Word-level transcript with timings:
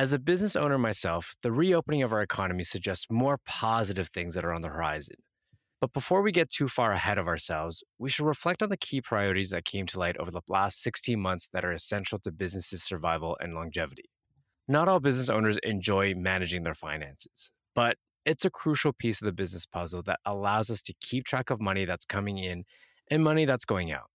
As 0.00 0.14
a 0.14 0.18
business 0.18 0.56
owner 0.56 0.78
myself, 0.78 1.36
the 1.42 1.52
reopening 1.52 2.02
of 2.02 2.10
our 2.10 2.22
economy 2.22 2.64
suggests 2.64 3.08
more 3.10 3.38
positive 3.44 4.08
things 4.08 4.32
that 4.32 4.46
are 4.46 4.52
on 4.54 4.62
the 4.62 4.70
horizon. 4.70 5.16
But 5.78 5.92
before 5.92 6.22
we 6.22 6.32
get 6.32 6.48
too 6.48 6.68
far 6.68 6.92
ahead 6.92 7.18
of 7.18 7.28
ourselves, 7.28 7.84
we 7.98 8.08
should 8.08 8.24
reflect 8.24 8.62
on 8.62 8.70
the 8.70 8.78
key 8.78 9.02
priorities 9.02 9.50
that 9.50 9.66
came 9.66 9.84
to 9.88 9.98
light 9.98 10.16
over 10.16 10.30
the 10.30 10.40
last 10.48 10.80
16 10.80 11.20
months 11.20 11.50
that 11.52 11.66
are 11.66 11.72
essential 11.72 12.18
to 12.20 12.32
businesses' 12.32 12.82
survival 12.82 13.36
and 13.42 13.54
longevity. 13.54 14.08
Not 14.66 14.88
all 14.88 15.00
business 15.00 15.28
owners 15.28 15.58
enjoy 15.64 16.14
managing 16.14 16.62
their 16.62 16.72
finances, 16.72 17.52
but 17.74 17.98
it's 18.24 18.46
a 18.46 18.50
crucial 18.50 18.94
piece 18.94 19.20
of 19.20 19.26
the 19.26 19.32
business 19.32 19.66
puzzle 19.66 20.02
that 20.04 20.20
allows 20.24 20.70
us 20.70 20.80
to 20.80 20.94
keep 21.02 21.26
track 21.26 21.50
of 21.50 21.60
money 21.60 21.84
that's 21.84 22.06
coming 22.06 22.38
in 22.38 22.64
and 23.10 23.22
money 23.22 23.44
that's 23.44 23.66
going 23.66 23.92
out. 23.92 24.08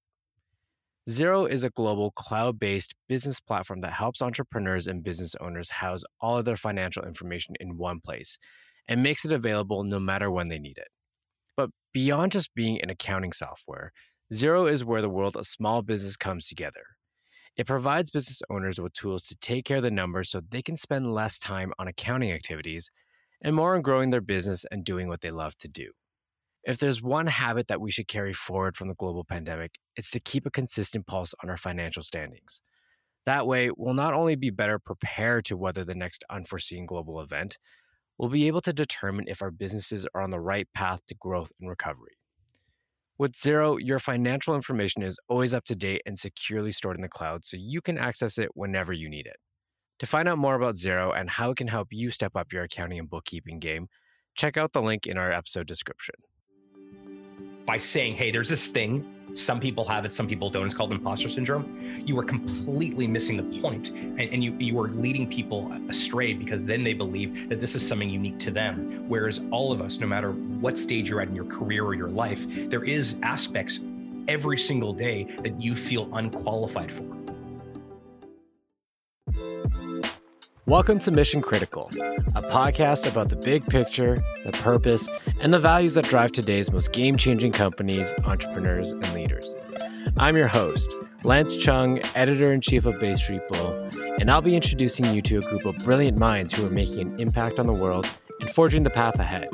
Xero 1.07 1.47
is 1.47 1.63
a 1.63 1.69
global 1.69 2.09
cloud 2.11 2.59
based 2.59 2.95
business 3.07 3.39
platform 3.39 3.81
that 3.81 3.93
helps 3.93 4.23
entrepreneurs 4.23 4.87
and 4.87 5.03
business 5.03 5.35
owners 5.39 5.69
house 5.69 6.03
all 6.19 6.37
of 6.37 6.45
their 6.45 6.55
financial 6.55 7.03
information 7.03 7.53
in 7.59 7.77
one 7.77 7.99
place 7.99 8.39
and 8.87 9.03
makes 9.03 9.23
it 9.23 9.31
available 9.31 9.83
no 9.83 9.99
matter 9.99 10.31
when 10.31 10.47
they 10.47 10.57
need 10.57 10.79
it. 10.79 10.87
But 11.55 11.69
beyond 11.93 12.31
just 12.31 12.55
being 12.55 12.81
an 12.81 12.89
accounting 12.89 13.33
software, 13.33 13.91
Xero 14.33 14.69
is 14.69 14.83
where 14.83 15.01
the 15.01 15.09
world 15.09 15.37
of 15.37 15.45
small 15.45 15.83
business 15.83 16.17
comes 16.17 16.47
together. 16.47 16.83
It 17.55 17.67
provides 17.67 18.09
business 18.09 18.41
owners 18.49 18.81
with 18.81 18.93
tools 18.93 19.23
to 19.23 19.35
take 19.37 19.65
care 19.65 19.77
of 19.77 19.83
the 19.83 19.91
numbers 19.91 20.31
so 20.31 20.41
they 20.41 20.63
can 20.63 20.75
spend 20.75 21.13
less 21.13 21.37
time 21.37 21.71
on 21.77 21.87
accounting 21.87 22.31
activities 22.31 22.89
and 23.43 23.55
more 23.55 23.75
on 23.75 23.83
growing 23.83 24.09
their 24.09 24.21
business 24.21 24.65
and 24.71 24.83
doing 24.83 25.07
what 25.07 25.21
they 25.21 25.31
love 25.31 25.55
to 25.59 25.67
do. 25.67 25.91
If 26.65 26.79
there's 26.79 26.99
one 26.99 27.27
habit 27.27 27.67
that 27.67 27.79
we 27.79 27.91
should 27.91 28.07
carry 28.07 28.33
forward 28.33 28.75
from 28.75 28.87
the 28.87 28.95
global 28.95 29.23
pandemic, 29.23 29.77
it's 29.95 30.09
to 30.11 30.19
keep 30.19 30.47
a 30.47 30.51
consistent 30.51 31.05
pulse 31.05 31.35
on 31.43 31.49
our 31.49 31.57
financial 31.57 32.01
standings. 32.01 32.61
That 33.27 33.45
way, 33.45 33.69
we'll 33.75 33.93
not 33.93 34.15
only 34.15 34.35
be 34.35 34.49
better 34.49 34.79
prepared 34.79 35.45
to 35.45 35.57
weather 35.57 35.83
the 35.83 35.93
next 35.93 36.23
unforeseen 36.27 36.87
global 36.87 37.21
event, 37.21 37.59
we'll 38.17 38.29
be 38.29 38.47
able 38.47 38.61
to 38.61 38.73
determine 38.73 39.25
if 39.27 39.43
our 39.43 39.51
businesses 39.51 40.07
are 40.15 40.21
on 40.21 40.31
the 40.31 40.39
right 40.39 40.67
path 40.73 41.05
to 41.07 41.15
growth 41.15 41.51
and 41.59 41.69
recovery. 41.69 42.17
With 43.19 43.33
Xero, 43.33 43.77
your 43.79 43.99
financial 43.99 44.55
information 44.55 45.03
is 45.03 45.19
always 45.29 45.53
up 45.53 45.65
to 45.65 45.75
date 45.75 46.01
and 46.05 46.17
securely 46.17 46.71
stored 46.71 46.95
in 46.95 47.03
the 47.03 47.07
cloud 47.07 47.45
so 47.45 47.57
you 47.57 47.79
can 47.79 47.99
access 47.99 48.39
it 48.39 48.49
whenever 48.55 48.91
you 48.91 49.07
need 49.07 49.27
it. 49.27 49.37
To 49.99 50.07
find 50.07 50.27
out 50.27 50.39
more 50.39 50.55
about 50.55 50.75
Xero 50.75 51.17
and 51.17 51.29
how 51.29 51.51
it 51.51 51.57
can 51.57 51.67
help 51.67 51.89
you 51.91 52.09
step 52.09 52.35
up 52.35 52.51
your 52.51 52.63
accounting 52.63 52.99
and 52.99 53.09
bookkeeping 53.09 53.59
game, 53.59 53.87
check 54.35 54.57
out 54.57 54.73
the 54.73 54.81
link 54.81 55.05
in 55.05 55.17
our 55.17 55.31
episode 55.31 55.67
description. 55.67 56.15
By 57.65 57.77
saying, 57.77 58.15
hey, 58.15 58.31
there's 58.31 58.49
this 58.49 58.67
thing 58.67 59.05
some 59.35 59.59
people 59.59 59.85
have 59.85 60.05
it, 60.05 60.13
some 60.13 60.27
people 60.27 60.49
don't. 60.49 60.65
It's 60.65 60.73
called 60.73 60.91
imposter 60.91 61.27
syndrome. 61.27 62.03
You 62.05 62.17
are 62.17 62.23
completely 62.23 63.05
missing 63.05 63.35
the 63.35 63.59
point, 63.59 63.89
and, 63.89 64.21
and 64.21 64.43
you 64.43 64.53
you 64.53 64.79
are 64.79 64.87
leading 64.87 65.27
people 65.27 65.71
astray 65.89 66.33
because 66.33 66.63
then 66.63 66.83
they 66.83 66.93
believe 66.93 67.49
that 67.49 67.59
this 67.59 67.75
is 67.75 67.85
something 67.85 68.09
unique 68.09 68.39
to 68.39 68.51
them. 68.51 69.07
Whereas 69.09 69.41
all 69.51 69.73
of 69.73 69.81
us, 69.81 69.99
no 69.99 70.07
matter 70.07 70.31
what 70.31 70.77
stage 70.77 71.09
you're 71.09 71.21
at 71.21 71.27
in 71.27 71.35
your 71.35 71.45
career 71.45 71.83
or 71.83 71.93
your 71.93 72.09
life, 72.09 72.45
there 72.69 72.85
is 72.85 73.17
aspects 73.23 73.79
every 74.27 74.57
single 74.57 74.93
day 74.93 75.25
that 75.43 75.61
you 75.61 75.75
feel 75.75 76.09
unqualified 76.15 76.91
for. 76.91 77.14
Welcome 80.67 80.97
to 80.99 81.11
Mission 81.11 81.43
Critical, 81.43 81.91
a 82.33 82.41
podcast 82.41 83.07
about 83.07 83.29
the 83.29 83.35
big 83.35 83.67
picture, 83.67 84.23
the 84.45 84.51
purpose, 84.51 85.07
and 85.39 85.53
the 85.53 85.59
values 85.59 85.93
that 85.93 86.05
drive 86.05 86.31
today's 86.31 86.71
most 86.71 86.91
game 86.91 87.17
changing 87.17 87.51
companies, 87.51 88.15
entrepreneurs, 88.23 88.89
and 88.89 89.13
leaders. 89.13 89.53
I'm 90.17 90.35
your 90.35 90.47
host, 90.47 90.91
Lance 91.23 91.55
Chung, 91.55 92.01
editor 92.15 92.51
in 92.51 92.61
chief 92.61 92.87
of 92.87 92.99
Bay 92.99 93.13
Street 93.13 93.43
Bull, 93.47 93.89
and 94.19 94.31
I'll 94.31 94.41
be 94.41 94.55
introducing 94.55 95.05
you 95.13 95.21
to 95.21 95.37
a 95.37 95.41
group 95.41 95.65
of 95.65 95.77
brilliant 95.85 96.17
minds 96.17 96.51
who 96.51 96.65
are 96.65 96.71
making 96.71 97.01
an 97.01 97.19
impact 97.19 97.59
on 97.59 97.67
the 97.67 97.73
world 97.73 98.09
and 98.41 98.49
forging 98.49 98.81
the 98.81 98.89
path 98.89 99.19
ahead. 99.19 99.49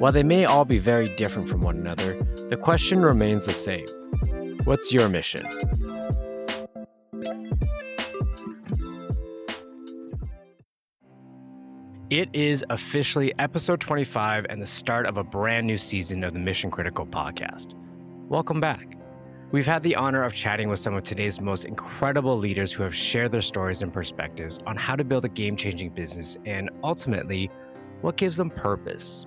While 0.00 0.10
they 0.10 0.24
may 0.24 0.44
all 0.44 0.64
be 0.64 0.78
very 0.78 1.14
different 1.14 1.48
from 1.48 1.60
one 1.60 1.76
another, 1.76 2.20
the 2.48 2.56
question 2.56 3.00
remains 3.00 3.46
the 3.46 3.54
same 3.54 3.86
What's 4.64 4.92
your 4.92 5.08
mission? 5.08 5.46
It 12.10 12.28
is 12.32 12.64
officially 12.70 13.32
episode 13.38 13.80
25 13.80 14.46
and 14.50 14.60
the 14.60 14.66
start 14.66 15.06
of 15.06 15.16
a 15.16 15.22
brand 15.22 15.64
new 15.64 15.76
season 15.76 16.24
of 16.24 16.32
the 16.32 16.40
Mission 16.40 16.68
Critical 16.68 17.06
podcast. 17.06 17.74
Welcome 18.28 18.58
back. 18.58 18.96
We've 19.52 19.64
had 19.64 19.84
the 19.84 19.94
honor 19.94 20.24
of 20.24 20.34
chatting 20.34 20.68
with 20.68 20.80
some 20.80 20.96
of 20.96 21.04
today's 21.04 21.40
most 21.40 21.66
incredible 21.66 22.36
leaders 22.36 22.72
who 22.72 22.82
have 22.82 22.96
shared 22.96 23.30
their 23.30 23.40
stories 23.40 23.82
and 23.82 23.92
perspectives 23.92 24.58
on 24.66 24.76
how 24.76 24.96
to 24.96 25.04
build 25.04 25.24
a 25.24 25.28
game 25.28 25.54
changing 25.54 25.90
business 25.90 26.36
and 26.46 26.68
ultimately 26.82 27.48
what 28.00 28.16
gives 28.16 28.36
them 28.36 28.50
purpose, 28.50 29.24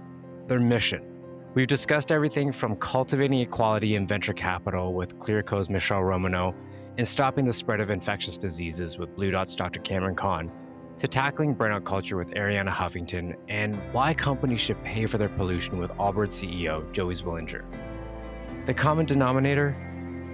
their 0.47 0.59
mission. 0.59 1.05
We've 1.53 1.67
discussed 1.67 2.11
everything 2.11 2.51
from 2.51 2.75
cultivating 2.75 3.39
equality 3.39 3.95
in 3.95 4.05
venture 4.05 4.33
capital 4.33 4.93
with 4.93 5.17
Clearco's 5.19 5.69
Michelle 5.69 6.01
Romanow 6.01 6.53
and 6.97 7.07
stopping 7.07 7.45
the 7.45 7.53
spread 7.53 7.79
of 7.79 7.91
infectious 7.91 8.37
diseases 8.37 8.97
with 8.97 9.15
Blue 9.15 9.31
Dot's 9.31 9.55
Dr. 9.55 9.79
Kamran 9.79 10.15
Khan 10.15 10.51
to 10.97 11.07
tackling 11.07 11.55
burnout 11.55 11.83
culture 11.83 12.17
with 12.17 12.29
Arianna 12.31 12.69
Huffington 12.69 13.35
and 13.49 13.75
why 13.93 14.13
companies 14.13 14.59
should 14.59 14.81
pay 14.83 15.05
for 15.05 15.17
their 15.17 15.29
pollution 15.29 15.79
with 15.79 15.91
Allbirds 15.91 16.33
CEO 16.33 16.91
Joey 16.91 17.13
Zwillinger. 17.15 17.63
The 18.65 18.73
common 18.73 19.05
denominator? 19.05 19.75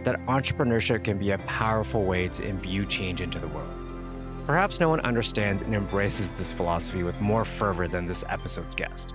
That 0.03 0.19
entrepreneurship 0.27 1.03
can 1.03 1.17
be 1.17 1.31
a 1.31 1.37
powerful 1.39 2.05
way 2.05 2.27
to 2.29 2.43
imbue 2.45 2.85
change 2.85 3.21
into 3.21 3.39
the 3.39 3.47
world. 3.47 3.69
Perhaps 4.45 4.79
no 4.79 4.89
one 4.89 4.99
understands 5.01 5.61
and 5.61 5.75
embraces 5.75 6.33
this 6.33 6.53
philosophy 6.53 7.03
with 7.03 7.19
more 7.19 7.45
fervor 7.45 7.87
than 7.87 8.05
this 8.05 8.23
episode's 8.29 8.75
guest. 8.75 9.13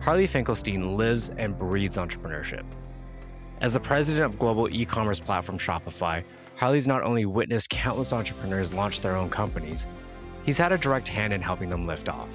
Harley 0.00 0.26
Finkelstein 0.26 0.96
lives 0.96 1.30
and 1.38 1.58
breathes 1.58 1.96
entrepreneurship. 1.96 2.64
As 3.60 3.74
the 3.74 3.80
president 3.80 4.24
of 4.24 4.38
global 4.38 4.68
e 4.74 4.84
commerce 4.84 5.20
platform 5.20 5.58
Shopify, 5.58 6.24
Harley's 6.56 6.88
not 6.88 7.02
only 7.02 7.26
witnessed 7.26 7.70
countless 7.70 8.12
entrepreneurs 8.12 8.72
launch 8.72 9.00
their 9.00 9.16
own 9.16 9.30
companies, 9.30 9.86
he's 10.44 10.58
had 10.58 10.72
a 10.72 10.78
direct 10.78 11.08
hand 11.08 11.32
in 11.32 11.40
helping 11.40 11.70
them 11.70 11.86
lift 11.86 12.08
off. 12.08 12.28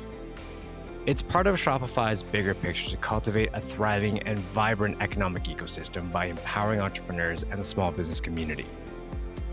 It's 1.05 1.21
part 1.21 1.47
of 1.47 1.55
Shopify's 1.55 2.21
bigger 2.21 2.53
picture 2.53 2.91
to 2.91 2.97
cultivate 2.97 3.49
a 3.53 3.61
thriving 3.61 4.19
and 4.23 4.37
vibrant 4.39 4.97
economic 5.01 5.43
ecosystem 5.43 6.11
by 6.11 6.25
empowering 6.25 6.81
entrepreneurs 6.81 7.43
and 7.43 7.59
the 7.59 7.63
small 7.63 7.91
business 7.91 8.19
community. 8.19 8.65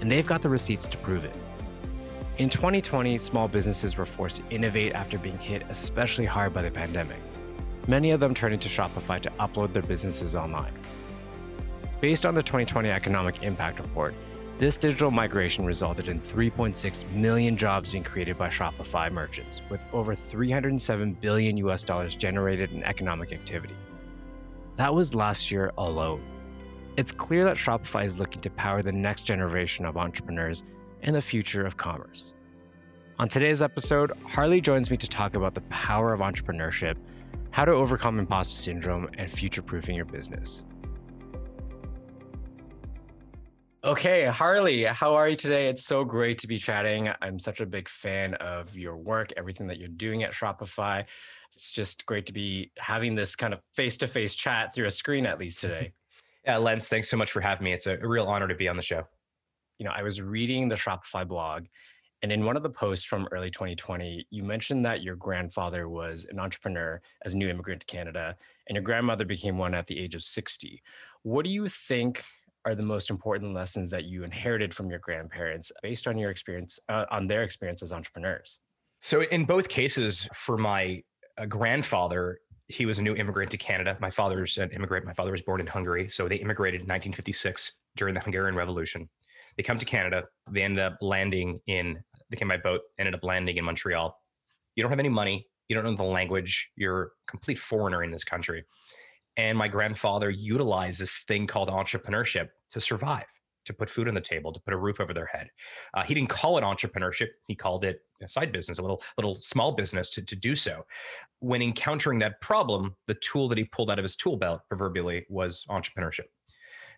And 0.00 0.10
they've 0.10 0.26
got 0.26 0.42
the 0.42 0.48
receipts 0.48 0.88
to 0.88 0.98
prove 0.98 1.24
it. 1.24 1.36
In 2.38 2.48
2020, 2.48 3.16
small 3.18 3.46
businesses 3.46 3.96
were 3.96 4.04
forced 4.04 4.36
to 4.36 4.42
innovate 4.50 4.94
after 4.94 5.16
being 5.16 5.38
hit 5.38 5.62
especially 5.68 6.24
hard 6.24 6.52
by 6.52 6.62
the 6.62 6.70
pandemic. 6.72 7.18
Many 7.86 8.10
of 8.10 8.18
them 8.18 8.34
turning 8.34 8.58
to 8.58 8.68
Shopify 8.68 9.20
to 9.20 9.30
upload 9.30 9.72
their 9.72 9.84
businesses 9.84 10.34
online. 10.34 10.72
Based 12.00 12.26
on 12.26 12.34
the 12.34 12.42
2020 12.42 12.90
Economic 12.90 13.44
Impact 13.44 13.78
Report, 13.78 14.14
this 14.56 14.78
digital 14.78 15.10
migration 15.10 15.64
resulted 15.64 16.08
in 16.08 16.20
3.6 16.20 17.10
million 17.10 17.56
jobs 17.56 17.90
being 17.90 18.04
created 18.04 18.38
by 18.38 18.48
Shopify 18.48 19.10
merchants, 19.10 19.62
with 19.68 19.84
over 19.92 20.14
307 20.14 21.14
billion 21.14 21.56
US 21.56 21.82
dollars 21.82 22.14
generated 22.14 22.72
in 22.72 22.84
economic 22.84 23.32
activity. 23.32 23.74
That 24.76 24.94
was 24.94 25.14
last 25.14 25.50
year 25.50 25.72
alone. 25.76 26.22
It's 26.96 27.10
clear 27.10 27.44
that 27.44 27.56
Shopify 27.56 28.04
is 28.04 28.20
looking 28.20 28.40
to 28.42 28.50
power 28.50 28.80
the 28.80 28.92
next 28.92 29.22
generation 29.22 29.84
of 29.84 29.96
entrepreneurs 29.96 30.62
and 31.02 31.16
the 31.16 31.22
future 31.22 31.66
of 31.66 31.76
commerce. 31.76 32.32
On 33.18 33.28
today's 33.28 33.62
episode, 33.62 34.12
Harley 34.24 34.60
joins 34.60 34.90
me 34.90 34.96
to 34.96 35.08
talk 35.08 35.34
about 35.34 35.54
the 35.54 35.60
power 35.62 36.12
of 36.12 36.20
entrepreneurship, 36.20 36.96
how 37.50 37.64
to 37.64 37.72
overcome 37.72 38.20
imposter 38.20 38.54
syndrome, 38.54 39.08
and 39.18 39.30
future 39.30 39.62
proofing 39.62 39.96
your 39.96 40.04
business. 40.04 40.62
Okay, 43.84 44.24
Harley, 44.24 44.84
how 44.84 45.14
are 45.14 45.28
you 45.28 45.36
today? 45.36 45.68
It's 45.68 45.84
so 45.84 46.04
great 46.04 46.38
to 46.38 46.46
be 46.46 46.56
chatting. 46.56 47.10
I'm 47.20 47.38
such 47.38 47.60
a 47.60 47.66
big 47.66 47.86
fan 47.86 48.32
of 48.36 48.74
your 48.74 48.96
work, 48.96 49.30
everything 49.36 49.66
that 49.66 49.78
you're 49.78 49.88
doing 49.88 50.22
at 50.22 50.32
Shopify. 50.32 51.04
It's 51.52 51.70
just 51.70 52.06
great 52.06 52.24
to 52.24 52.32
be 52.32 52.70
having 52.78 53.14
this 53.14 53.36
kind 53.36 53.52
of 53.52 53.60
face 53.74 53.98
to 53.98 54.08
face 54.08 54.34
chat 54.34 54.74
through 54.74 54.86
a 54.86 54.90
screen, 54.90 55.26
at 55.26 55.38
least 55.38 55.60
today. 55.60 55.92
yeah, 56.46 56.56
Lance, 56.56 56.88
thanks 56.88 57.10
so 57.10 57.18
much 57.18 57.30
for 57.30 57.42
having 57.42 57.62
me. 57.62 57.74
It's 57.74 57.86
a 57.86 57.98
real 57.98 58.24
honor 58.24 58.48
to 58.48 58.54
be 58.54 58.68
on 58.68 58.78
the 58.78 58.82
show. 58.82 59.02
You 59.78 59.84
know, 59.84 59.92
I 59.94 60.02
was 60.02 60.22
reading 60.22 60.70
the 60.70 60.76
Shopify 60.76 61.28
blog, 61.28 61.66
and 62.22 62.32
in 62.32 62.46
one 62.46 62.56
of 62.56 62.62
the 62.62 62.70
posts 62.70 63.04
from 63.04 63.28
early 63.32 63.50
2020, 63.50 64.26
you 64.30 64.44
mentioned 64.44 64.86
that 64.86 65.02
your 65.02 65.16
grandfather 65.16 65.90
was 65.90 66.26
an 66.30 66.40
entrepreneur 66.40 67.02
as 67.26 67.34
a 67.34 67.36
new 67.36 67.50
immigrant 67.50 67.82
to 67.82 67.86
Canada, 67.86 68.34
and 68.66 68.76
your 68.76 68.82
grandmother 68.82 69.26
became 69.26 69.58
one 69.58 69.74
at 69.74 69.86
the 69.86 70.00
age 70.00 70.14
of 70.14 70.22
60. 70.22 70.82
What 71.22 71.44
do 71.44 71.50
you 71.50 71.68
think 71.68 72.24
are 72.64 72.74
the 72.74 72.82
most 72.82 73.10
important 73.10 73.54
lessons 73.54 73.90
that 73.90 74.04
you 74.04 74.24
inherited 74.24 74.74
from 74.74 74.90
your 74.90 74.98
grandparents 74.98 75.70
based 75.82 76.06
on 76.06 76.16
your 76.16 76.30
experience 76.30 76.78
uh, 76.88 77.04
on 77.10 77.26
their 77.26 77.42
experience 77.42 77.82
as 77.82 77.92
entrepreneurs? 77.92 78.58
So 79.00 79.22
in 79.22 79.44
both 79.44 79.68
cases 79.68 80.28
for 80.34 80.56
my 80.56 81.02
uh, 81.36 81.46
grandfather 81.46 82.38
he 82.68 82.86
was 82.86 82.98
a 82.98 83.02
new 83.02 83.14
immigrant 83.14 83.50
to 83.50 83.58
canada. 83.58 83.96
My 84.00 84.10
father's 84.10 84.56
an 84.58 84.70
immigrant. 84.70 85.04
My 85.04 85.12
father 85.12 85.32
was 85.32 85.42
born 85.42 85.60
in 85.60 85.66
hungary. 85.66 86.08
So 86.08 86.28
they 86.28 86.36
immigrated 86.36 86.80
in 86.80 86.86
1956 86.86 87.72
during 87.96 88.14
the 88.14 88.20
hungarian 88.20 88.56
revolution. 88.56 89.08
They 89.56 89.62
come 89.62 89.78
to 89.78 89.84
canada. 89.84 90.24
They 90.50 90.62
end 90.62 90.78
up 90.78 90.96
landing 91.00 91.60
in 91.66 92.02
they 92.30 92.36
came 92.36 92.48
by 92.48 92.56
boat, 92.56 92.80
ended 92.98 93.14
up 93.14 93.22
landing 93.22 93.58
in 93.58 93.64
Montreal. 93.64 94.18
You 94.74 94.82
don't 94.82 94.90
have 94.90 94.98
any 94.98 95.08
money, 95.08 95.46
you 95.68 95.76
don't 95.76 95.84
know 95.84 95.94
the 95.94 96.02
language, 96.02 96.70
you're 96.74 97.02
a 97.02 97.08
complete 97.28 97.58
foreigner 97.58 98.02
in 98.02 98.10
this 98.10 98.24
country. 98.24 98.64
And 99.36 99.58
my 99.58 99.68
grandfather 99.68 100.30
utilized 100.30 101.00
this 101.00 101.24
thing 101.26 101.46
called 101.46 101.68
entrepreneurship 101.68 102.48
to 102.70 102.80
survive, 102.80 103.26
to 103.64 103.72
put 103.72 103.90
food 103.90 104.06
on 104.08 104.14
the 104.14 104.20
table, 104.20 104.52
to 104.52 104.60
put 104.60 104.74
a 104.74 104.76
roof 104.76 105.00
over 105.00 105.12
their 105.12 105.26
head. 105.26 105.48
Uh, 105.94 106.02
he 106.02 106.14
didn't 106.14 106.28
call 106.28 106.56
it 106.58 106.62
entrepreneurship; 106.62 107.28
he 107.48 107.54
called 107.54 107.84
it 107.84 108.00
a 108.22 108.28
side 108.28 108.52
business, 108.52 108.78
a 108.78 108.82
little 108.82 109.02
little 109.16 109.34
small 109.34 109.72
business 109.72 110.10
to 110.10 110.22
to 110.22 110.36
do 110.36 110.54
so. 110.54 110.84
When 111.40 111.62
encountering 111.62 112.18
that 112.20 112.40
problem, 112.40 112.94
the 113.06 113.14
tool 113.14 113.48
that 113.48 113.58
he 113.58 113.64
pulled 113.64 113.90
out 113.90 113.98
of 113.98 114.04
his 114.04 114.16
tool 114.16 114.36
belt, 114.36 114.60
proverbially, 114.68 115.26
was 115.28 115.64
entrepreneurship. 115.68 116.26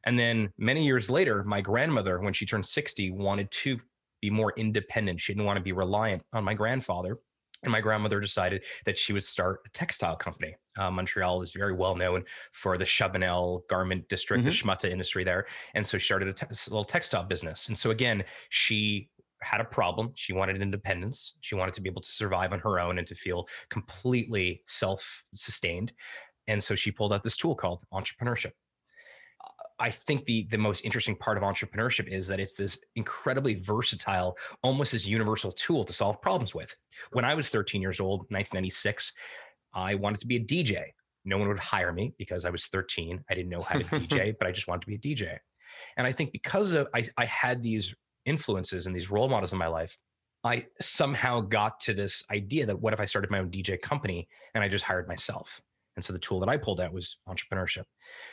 And 0.04 0.18
then 0.18 0.52
many 0.56 0.84
years 0.84 1.10
later, 1.10 1.42
my 1.42 1.60
grandmother, 1.60 2.20
when 2.20 2.32
she 2.32 2.46
turned 2.46 2.66
60, 2.66 3.10
wanted 3.10 3.50
to 3.50 3.80
be 4.20 4.30
more 4.30 4.52
independent. 4.56 5.20
She 5.20 5.32
didn't 5.32 5.46
want 5.46 5.56
to 5.56 5.62
be 5.62 5.72
reliant 5.72 6.22
on 6.32 6.44
my 6.44 6.54
grandfather. 6.54 7.18
And 7.66 7.72
my 7.72 7.80
grandmother 7.80 8.20
decided 8.20 8.62
that 8.84 8.96
she 8.96 9.12
would 9.12 9.24
start 9.24 9.60
a 9.66 9.68
textile 9.70 10.16
company. 10.16 10.54
Uh, 10.78 10.90
Montreal 10.90 11.42
is 11.42 11.52
very 11.52 11.74
well 11.74 11.96
known 11.96 12.24
for 12.52 12.78
the 12.78 12.84
Chabanel 12.84 13.66
garment 13.68 14.08
district, 14.08 14.44
mm-hmm. 14.44 14.50
the 14.50 14.56
Schmutta 14.56 14.90
industry 14.90 15.24
there. 15.24 15.46
And 15.74 15.84
so 15.84 15.98
she 15.98 16.06
started 16.06 16.28
a, 16.28 16.32
te- 16.32 16.46
a 16.46 16.70
little 16.70 16.84
textile 16.84 17.24
business. 17.24 17.66
And 17.66 17.76
so 17.76 17.90
again, 17.90 18.24
she 18.50 19.10
had 19.42 19.60
a 19.60 19.64
problem. 19.64 20.12
She 20.14 20.32
wanted 20.32 20.62
independence. 20.62 21.34
She 21.40 21.56
wanted 21.56 21.74
to 21.74 21.80
be 21.80 21.88
able 21.88 22.02
to 22.02 22.10
survive 22.10 22.52
on 22.52 22.60
her 22.60 22.78
own 22.78 22.98
and 22.98 23.06
to 23.08 23.14
feel 23.14 23.48
completely 23.68 24.62
self 24.66 25.22
sustained. 25.34 25.92
And 26.46 26.62
so 26.62 26.76
she 26.76 26.92
pulled 26.92 27.12
out 27.12 27.24
this 27.24 27.36
tool 27.36 27.56
called 27.56 27.82
entrepreneurship. 27.92 28.52
I 29.78 29.90
think 29.90 30.24
the 30.24 30.46
the 30.50 30.58
most 30.58 30.84
interesting 30.84 31.16
part 31.16 31.36
of 31.36 31.42
entrepreneurship 31.42 32.08
is 32.08 32.26
that 32.28 32.40
it's 32.40 32.54
this 32.54 32.78
incredibly 32.94 33.54
versatile, 33.54 34.36
almost 34.62 34.94
as 34.94 35.06
universal 35.06 35.52
tool 35.52 35.84
to 35.84 35.92
solve 35.92 36.20
problems 36.20 36.54
with. 36.54 36.74
When 37.12 37.24
I 37.24 37.34
was 37.34 37.48
13 37.48 37.82
years 37.82 38.00
old, 38.00 38.20
1996, 38.30 39.12
I 39.74 39.94
wanted 39.94 40.20
to 40.20 40.26
be 40.26 40.36
a 40.36 40.40
DJ. 40.40 40.84
No 41.24 41.38
one 41.38 41.48
would 41.48 41.58
hire 41.58 41.92
me 41.92 42.14
because 42.18 42.44
I 42.44 42.50
was 42.50 42.66
13. 42.66 43.22
I 43.28 43.34
didn't 43.34 43.50
know 43.50 43.62
how 43.62 43.78
to 43.78 43.84
DJ, 43.84 44.34
but 44.38 44.48
I 44.48 44.52
just 44.52 44.68
wanted 44.68 44.82
to 44.82 44.86
be 44.86 44.94
a 44.94 45.14
DJ. 45.14 45.38
And 45.96 46.06
I 46.06 46.12
think 46.12 46.32
because 46.32 46.72
of 46.72 46.88
I, 46.94 47.06
I 47.18 47.26
had 47.26 47.62
these 47.62 47.94
influences 48.24 48.86
and 48.86 48.94
these 48.94 49.10
role 49.10 49.28
models 49.28 49.52
in 49.52 49.58
my 49.58 49.66
life, 49.66 49.98
I 50.44 50.66
somehow 50.80 51.40
got 51.40 51.80
to 51.80 51.94
this 51.94 52.24
idea 52.30 52.66
that 52.66 52.80
what 52.80 52.92
if 52.92 53.00
I 53.00 53.04
started 53.04 53.30
my 53.30 53.40
own 53.40 53.50
DJ 53.50 53.80
company 53.80 54.28
and 54.54 54.62
I 54.62 54.68
just 54.68 54.84
hired 54.84 55.08
myself? 55.08 55.60
And 55.96 56.04
so 56.04 56.12
the 56.12 56.18
tool 56.18 56.40
that 56.40 56.48
I 56.48 56.58
pulled 56.58 56.80
out 56.80 56.92
was 56.92 57.16
entrepreneurship. 57.26 57.84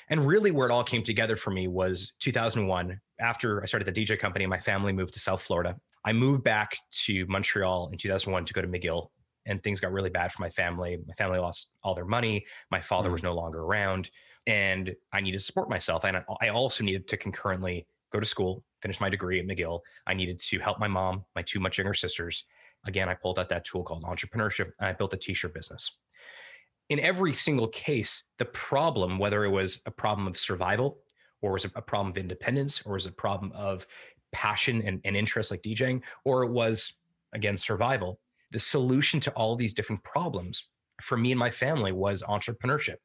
And 0.10 0.26
really, 0.26 0.52
where 0.52 0.68
it 0.68 0.72
all 0.72 0.84
came 0.84 1.02
together 1.02 1.36
for 1.36 1.50
me 1.50 1.68
was 1.68 2.12
2001. 2.20 3.00
After 3.20 3.64
I 3.64 3.66
started 3.66 3.94
the 3.94 4.06
DJ 4.06 4.20
company, 4.20 4.46
my 4.46 4.60
family 4.60 4.92
moved 4.92 5.14
to 5.14 5.20
South 5.20 5.42
Florida. 5.42 5.76
I 6.04 6.12
moved 6.12 6.44
back 6.44 6.76
to 7.06 7.26
Montreal 7.28 7.90
in 7.92 7.98
2001 7.98 8.46
to 8.46 8.54
go 8.54 8.62
to 8.62 8.68
McGill, 8.68 9.08
and 9.46 9.64
things 9.64 9.80
got 9.80 9.94
really 9.94 10.10
bad 10.10 10.32
for 10.34 10.42
my 10.42 10.50
family. 10.50 11.00
My 11.08 11.14
family 11.14 11.40
lost 11.40 11.72
all 11.84 11.96
their 11.96 12.06
money. 12.06 12.46
My 12.70 12.82
father 12.82 13.10
mm 13.10 13.14
was 13.14 13.24
no 13.24 13.34
longer 13.34 13.62
around, 13.62 14.10
and 14.46 14.94
I 15.14 15.22
needed 15.22 15.40
to 15.40 15.46
support 15.46 15.70
myself. 15.70 16.04
And 16.04 16.18
I 16.42 16.50
also 16.50 16.84
needed 16.84 17.08
to 17.08 17.18
concurrently 17.18 17.88
go 18.12 18.20
to 18.20 18.26
school, 18.26 18.64
finish 18.82 19.00
my 19.00 19.10
degree 19.10 19.40
at 19.40 19.46
McGill. 19.46 19.80
I 20.06 20.14
needed 20.14 20.40
to 20.40 20.60
help 20.60 20.80
my 20.80 20.90
mom, 20.90 21.24
my 21.34 21.42
two 21.42 21.62
much 21.62 21.78
younger 21.78 21.94
sisters. 21.94 22.44
Again, 22.86 23.08
I 23.08 23.14
pulled 23.14 23.40
out 23.40 23.48
that 23.50 23.64
tool 23.64 23.84
called 23.84 24.04
entrepreneurship, 24.04 24.72
and 24.80 24.90
I 24.90 24.92
built 24.92 25.14
a 25.14 25.18
t-shirt 25.18 25.54
business 25.54 25.96
in 26.94 27.00
every 27.00 27.34
single 27.34 27.68
case, 27.68 28.24
the 28.38 28.46
problem, 28.46 29.18
whether 29.18 29.44
it 29.46 29.50
was 29.50 29.82
a 29.88 29.92
problem 29.92 30.28
of 30.28 30.38
survival 30.38 31.00
or 31.42 31.54
was 31.54 31.66
a 31.66 31.82
problem 31.82 32.12
of 32.12 32.18
independence 32.18 32.84
or 32.86 32.94
was 32.94 33.08
a 33.08 33.12
problem 33.12 33.52
of 33.54 33.88
passion 34.32 34.84
and, 34.86 35.02
and 35.04 35.18
interest 35.18 35.50
like 35.50 35.64
DJing, 35.64 36.02
or 36.24 36.44
it 36.44 36.52
was 36.52 36.94
again 37.34 37.58
survival, 37.58 38.20
the 38.52 38.60
solution 38.60 39.20
to 39.22 39.32
all 39.32 39.56
these 39.56 39.74
different 39.74 40.04
problems 40.04 40.68
for 41.02 41.18
me 41.18 41.32
and 41.32 41.40
my 41.40 41.50
family 41.50 41.92
was 41.92 42.22
entrepreneurship. 42.22 42.98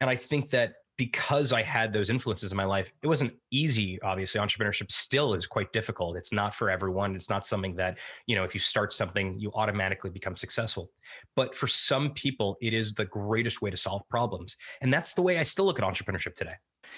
And 0.00 0.10
I 0.10 0.16
think 0.16 0.50
that 0.50 0.72
because 0.98 1.52
I 1.52 1.62
had 1.62 1.92
those 1.92 2.10
influences 2.10 2.50
in 2.50 2.56
my 2.56 2.64
life, 2.64 2.92
it 3.02 3.06
wasn't 3.06 3.32
easy. 3.52 4.02
Obviously, 4.02 4.40
entrepreneurship 4.40 4.90
still 4.90 5.32
is 5.32 5.46
quite 5.46 5.72
difficult. 5.72 6.16
It's 6.16 6.32
not 6.32 6.54
for 6.54 6.68
everyone. 6.68 7.14
It's 7.14 7.30
not 7.30 7.46
something 7.46 7.74
that, 7.76 7.96
you 8.26 8.34
know, 8.34 8.42
if 8.44 8.52
you 8.52 8.60
start 8.60 8.92
something, 8.92 9.38
you 9.38 9.52
automatically 9.54 10.10
become 10.10 10.36
successful. 10.36 10.90
But 11.36 11.54
for 11.54 11.68
some 11.68 12.10
people, 12.10 12.58
it 12.60 12.74
is 12.74 12.92
the 12.92 13.04
greatest 13.06 13.62
way 13.62 13.70
to 13.70 13.76
solve 13.76 14.02
problems. 14.10 14.56
And 14.82 14.92
that's 14.92 15.14
the 15.14 15.22
way 15.22 15.38
I 15.38 15.44
still 15.44 15.64
look 15.64 15.78
at 15.78 15.84
entrepreneurship 15.84 16.34
today. 16.34 16.54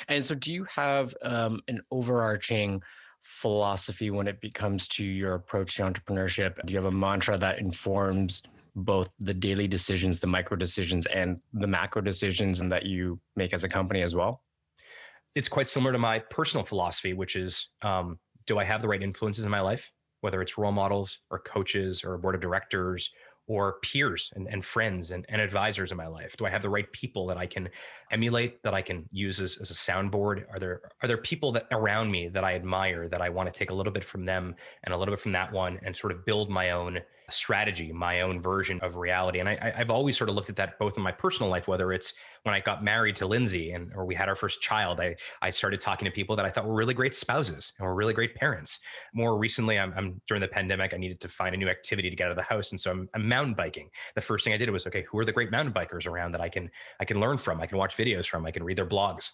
And 0.08 0.24
so, 0.24 0.34
do 0.34 0.52
you 0.52 0.64
have 0.64 1.14
um, 1.22 1.60
an 1.68 1.82
overarching 1.90 2.82
philosophy 3.22 4.10
when 4.10 4.26
it 4.26 4.38
comes 4.54 4.88
to 4.88 5.04
your 5.04 5.34
approach 5.34 5.76
to 5.76 5.82
entrepreneurship? 5.82 6.54
Do 6.64 6.72
you 6.72 6.78
have 6.78 6.86
a 6.86 6.96
mantra 6.96 7.36
that 7.36 7.58
informs 7.58 8.42
both 8.74 9.10
the 9.18 9.34
daily 9.34 9.68
decisions, 9.68 10.18
the 10.18 10.26
micro 10.26 10.56
decisions, 10.56 11.06
and 11.06 11.42
the 11.52 11.66
macro 11.66 12.02
decisions 12.02 12.60
and 12.60 12.70
that 12.72 12.84
you 12.84 13.20
make 13.36 13.52
as 13.52 13.64
a 13.64 13.68
company 13.68 14.02
as 14.02 14.14
well? 14.14 14.42
It's 15.34 15.48
quite 15.48 15.68
similar 15.68 15.92
to 15.92 15.98
my 15.98 16.18
personal 16.18 16.64
philosophy, 16.64 17.12
which 17.12 17.36
is 17.36 17.68
um, 17.82 18.18
do 18.46 18.58
I 18.58 18.64
have 18.64 18.82
the 18.82 18.88
right 18.88 19.02
influences 19.02 19.44
in 19.44 19.50
my 19.50 19.60
life, 19.60 19.92
whether 20.22 20.42
it's 20.42 20.58
role 20.58 20.72
models 20.72 21.18
or 21.30 21.38
coaches 21.38 22.02
or 22.04 22.14
a 22.14 22.18
board 22.18 22.34
of 22.34 22.40
directors 22.40 23.10
or 23.46 23.78
peers 23.82 24.30
and, 24.36 24.46
and 24.48 24.64
friends 24.64 25.10
and, 25.10 25.26
and 25.28 25.40
advisors 25.40 25.90
in 25.90 25.96
my 25.96 26.06
life? 26.06 26.36
Do 26.36 26.46
I 26.46 26.50
have 26.50 26.62
the 26.62 26.68
right 26.68 26.90
people 26.92 27.26
that 27.26 27.36
I 27.36 27.46
can 27.46 27.68
emulate, 28.12 28.62
that 28.62 28.74
I 28.74 28.82
can 28.82 29.06
use 29.10 29.40
as, 29.40 29.56
as 29.56 29.70
a 29.70 29.74
soundboard? 29.74 30.44
Are 30.52 30.58
there 30.58 30.82
are 31.02 31.08
there 31.08 31.18
people 31.18 31.50
that 31.52 31.66
around 31.72 32.10
me 32.10 32.28
that 32.28 32.44
I 32.44 32.54
admire 32.54 33.08
that 33.08 33.20
I 33.20 33.28
want 33.28 33.52
to 33.52 33.58
take 33.58 33.70
a 33.70 33.74
little 33.74 33.92
bit 33.92 34.04
from 34.04 34.24
them 34.24 34.54
and 34.84 34.94
a 34.94 34.96
little 34.96 35.12
bit 35.12 35.20
from 35.20 35.32
that 35.32 35.52
one 35.52 35.80
and 35.82 35.96
sort 35.96 36.12
of 36.12 36.24
build 36.24 36.48
my 36.48 36.70
own 36.70 37.00
strategy, 37.30 37.92
my 37.92 38.22
own 38.22 38.40
version 38.40 38.78
of 38.82 38.96
reality. 38.96 39.40
And 39.40 39.48
I, 39.48 39.72
have 39.76 39.90
always 39.90 40.16
sort 40.16 40.28
of 40.28 40.36
looked 40.36 40.50
at 40.50 40.56
that 40.56 40.78
both 40.78 40.96
in 40.96 41.02
my 41.02 41.12
personal 41.12 41.50
life, 41.50 41.68
whether 41.68 41.92
it's 41.92 42.14
when 42.42 42.54
I 42.54 42.60
got 42.60 42.82
married 42.82 43.16
to 43.16 43.26
Lindsay 43.26 43.72
and 43.72 43.92
or 43.94 44.04
we 44.04 44.14
had 44.14 44.28
our 44.28 44.34
first 44.34 44.60
child, 44.60 45.00
I 45.00 45.16
I 45.42 45.50
started 45.50 45.80
talking 45.80 46.06
to 46.06 46.10
people 46.10 46.36
that 46.36 46.44
I 46.44 46.50
thought 46.50 46.66
were 46.66 46.74
really 46.74 46.94
great 46.94 47.14
spouses 47.14 47.72
and 47.78 47.86
were 47.86 47.94
really 47.94 48.14
great 48.14 48.34
parents. 48.34 48.78
More 49.14 49.36
recently, 49.36 49.78
I'm, 49.78 49.92
I'm 49.96 50.20
during 50.26 50.40
the 50.40 50.48
pandemic, 50.48 50.94
I 50.94 50.96
needed 50.96 51.20
to 51.20 51.28
find 51.28 51.54
a 51.54 51.58
new 51.58 51.68
activity 51.68 52.08
to 52.10 52.16
get 52.16 52.26
out 52.26 52.30
of 52.30 52.36
the 52.36 52.42
house, 52.42 52.70
and 52.70 52.80
so 52.80 52.90
I'm, 52.90 53.08
I'm 53.14 53.28
mountain 53.28 53.54
biking. 53.54 53.90
The 54.14 54.20
first 54.20 54.44
thing 54.44 54.54
I 54.54 54.56
did 54.56 54.70
was 54.70 54.86
okay, 54.86 55.04
who 55.10 55.18
are 55.18 55.24
the 55.24 55.32
great 55.32 55.50
mountain 55.50 55.74
bikers 55.74 56.06
around 56.06 56.32
that 56.32 56.40
I 56.40 56.48
can 56.48 56.70
I 56.98 57.04
can 57.04 57.20
learn 57.20 57.38
from, 57.38 57.60
I 57.60 57.66
can 57.66 57.78
watch 57.78 57.96
videos 57.96 58.26
from, 58.26 58.46
I 58.46 58.50
can 58.50 58.64
read 58.64 58.78
their 58.78 58.86
blogs. 58.86 59.30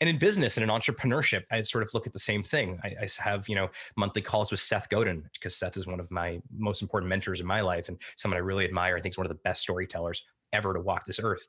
And 0.00 0.08
in 0.08 0.18
business 0.18 0.56
and 0.56 0.64
in 0.64 0.70
entrepreneurship, 0.70 1.44
I 1.50 1.62
sort 1.62 1.82
of 1.82 1.92
look 1.94 2.06
at 2.06 2.12
the 2.12 2.18
same 2.18 2.42
thing. 2.42 2.78
I, 2.84 2.94
I 3.02 3.08
have, 3.18 3.48
you 3.48 3.54
know, 3.54 3.68
monthly 3.96 4.22
calls 4.22 4.50
with 4.50 4.60
Seth 4.60 4.88
Godin 4.88 5.24
because 5.34 5.56
Seth 5.56 5.76
is 5.76 5.86
one 5.86 6.00
of 6.00 6.10
my 6.10 6.40
most 6.56 6.82
important 6.82 7.08
mentors 7.08 7.35
in 7.40 7.46
my 7.46 7.60
life 7.60 7.88
and 7.88 7.98
someone 8.16 8.36
I 8.36 8.40
really 8.40 8.64
admire. 8.64 8.96
I 8.96 9.00
think 9.00 9.14
is 9.14 9.18
one 9.18 9.26
of 9.26 9.32
the 9.32 9.40
best 9.44 9.62
storytellers 9.62 10.24
ever 10.52 10.74
to 10.74 10.80
walk 10.80 11.06
this 11.06 11.20
earth. 11.22 11.46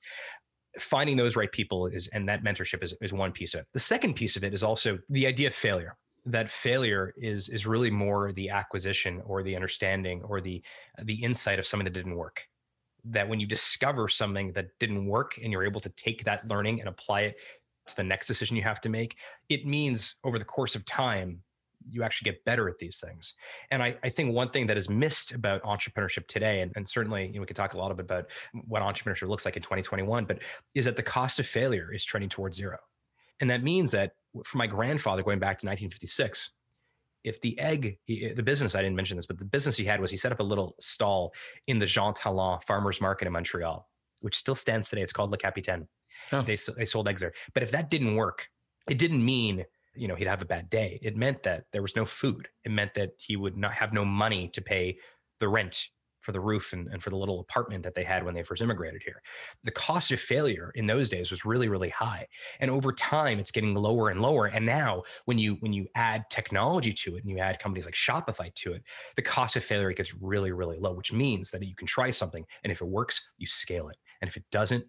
Finding 0.79 1.17
those 1.17 1.35
right 1.35 1.51
people 1.51 1.87
is, 1.87 2.07
and 2.07 2.27
that 2.29 2.43
mentorship 2.43 2.83
is, 2.83 2.93
is 3.01 3.13
one 3.13 3.31
piece 3.31 3.53
of 3.53 3.61
it. 3.61 3.67
The 3.73 3.79
second 3.79 4.15
piece 4.15 4.35
of 4.35 4.43
it 4.43 4.53
is 4.53 4.63
also 4.63 4.99
the 5.09 5.25
idea 5.25 5.47
of 5.47 5.55
failure 5.55 5.97
that 6.25 6.51
failure 6.51 7.13
is 7.15 7.47
is 7.47 7.65
really 7.65 7.89
more 7.89 8.33
the 8.33 8.49
acquisition 8.49 9.21
or 9.25 9.43
the 9.43 9.55
understanding 9.55 10.21
or 10.23 10.41
the 10.41 10.61
the 11.03 11.23
insight 11.23 11.57
of 11.57 11.65
something 11.65 11.85
that 11.85 11.93
didn't 11.93 12.15
work 12.15 12.43
that 13.11 13.27
when 13.27 13.39
you 13.39 13.47
discover 13.47 14.07
something 14.07 14.51
that 14.53 14.67
didn't 14.79 15.05
work 15.05 15.39
and 15.41 15.51
you're 15.51 15.65
able 15.65 15.79
to 15.81 15.89
take 15.89 16.23
that 16.25 16.47
learning 16.47 16.79
and 16.79 16.89
apply 16.89 17.21
it 17.21 17.37
to 17.87 17.95
the 17.95 18.03
next 18.03 18.27
decision 18.27 18.57
you 18.57 18.63
have 18.63 18.81
to 18.81 18.89
make, 18.89 19.17
it 19.49 19.65
means 19.65 20.15
over 20.23 20.37
the 20.37 20.45
course 20.45 20.75
of 20.75 20.85
time, 20.85 21.41
you 21.89 22.03
actually 22.03 22.31
get 22.31 22.43
better 22.45 22.69
at 22.69 22.79
these 22.79 22.99
things. 22.99 23.33
And 23.71 23.81
I, 23.81 23.95
I 24.03 24.09
think 24.09 24.33
one 24.33 24.49
thing 24.49 24.67
that 24.67 24.77
is 24.77 24.89
missed 24.89 25.33
about 25.33 25.63
entrepreneurship 25.63 26.27
today, 26.27 26.61
and, 26.61 26.71
and 26.75 26.87
certainly 26.87 27.27
you 27.27 27.33
know, 27.33 27.41
we 27.41 27.45
could 27.45 27.55
talk 27.55 27.73
a 27.73 27.77
lot 27.77 27.91
about 27.91 28.25
what 28.67 28.81
entrepreneurship 28.81 29.27
looks 29.27 29.45
like 29.45 29.55
in 29.55 29.61
2021, 29.61 30.25
but 30.25 30.39
is 30.75 30.85
that 30.85 30.95
the 30.95 31.03
cost 31.03 31.39
of 31.39 31.47
failure 31.47 31.93
is 31.93 32.03
trending 32.03 32.29
towards 32.29 32.57
zero. 32.57 32.77
And 33.39 33.49
that 33.49 33.63
means 33.63 33.91
that 33.91 34.13
for 34.45 34.57
my 34.57 34.67
grandfather 34.67 35.23
going 35.23 35.39
back 35.39 35.59
to 35.59 35.65
1956, 35.65 36.49
if 37.23 37.41
the 37.41 37.57
egg, 37.59 37.97
eh, 38.09 38.33
the 38.35 38.43
business, 38.43 38.75
I 38.75 38.81
didn't 38.81 38.95
mention 38.95 39.17
this, 39.17 39.25
but 39.25 39.37
the 39.37 39.45
business 39.45 39.77
he 39.77 39.85
had 39.85 39.99
was 39.99 40.11
he 40.11 40.17
set 40.17 40.31
up 40.31 40.39
a 40.39 40.43
little 40.43 40.75
stall 40.79 41.33
in 41.67 41.77
the 41.77 41.85
Jean 41.85 42.13
Talon 42.13 42.59
farmers 42.65 43.01
market 43.01 43.27
in 43.27 43.33
Montreal, 43.33 43.87
which 44.21 44.35
still 44.35 44.55
stands 44.55 44.89
today. 44.89 45.01
It's 45.01 45.13
called 45.13 45.31
Le 45.31 45.37
Capitaine. 45.37 45.87
Oh. 46.31 46.41
They 46.41 46.57
they 46.77 46.85
sold 46.85 47.07
eggs 47.07 47.21
there. 47.21 47.33
But 47.53 47.63
if 47.63 47.71
that 47.71 47.89
didn't 47.91 48.15
work, 48.15 48.49
it 48.89 48.97
didn't 48.97 49.23
mean 49.23 49.65
you 49.97 50.07
know 50.07 50.15
he'd 50.15 50.27
have 50.27 50.41
a 50.41 50.45
bad 50.45 50.69
day. 50.69 50.99
It 51.01 51.15
meant 51.15 51.43
that 51.43 51.65
there 51.71 51.81
was 51.81 51.95
no 51.95 52.05
food. 52.05 52.47
It 52.63 52.71
meant 52.71 52.93
that 52.95 53.11
he 53.17 53.35
would 53.35 53.57
not 53.57 53.73
have 53.73 53.93
no 53.93 54.05
money 54.05 54.49
to 54.49 54.61
pay 54.61 54.97
the 55.39 55.47
rent 55.47 55.87
for 56.27 56.33
the 56.33 56.39
roof 56.41 56.73
and, 56.73 56.89
and 56.89 57.01
for 57.01 57.09
the 57.09 57.15
little 57.15 57.39
apartment 57.39 57.83
that 57.83 57.95
they 57.95 58.03
had 58.03 58.25
when 58.25 58.33
they 58.35 58.43
first 58.43 58.61
immigrated 58.61 59.01
here. 59.01 59.21
The 59.63 59.71
cost 59.71 60.11
of 60.11 60.19
failure 60.19 60.73
in 60.75 60.85
those 60.85 61.09
days 61.09 61.31
was 61.31 61.45
really, 61.45 61.69
really 61.69 61.87
high. 61.87 62.27
And 62.59 62.69
over 62.69 62.91
time 62.91 63.39
it's 63.39 63.49
getting 63.49 63.73
lower 63.73 64.09
and 64.09 64.21
lower. 64.21 64.47
And 64.47 64.65
now 64.65 65.03
when 65.23 65.37
you 65.37 65.55
when 65.61 65.71
you 65.71 65.87
add 65.95 66.25
technology 66.29 66.91
to 66.91 67.15
it 67.15 67.23
and 67.23 67.31
you 67.31 67.39
add 67.39 67.59
companies 67.59 67.85
like 67.85 67.93
Shopify 67.93 68.53
to 68.55 68.73
it, 68.73 68.83
the 69.15 69.21
cost 69.21 69.55
of 69.55 69.63
failure 69.63 69.93
gets 69.93 70.13
really, 70.15 70.51
really 70.51 70.77
low, 70.77 70.91
which 70.91 71.13
means 71.13 71.49
that 71.51 71.63
you 71.63 71.75
can 71.75 71.87
try 71.87 72.09
something 72.09 72.45
and 72.61 72.71
if 72.71 72.81
it 72.81 72.87
works, 72.87 73.21
you 73.37 73.47
scale 73.47 73.87
it. 73.87 73.95
And 74.21 74.27
if 74.27 74.35
it 74.35 74.43
doesn't, 74.51 74.83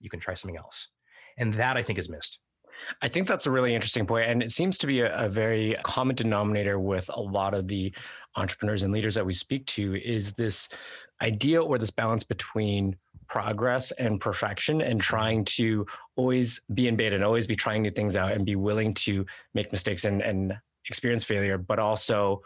you 0.00 0.10
can 0.10 0.18
try 0.18 0.34
something 0.34 0.58
else. 0.58 0.88
And 1.38 1.54
that 1.54 1.76
I 1.76 1.82
think 1.82 2.00
is 2.00 2.08
missed. 2.08 2.40
I 3.02 3.08
think 3.08 3.26
that's 3.26 3.46
a 3.46 3.50
really 3.50 3.74
interesting 3.74 4.06
point, 4.06 4.30
and 4.30 4.42
it 4.42 4.52
seems 4.52 4.78
to 4.78 4.86
be 4.86 5.00
a, 5.00 5.26
a, 5.26 5.28
very 5.28 5.76
common 5.82 6.16
denominator 6.16 6.78
with 6.78 7.08
a 7.12 7.20
lot 7.20 7.54
of 7.54 7.68
the 7.68 7.92
entrepreneurs 8.36 8.82
and 8.82 8.92
leaders 8.92 9.14
that 9.14 9.26
we 9.26 9.32
speak 9.32 9.66
to 9.66 9.96
is 9.96 10.32
this 10.32 10.68
idea 11.22 11.62
or 11.62 11.78
this 11.78 11.90
balance 11.90 12.24
between 12.24 12.96
progress 13.28 13.92
and 13.92 14.20
perfection 14.20 14.80
and 14.80 15.00
trying 15.00 15.44
to 15.44 15.86
always 16.16 16.60
be 16.74 16.88
in 16.88 16.96
beta 16.96 17.14
and 17.14 17.24
always 17.24 17.46
be 17.46 17.54
trying 17.54 17.82
new 17.82 17.90
things 17.90 18.16
out 18.16 18.32
and 18.32 18.44
be 18.44 18.56
willing 18.56 18.92
to 18.92 19.24
make 19.54 19.70
mistakes 19.70 20.04
and, 20.04 20.20
and 20.20 20.56
experience 20.88 21.24
failure, 21.24 21.58
but 21.58 21.78
also 21.78 22.42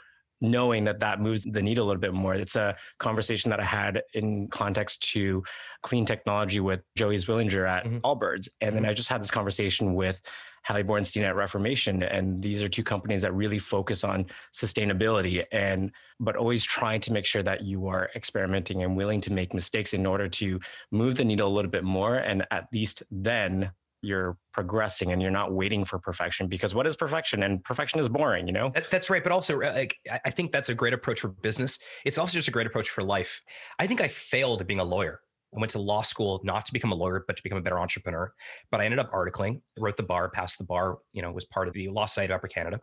knowing 0.50 0.84
that 0.84 1.00
that 1.00 1.20
moves 1.20 1.42
the 1.44 1.62
needle 1.62 1.86
a 1.86 1.88
little 1.88 2.00
bit 2.00 2.14
more. 2.14 2.34
It's 2.34 2.56
a 2.56 2.76
conversation 2.98 3.50
that 3.50 3.60
I 3.60 3.64
had 3.64 4.02
in 4.14 4.48
context 4.48 5.02
to 5.12 5.42
clean 5.82 6.04
technology 6.04 6.60
with 6.60 6.82
Joey 6.96 7.16
Zwillinger 7.16 7.68
at 7.68 7.84
mm-hmm. 7.84 7.98
Allbirds. 7.98 8.48
And 8.60 8.74
then 8.74 8.82
mm-hmm. 8.82 8.90
I 8.90 8.94
just 8.94 9.08
had 9.08 9.20
this 9.20 9.30
conversation 9.30 9.94
with 9.94 10.20
Hali 10.64 10.82
Borenstein 10.82 11.24
at 11.24 11.36
Reformation. 11.36 12.02
And 12.02 12.42
these 12.42 12.62
are 12.62 12.68
two 12.68 12.82
companies 12.82 13.22
that 13.22 13.34
really 13.34 13.58
focus 13.58 14.02
on 14.02 14.26
sustainability 14.54 15.44
and 15.52 15.92
but 16.20 16.36
always 16.36 16.64
trying 16.64 17.00
to 17.02 17.12
make 17.12 17.26
sure 17.26 17.42
that 17.42 17.62
you 17.62 17.86
are 17.86 18.10
experimenting 18.16 18.82
and 18.82 18.96
willing 18.96 19.20
to 19.22 19.32
make 19.32 19.52
mistakes 19.52 19.92
in 19.92 20.06
order 20.06 20.28
to 20.28 20.58
move 20.90 21.16
the 21.16 21.24
needle 21.24 21.48
a 21.48 21.54
little 21.54 21.70
bit 21.70 21.84
more. 21.84 22.16
And 22.16 22.46
at 22.50 22.68
least 22.72 23.02
then 23.10 23.72
you're 24.04 24.37
progressing 24.52 25.12
and 25.12 25.20
you're 25.20 25.30
not 25.30 25.52
waiting 25.52 25.84
for 25.84 25.99
perfection 25.99 26.46
because 26.46 26.75
what 26.75 26.87
is 26.87 26.96
perfection 26.96 27.42
and 27.42 27.62
perfection 27.64 27.99
is 28.00 28.08
boring 28.08 28.46
you 28.46 28.52
know 28.52 28.70
that, 28.75 28.90
that's 28.90 29.11
right 29.11 29.23
but 29.23 29.32
also 29.32 29.61
uh, 29.61 29.73
like 29.75 29.96
i 30.25 30.30
think 30.30 30.52
that's 30.52 30.68
a 30.68 30.75
great 30.75 30.92
approach 30.92 31.20
for 31.20 31.28
business 31.28 31.78
it's 32.04 32.18
also 32.18 32.37
just 32.38 32.49
a 32.49 32.50
great 32.50 32.66
approach 32.66 32.90
for 32.90 33.02
life 33.02 33.42
i 33.78 33.87
think 33.87 34.00
i 34.00 34.08
failed 34.08 34.66
being 34.66 34.80
a 34.80 34.84
lawyer 34.84 35.20
I 35.54 35.61
went 35.61 35.70
to 35.73 35.78
law 35.78 36.02
school 36.02 36.40
not 36.42 36.66
to 36.66 36.73
become 36.73 36.92
a 36.92 36.96
lawyer, 36.96 37.25
but 37.26 37.37
to 37.37 37.42
become 37.42 37.58
a 37.58 37.62
better 37.62 37.78
entrepreneur. 37.78 38.32
But 38.70 38.80
I 38.80 38.84
ended 38.84 38.99
up 38.99 39.12
articling, 39.12 39.61
wrote 39.78 39.96
the 39.96 40.02
bar, 40.02 40.28
passed 40.28 40.58
the 40.58 40.64
bar, 40.64 40.99
you 41.12 41.23
know, 41.23 41.30
was 41.30 41.44
part 41.44 41.68
of 41.68 41.75
the 41.75 41.88
Law 41.88 42.06
Society 42.06 42.32
of 42.32 42.38
Upper 42.38 42.49
Canada. 42.49 42.80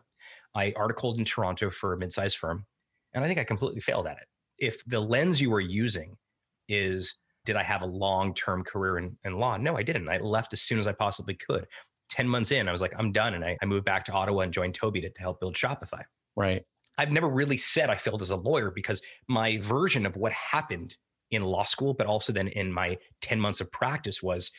I 0.54 0.72
articled 0.76 1.18
in 1.18 1.24
Toronto 1.24 1.70
for 1.70 1.92
a 1.92 1.98
mid-sized 1.98 2.38
firm. 2.38 2.64
And 3.14 3.22
I 3.24 3.28
think 3.28 3.38
I 3.38 3.44
completely 3.44 3.80
failed 3.80 4.06
at 4.06 4.16
it. 4.16 4.26
If 4.58 4.82
the 4.86 5.00
lens 5.00 5.40
you 5.40 5.50
were 5.50 5.60
using 5.60 6.16
is, 6.68 7.18
did 7.44 7.56
I 7.56 7.64
have 7.64 7.82
a 7.82 7.86
long-term 7.86 8.64
career 8.64 8.98
in, 8.98 9.16
in 9.24 9.38
law? 9.38 9.56
No, 9.56 9.76
I 9.76 9.82
didn't. 9.82 10.08
I 10.08 10.18
left 10.18 10.52
as 10.52 10.62
soon 10.62 10.78
as 10.78 10.86
I 10.86 10.92
possibly 10.92 11.34
could. 11.34 11.66
10 12.10 12.28
months 12.28 12.52
in, 12.52 12.68
I 12.68 12.72
was 12.72 12.80
like, 12.80 12.92
I'm 12.98 13.12
done. 13.12 13.34
And 13.34 13.44
I, 13.44 13.56
I 13.62 13.64
moved 13.64 13.84
back 13.84 14.04
to 14.06 14.12
Ottawa 14.12 14.42
and 14.42 14.52
joined 14.52 14.78
Tobi 14.78 15.00
to, 15.02 15.10
to 15.10 15.20
help 15.20 15.40
build 15.40 15.54
Shopify. 15.54 16.02
Right. 16.36 16.62
I've 16.98 17.10
never 17.10 17.28
really 17.28 17.56
said 17.56 17.90
I 17.90 17.96
failed 17.96 18.22
as 18.22 18.30
a 18.30 18.36
lawyer 18.36 18.70
because 18.70 19.00
my 19.28 19.58
version 19.58 20.04
of 20.04 20.16
what 20.16 20.32
happened 20.32 20.96
in 21.30 21.42
law 21.42 21.64
school, 21.64 21.94
but 21.94 22.06
also 22.06 22.32
then 22.32 22.48
in 22.48 22.70
my 22.70 22.96
10 23.22 23.40
months 23.40 23.60
of 23.60 23.72
practice 23.72 24.22
was 24.22 24.50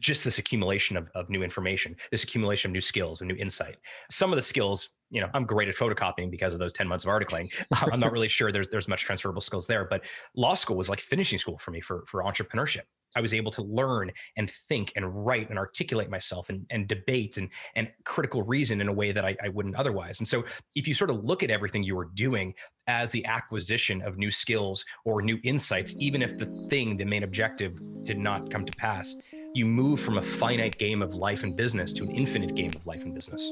just 0.00 0.24
this 0.24 0.38
accumulation 0.38 0.96
of, 0.96 1.08
of 1.14 1.30
new 1.30 1.42
information, 1.42 1.96
this 2.10 2.24
accumulation 2.24 2.70
of 2.70 2.72
new 2.72 2.80
skills 2.80 3.20
and 3.20 3.28
new 3.28 3.36
insight. 3.36 3.76
Some 4.10 4.32
of 4.32 4.36
the 4.36 4.42
skills, 4.42 4.88
you 5.10 5.20
know, 5.20 5.28
I'm 5.34 5.44
great 5.44 5.68
at 5.68 5.74
photocopying 5.74 6.30
because 6.30 6.52
of 6.52 6.58
those 6.58 6.72
10 6.72 6.88
months 6.88 7.04
of 7.04 7.10
articling. 7.10 7.52
I'm 7.72 8.00
not 8.00 8.12
really 8.12 8.28
sure 8.28 8.50
there's 8.50 8.68
there's 8.68 8.88
much 8.88 9.02
transferable 9.02 9.40
skills 9.40 9.66
there, 9.66 9.84
but 9.84 10.02
law 10.34 10.54
school 10.54 10.76
was 10.76 10.88
like 10.88 11.00
finishing 11.00 11.38
school 11.38 11.58
for 11.58 11.70
me 11.70 11.80
for, 11.80 12.04
for 12.06 12.22
entrepreneurship. 12.22 12.82
I 13.14 13.20
was 13.20 13.32
able 13.32 13.50
to 13.52 13.62
learn 13.62 14.10
and 14.36 14.50
think 14.50 14.92
and 14.94 15.26
write 15.26 15.48
and 15.48 15.58
articulate 15.58 16.10
myself 16.10 16.50
and, 16.50 16.66
and 16.70 16.86
debate 16.86 17.38
and, 17.38 17.48
and 17.74 17.88
critical 18.04 18.42
reason 18.42 18.80
in 18.80 18.88
a 18.88 18.92
way 18.92 19.12
that 19.12 19.24
I, 19.24 19.36
I 19.42 19.48
wouldn't 19.48 19.76
otherwise. 19.76 20.18
And 20.18 20.28
so, 20.28 20.44
if 20.74 20.86
you 20.86 20.94
sort 20.94 21.10
of 21.10 21.24
look 21.24 21.42
at 21.42 21.50
everything 21.50 21.82
you 21.82 21.96
were 21.96 22.10
doing 22.14 22.54
as 22.88 23.10
the 23.10 23.24
acquisition 23.24 24.02
of 24.02 24.18
new 24.18 24.30
skills 24.30 24.84
or 25.04 25.22
new 25.22 25.38
insights, 25.44 25.94
even 25.98 26.20
if 26.20 26.38
the 26.38 26.46
thing, 26.68 26.96
the 26.96 27.04
main 27.04 27.22
objective, 27.22 27.78
did 28.04 28.18
not 28.18 28.50
come 28.50 28.66
to 28.66 28.76
pass, 28.76 29.16
you 29.54 29.64
move 29.64 30.00
from 30.00 30.18
a 30.18 30.22
finite 30.22 30.76
game 30.76 31.00
of 31.00 31.14
life 31.14 31.42
and 31.42 31.56
business 31.56 31.92
to 31.94 32.04
an 32.04 32.10
infinite 32.10 32.54
game 32.54 32.72
of 32.76 32.86
life 32.86 33.04
and 33.04 33.14
business. 33.14 33.50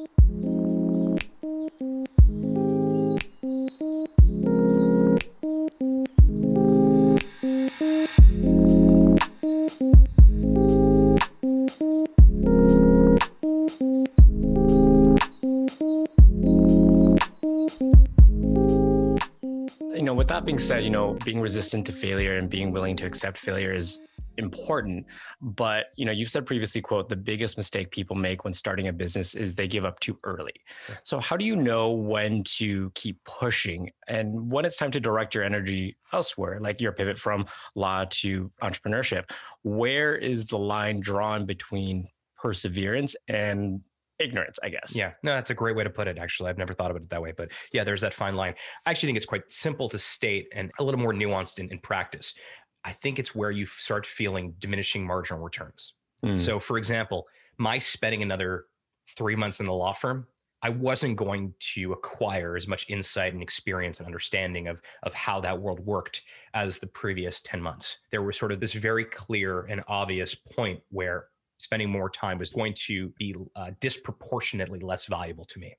That 20.35 20.45
being 20.45 20.59
said, 20.59 20.83
you 20.83 20.91
know, 20.91 21.17
being 21.25 21.41
resistant 21.41 21.87
to 21.87 21.93
failure 21.93 22.39
and 22.39 22.51
being 22.51 22.73
willing 22.73 22.97
to 22.97 23.07
accept 23.07 23.39
failure 23.39 23.73
is 23.73 24.01
important 24.39 25.07
but 25.41 25.87
you 25.97 26.05
know 26.05 26.13
you've 26.13 26.31
said 26.31 26.47
previously 26.47 26.81
quote 26.81 27.09
the 27.09 27.17
biggest 27.17 27.57
mistake 27.57 27.91
people 27.91 28.17
make 28.17 28.45
when 28.45 28.53
starting 28.53 28.89
a 28.89 28.93
business 28.93 29.35
is 29.35 29.55
they 29.55 29.69
give 29.69 29.85
up 29.85 29.99
too 30.01 30.19
early 30.25 30.55
so 31.03 31.19
how 31.19 31.37
do 31.37 31.45
you 31.45 31.57
know 31.57 31.91
when 31.91 32.43
to 32.45 32.91
keep 32.95 33.23
pushing 33.25 33.91
and 34.09 34.51
when 34.51 34.65
it's 34.65 34.77
time 34.77 34.91
to 34.91 35.01
direct 35.01 35.35
your 35.35 35.45
energy 35.45 35.97
elsewhere 36.13 36.59
like 36.61 36.81
your 36.81 36.93
pivot 36.93 37.19
from 37.19 37.47
law 37.75 38.05
to 38.11 38.51
entrepreneurship 38.63 39.31
where 39.63 40.15
is 40.17 40.47
the 40.47 40.59
line 40.59 41.01
drawn 41.01 41.47
between 41.47 42.07
perseverance 42.37 43.17
and 43.29 43.81
ignorance, 44.19 44.59
I 44.63 44.69
guess. 44.69 44.95
Yeah, 44.95 45.13
no, 45.23 45.35
that's 45.35 45.51
a 45.51 45.55
great 45.55 45.77
way 45.77 45.85
to 45.85 45.91
put 45.91 46.09
it. 46.09 46.19
Actually, 46.19 46.51
I've 46.51 46.59
never 46.59 46.73
thought 46.73 46.91
about 46.91 47.03
it 47.03 47.11
that 47.11 47.23
way, 47.23 47.33
but 47.37 47.51
yeah, 47.73 47.85
there's 47.85 48.01
that 48.03 48.15
fine 48.15 48.37
line. 48.37 48.55
I 48.87 48.91
actually 48.91 49.09
think 49.09 49.17
it's 49.17 49.27
quite 49.27 49.51
simple 49.51 49.89
to 49.89 49.99
state 49.99 50.49
and 50.55 50.71
a 50.79 50.85
little 50.85 51.01
more 51.01 51.13
nuanced 51.13 51.59
in, 51.59 51.71
in 51.71 51.79
practice. 51.79 52.35
I 52.85 52.93
think 52.93 53.19
it's 53.19 53.35
where 53.35 53.51
you 53.51 53.67
start 53.67 54.07
feeling 54.07 54.55
diminishing 54.59 55.07
marginal 55.07 55.43
returns. 55.43 55.95
Mm. 56.25 56.39
So, 56.39 56.61
for 56.61 56.79
example, 56.79 57.27
my 57.59 57.79
spending 57.79 58.23
another 58.23 58.67
three 59.17 59.37
months 59.37 59.61
in 59.61 59.67
the 59.67 59.73
law 59.73 59.93
firm, 59.93 60.27
I 60.63 60.71
wasn't 60.71 61.17
going 61.17 61.53
to 61.75 61.93
acquire 61.93 62.57
as 62.57 62.67
much 62.67 62.89
insight 62.89 63.35
and 63.35 63.43
experience 63.43 63.99
and 63.99 64.07
understanding 64.07 64.69
of, 64.69 64.81
of 65.03 65.13
how 65.13 65.39
that 65.41 65.61
world 65.61 65.81
worked 65.81 66.23
as 66.55 66.79
the 66.79 66.87
previous 66.87 67.43
10 67.43 67.61
months. 67.61 67.99
There 68.11 68.23
was 68.23 68.39
sort 68.39 68.51
of 68.51 68.61
this 68.61 68.73
very 68.73 69.05
clear 69.05 69.67
and 69.67 69.85
obvious 69.89 70.35
point 70.35 70.81
where 70.89 71.27
spending 71.59 71.91
more 71.91 72.09
time 72.09 72.39
was 72.39 72.51
going 72.51 72.75
to 72.87 73.11
be 73.19 73.35
uh, 73.57 73.73
disproportionately 73.81 74.81
less 74.81 75.05
valuable 75.05 75.45
to 75.45 75.59
me. 75.59 75.77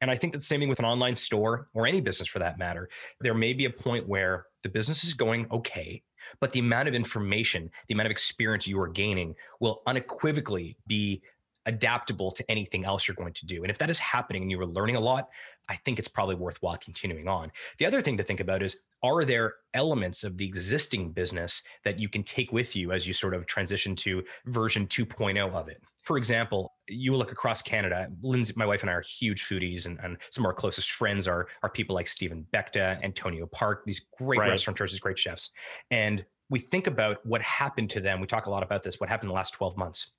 And 0.00 0.10
I 0.10 0.16
think 0.16 0.32
that 0.32 0.38
the 0.38 0.44
same 0.44 0.60
thing 0.60 0.68
with 0.68 0.78
an 0.78 0.84
online 0.84 1.16
store 1.16 1.68
or 1.74 1.86
any 1.86 2.00
business 2.00 2.28
for 2.28 2.38
that 2.38 2.58
matter. 2.58 2.88
There 3.20 3.34
may 3.34 3.52
be 3.52 3.64
a 3.64 3.70
point 3.70 4.08
where 4.08 4.46
the 4.62 4.68
business 4.68 5.04
is 5.04 5.14
going 5.14 5.46
okay, 5.50 6.02
but 6.40 6.52
the 6.52 6.60
amount 6.60 6.88
of 6.88 6.94
information, 6.94 7.70
the 7.88 7.94
amount 7.94 8.06
of 8.06 8.10
experience 8.10 8.66
you 8.66 8.80
are 8.80 8.88
gaining 8.88 9.34
will 9.60 9.82
unequivocally 9.86 10.76
be 10.86 11.22
adaptable 11.66 12.30
to 12.30 12.48
anything 12.50 12.84
else 12.84 13.06
you're 13.06 13.16
going 13.16 13.32
to 13.34 13.44
do. 13.44 13.62
And 13.62 13.70
if 13.70 13.78
that 13.78 13.90
is 13.90 13.98
happening 13.98 14.42
and 14.42 14.50
you 14.50 14.60
are 14.60 14.66
learning 14.66 14.96
a 14.96 15.00
lot, 15.00 15.28
I 15.68 15.76
think 15.76 15.98
it's 15.98 16.08
probably 16.08 16.36
worthwhile 16.36 16.78
continuing 16.78 17.28
on. 17.28 17.50
The 17.78 17.86
other 17.86 18.00
thing 18.00 18.16
to 18.16 18.24
think 18.24 18.40
about 18.40 18.62
is 18.62 18.78
are 19.02 19.24
there 19.24 19.54
elements 19.74 20.24
of 20.24 20.38
the 20.38 20.46
existing 20.46 21.10
business 21.10 21.62
that 21.84 21.98
you 21.98 22.08
can 22.08 22.22
take 22.22 22.52
with 22.52 22.76
you 22.76 22.92
as 22.92 23.06
you 23.06 23.12
sort 23.12 23.34
of 23.34 23.46
transition 23.46 23.94
to 23.96 24.22
version 24.46 24.86
2.0 24.86 25.52
of 25.52 25.68
it? 25.68 25.82
For 26.02 26.16
example, 26.16 26.72
you 26.88 27.16
look 27.16 27.32
across 27.32 27.62
Canada, 27.62 28.08
Lindsay, 28.22 28.54
my 28.56 28.66
wife 28.66 28.82
and 28.82 28.90
I 28.90 28.94
are 28.94 29.02
huge 29.02 29.44
foodies, 29.44 29.86
and, 29.86 29.98
and 30.02 30.16
some 30.30 30.44
of 30.44 30.46
our 30.46 30.54
closest 30.54 30.92
friends 30.92 31.26
are, 31.26 31.48
are 31.62 31.70
people 31.70 31.94
like 31.94 32.08
Stephen 32.08 32.46
Beckta, 32.52 33.02
Antonio 33.02 33.46
Park, 33.46 33.82
these 33.86 34.02
great 34.18 34.40
right. 34.40 34.50
restaurateurs, 34.50 34.92
these 34.92 35.00
great 35.00 35.18
chefs. 35.18 35.50
And 35.90 36.24
we 36.48 36.58
think 36.58 36.86
about 36.86 37.24
what 37.26 37.42
happened 37.42 37.90
to 37.90 38.00
them. 38.00 38.20
We 38.20 38.26
talk 38.26 38.46
a 38.46 38.50
lot 38.50 38.62
about 38.62 38.82
this, 38.82 39.00
what 39.00 39.08
happened 39.08 39.28
in 39.28 39.30
the 39.30 39.34
last 39.34 39.52
12 39.52 39.76
months. 39.76 40.12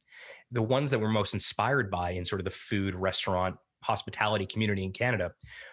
The 0.51 0.61
ones 0.61 0.91
that 0.91 0.99
we're 0.99 1.09
most 1.09 1.33
inspired 1.33 1.89
by 1.89 2.11
in 2.11 2.25
sort 2.25 2.41
of 2.41 2.45
the 2.45 2.51
food, 2.51 2.95
restaurant, 2.95 3.55
hospitality 3.83 4.45
community 4.45 4.83
in 4.83 4.91
Canada, 4.91 5.31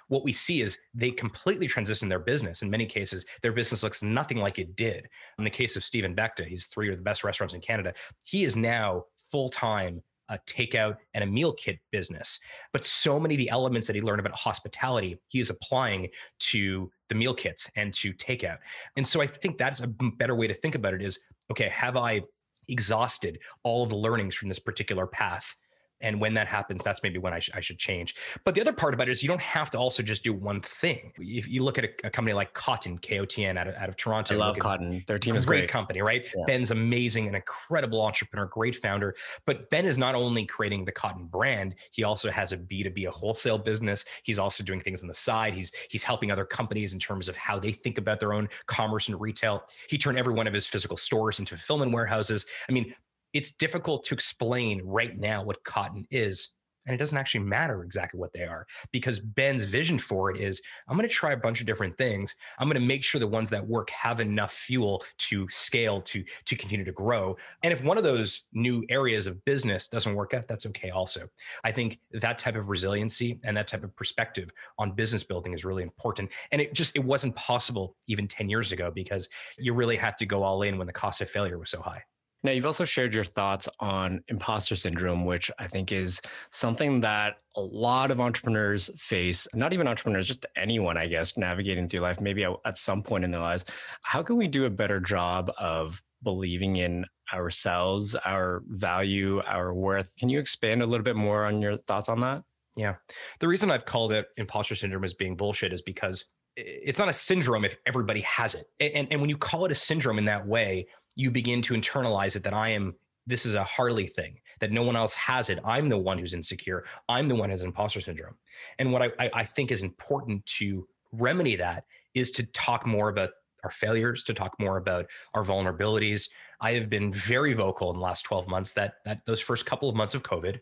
what 0.09 0.25
we 0.25 0.33
see 0.33 0.61
is 0.61 0.79
they 0.93 1.11
completely 1.11 1.67
transition 1.67 2.09
their 2.09 2.19
business. 2.19 2.63
In 2.63 2.71
many 2.71 2.87
cases, 2.87 3.25
their 3.43 3.53
business 3.53 3.83
looks 3.83 4.03
nothing 4.03 4.39
like 4.39 4.59
it 4.59 4.77
did. 4.77 5.09
In 5.39 5.45
the 5.45 5.51
case 5.51 5.77
of 5.77 5.83
Stephen 5.83 6.15
Beckta, 6.15 6.47
he's 6.47 6.67
three 6.67 6.91
of 6.91 6.97
the 6.97 7.03
best 7.03 7.25
restaurants 7.25 7.55
in 7.55 7.61
Canada. 7.61 7.95
He 8.23 8.45
is 8.45 8.57
now 8.57 9.05
full 9.31 9.49
time 9.49 10.03
a 10.29 10.39
takeout 10.47 10.97
and 11.13 11.23
a 11.25 11.27
meal 11.27 11.53
kit 11.53 11.79
business. 11.91 12.39
But 12.73 12.85
so 12.85 13.21
many 13.21 13.35
of 13.35 13.39
the 13.39 13.51
elements 13.51 13.87
that 13.87 13.97
he 13.97 14.03
learned 14.03 14.21
about 14.21 14.35
hospitality, 14.35 15.19
he 15.29 15.41
is 15.41 15.51
applying 15.51 16.09
to 16.41 16.91
the 17.09 17.15
meal 17.15 17.35
kits 17.35 17.71
and 17.77 17.93
to 17.95 18.13
takeout. 18.15 18.59
And 18.97 19.07
so 19.07 19.21
I 19.21 19.27
think 19.27 19.59
that's 19.59 19.81
a 19.81 19.87
better 20.19 20.35
way 20.35 20.47
to 20.47 20.55
think 20.55 20.75
about 20.75 20.95
it 20.95 21.03
is 21.03 21.19
okay, 21.51 21.69
have 21.69 21.97
I 21.97 22.23
exhausted 22.69 23.39
all 23.63 23.83
of 23.83 23.91
the 23.91 23.97
learnings 23.97 24.35
from 24.35 24.49
this 24.49 24.59
particular 24.59 25.07
path? 25.07 25.55
And 26.01 26.21
when 26.21 26.35
that 26.35 26.47
happens 26.47 26.85
that's 26.85 27.03
maybe 27.03 27.19
when 27.19 27.33
I, 27.33 27.39
sh- 27.39 27.51
I, 27.55 27.61
should 27.61 27.79
change. 27.79 28.15
But 28.45 28.55
the 28.55 28.61
other 28.61 28.73
part 28.73 28.95
about 28.95 29.09
it 29.09 29.13
is 29.13 29.23
you 29.23 29.29
don't 29.29 29.41
have 29.41 29.71
to 29.71 29.79
also 29.79 30.03
just 30.03 30.23
do 30.23 30.33
one 30.33 30.61
thing. 30.61 31.13
If 31.19 31.49
you 31.49 31.65
look 31.65 31.79
at 31.79 31.85
a, 31.85 31.89
a 32.05 32.11
company 32.11 32.35
like 32.35 32.53
cotton 32.53 32.99
kotn 32.99 33.57
out 33.59 33.69
of, 33.69 33.75
out 33.75 33.89
of 33.89 33.97
toronto 33.97 34.35
i 34.35 34.37
love 34.37 34.57
Kotn 34.57 35.07
their 35.07 35.19
team 35.19 35.37
is 35.37 35.45
great, 35.45 35.61
great. 35.61 35.71
company 35.71 36.03
right? 36.03 36.29
Yeah. 36.37 36.45
ben's 36.47 36.71
amazing 36.71 37.29
an 37.29 37.35
incredible 37.35 38.03
entrepreneur 38.03 38.47
great 38.47 38.77
founder. 38.77 39.15
But 39.47 39.71
ben 39.71 39.87
is 39.87 39.99
not 39.99 40.15
only 40.15 40.47
creating 40.47 40.85
the 40.85 40.93
Kotn 40.93 41.31
brand 41.31 41.75
he 41.91 42.05
also 42.05 42.31
has 42.31 42.53
a 42.53 42.57
b2b 42.57 43.07
a 43.07 43.11
wholesale 43.11 43.59
business. 43.59 44.05
He's 44.23 44.39
also 44.39 44.63
doing 44.65 44.81
things 44.81 45.03
on 45.03 45.09
the 45.09 45.15
side. 45.15 45.55
He's 45.55 45.73
he's 45.89 46.05
helping 46.05 46.31
other 46.31 46.45
companies 46.45 46.93
in 46.93 46.99
terms 46.99 47.29
of 47.29 47.37
how 47.37 47.59
they 47.59 47.73
think 47.73 47.99
about 47.99 48.21
their 48.21 48.33
own 48.33 48.49
commerce 48.67 49.09
and 49.09 49.21
retail. 49.21 49.63
He 49.89 49.99
turned 49.99 50.19
every 50.19 50.35
one 50.35 50.47
of 50.47 50.55
his 50.55 50.67
physical 50.67 50.97
stores 50.97 51.39
into 51.39 51.57
fulfillment 51.57 51.93
warehouses. 51.93 52.47
I 52.69 52.73
mean 52.73 52.95
it's 53.35 53.53
difficult 53.53 54.05
to 54.05 54.15
explain 54.15 54.81
right 54.85 55.19
now 55.19 55.43
what 55.43 55.63
Kotn 55.65 56.07
is 56.11 56.53
and 56.87 56.95
it 56.95 56.99
doesn't 56.99 57.17
actually 57.17 57.45
matter 57.45 57.83
exactly 57.83 58.21
what 58.21 58.33
they 58.33 58.43
are 58.43 58.67
because 58.93 59.19
Ben's 59.19 59.65
vision 59.65 59.99
for 59.99 60.31
it 60.31 60.41
is 60.41 60.61
I'm 60.89 60.97
going 60.97 61.09
to 61.09 61.15
try 61.15 61.33
a 61.33 61.37
bunch 61.37 61.61
of 61.61 61.67
different 61.67 61.97
things. 61.97 62.35
I'm 62.59 62.69
going 62.69 62.81
to 62.81 62.87
make 62.87 63.03
sure 63.03 63.19
the 63.19 63.27
ones 63.27 63.51
that 63.51 63.67
work 63.67 63.91
have 63.91 64.21
enough 64.21 64.53
fuel 64.53 65.03
to 65.19 65.49
scale 65.49 66.01
to 66.03 66.23
to 66.45 66.57
continue 66.57 66.85
to 66.85 66.93
grow. 66.93 67.37
And 67.63 67.73
if 67.73 67.83
one 67.83 67.97
of 67.97 68.05
those 68.05 68.43
new 68.53 68.85
areas 68.89 69.27
of 69.27 69.43
business 69.45 69.89
doesn't 69.89 70.15
work 70.15 70.35
out, 70.35 70.47
that's 70.47 70.67
okay 70.67 70.91
also. 70.91 71.29
I 71.65 71.73
think 71.73 72.01
that 72.13 72.39
type 72.39 72.57
of 72.57 72.69
resiliency 72.69 73.41
and 73.45 73.57
that 73.57 73.69
type 73.69 73.85
of 73.85 73.95
perspective 73.97 74.51
on 74.79 74.93
business 74.93 75.25
building 75.25 75.55
is 75.55 75.65
really 75.65 75.83
important. 75.83 76.31
And 76.53 76.61
it 76.61 76.75
just 76.75 76.95
it 76.97 77.05
wasn't 77.05 77.35
possible 77.37 77.97
even 78.07 78.29
10 78.29 78.49
years 78.49 78.73
ago 78.73 78.91
because 78.95 79.29
you 79.59 79.73
really 79.73 79.97
had 79.97 80.19
to 80.19 80.27
go 80.27 80.43
all 80.43 80.63
in 80.63 80.77
when 80.79 80.87
the 80.87 80.93
cost 80.93 81.21
of 81.21 81.31
failure 81.31 81.59
was 81.59 81.71
so 81.71 81.81
high. 81.81 82.03
Now, 82.45 82.53
you've 82.53 82.67
also 82.67 82.85
shared 82.85 83.15
your 83.15 83.25
thoughts 83.25 83.71
on 83.81 84.23
imposter 84.29 84.77
syndrome, 84.77 85.25
which 85.25 85.51
I 85.59 85.67
think 85.67 85.93
is 85.93 86.21
something 86.51 87.01
that 87.01 87.37
a 87.57 87.61
lot 87.63 88.11
of 88.11 88.21
entrepreneurs 88.21 88.91
face, 88.99 89.49
not 89.55 89.73
even 89.73 89.89
entrepreneurs, 89.89 90.29
just 90.29 90.45
anyone, 90.55 90.99
I 90.99 91.07
guess, 91.07 91.39
navigating 91.39 91.89
through 91.89 92.01
life, 92.01 92.21
maybe 92.21 92.47
at 92.67 92.77
some 92.77 93.03
point 93.03 93.25
in 93.25 93.31
their 93.31 93.41
lives. 93.41 93.65
How 94.03 94.23
can 94.23 94.37
we 94.37 94.47
do 94.47 94.67
a 94.67 94.71
better 94.71 95.01
job 95.01 95.51
of 95.59 96.03
believing 96.23 96.77
in 96.77 97.07
ourselves, 97.33 98.15
our 98.15 98.63
value, 98.69 99.41
our 99.47 99.73
worth? 99.73 100.15
Can 100.19 100.29
you 100.29 100.39
expand 100.39 100.83
a 100.83 100.87
little 100.87 101.05
bit 101.05 101.17
more 101.17 101.47
on 101.47 101.63
your 101.63 101.79
thoughts 101.79 102.11
on 102.11 102.21
that? 102.21 102.43
Yeah. 102.77 102.95
The 103.41 103.49
reason 103.49 103.71
I've 103.71 103.85
called 103.85 104.13
it 104.13 104.27
imposter 104.37 104.75
syndrome 104.75 105.05
as 105.05 105.15
being 105.15 105.37
bullshit 105.37 105.73
is 105.73 105.83
because 105.83 106.25
it's 106.57 106.99
not 106.99 107.09
a 107.09 107.13
syndrome 107.13 107.65
if 107.65 107.77
everybody 107.87 108.21
has 108.23 108.55
it. 108.55 108.69
And, 108.81 109.09
and 109.11 109.21
when 109.21 109.31
you 109.31 109.37
call 109.37 109.65
it 109.65 109.73
a 109.73 109.77
syndrome 109.77 110.19
in 110.19 110.25
that 110.27 110.47
way, 110.47 110.87
you 111.17 111.31
begin 111.31 111.63
to 111.63 111.75
internalize 111.75 112.37
it 112.37 112.45
that 112.45 112.55
I 112.55 112.71
am 112.71 112.95
this 113.27 113.47
is 113.47 113.55
a 113.55 113.65
Harley 113.65 114.07
thing, 114.07 114.39
that 114.61 114.71
no 114.71 114.83
one 114.83 114.97
else 114.97 115.15
has 115.15 115.49
it. 115.49 115.59
I'm 115.65 115.89
the 115.89 115.97
one 115.97 116.19
who's 116.19 116.35
insecure. 116.35 116.85
I'm 117.09 117.27
the 117.27 117.35
one 117.35 117.49
who 117.49 117.53
has 117.53 117.63
imposter 117.63 118.01
syndrome. 118.01 118.35
And 118.79 118.93
what 118.93 119.03
I, 119.19 119.31
I 119.33 119.45
think 119.45 119.71
is 119.71 119.83
important 119.83 120.45
to 120.59 120.87
remedy 121.13 121.57
that 121.57 121.85
is 122.13 122.31
to 122.33 122.43
talk 122.45 122.87
more 122.87 123.09
about 123.09 123.31
our 123.63 123.71
failures, 123.71 124.25
to 124.25 124.35
talk 124.35 124.55
more 124.61 124.77
about 124.77 125.07
our 125.33 125.43
vulnerabilities. 125.43 126.29
I 126.61 126.73
have 126.73 126.91
been 126.91 127.13
very 127.13 127.55
vocal 127.55 127.91
in 127.91 127.97
the 127.97 128.03
last 128.03 128.23
12 128.23 128.47
months 128.47 128.73
that 128.75 128.97
that 129.07 129.25
those 129.25 129.41
first 129.41 129.65
couple 129.65 129.89
of 129.89 129.97
months 129.97 130.15
of 130.15 130.23
COVID 130.23 130.61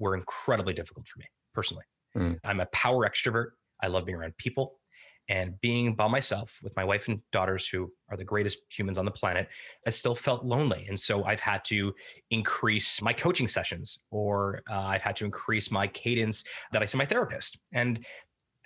were 0.00 0.16
incredibly 0.16 0.74
difficult 0.74 1.06
for 1.06 1.20
me 1.20 1.26
personally. 1.54 1.84
Mm. 2.16 2.38
I'm 2.44 2.60
a 2.60 2.66
power 2.66 3.08
extrovert. 3.08 3.50
I 3.82 3.88
love 3.88 4.06
being 4.06 4.16
around 4.16 4.36
people. 4.36 4.80
And 5.28 5.60
being 5.60 5.94
by 5.94 6.08
myself 6.08 6.58
with 6.60 6.74
my 6.74 6.82
wife 6.82 7.06
and 7.06 7.20
daughters 7.30 7.68
who 7.68 7.92
are 8.10 8.16
the 8.16 8.24
greatest 8.24 8.58
humans 8.68 8.98
on 8.98 9.04
the 9.04 9.12
planet 9.12 9.48
i 9.86 9.90
still 9.90 10.14
felt 10.14 10.44
lonely. 10.44 10.86
And 10.88 10.98
so 10.98 11.22
i've 11.24 11.40
had 11.40 11.64
to 11.66 11.94
increase 12.30 13.00
my 13.00 13.12
coaching 13.12 13.46
sessions 13.46 14.00
or 14.10 14.62
uh, 14.68 14.74
i've 14.74 15.02
had 15.02 15.14
to 15.16 15.24
increase 15.24 15.70
my 15.70 15.86
cadence 15.86 16.42
that 16.72 16.82
i 16.82 16.84
see 16.84 16.98
my 16.98 17.06
therapist. 17.06 17.58
And 17.72 18.04